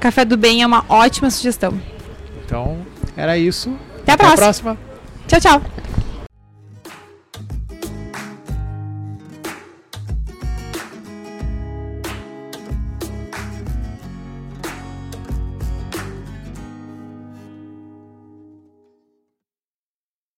Café 0.00 0.24
do 0.24 0.36
Bem 0.36 0.62
é 0.62 0.66
uma 0.66 0.84
ótima 0.88 1.30
sugestão. 1.30 1.74
Então, 2.44 2.78
era 3.18 3.36
isso. 3.36 3.76
Até 4.02 4.12
a 4.12 4.16
próxima. 4.16 4.36
próxima. 4.36 4.78
Tchau, 5.26 5.40
tchau. 5.40 5.87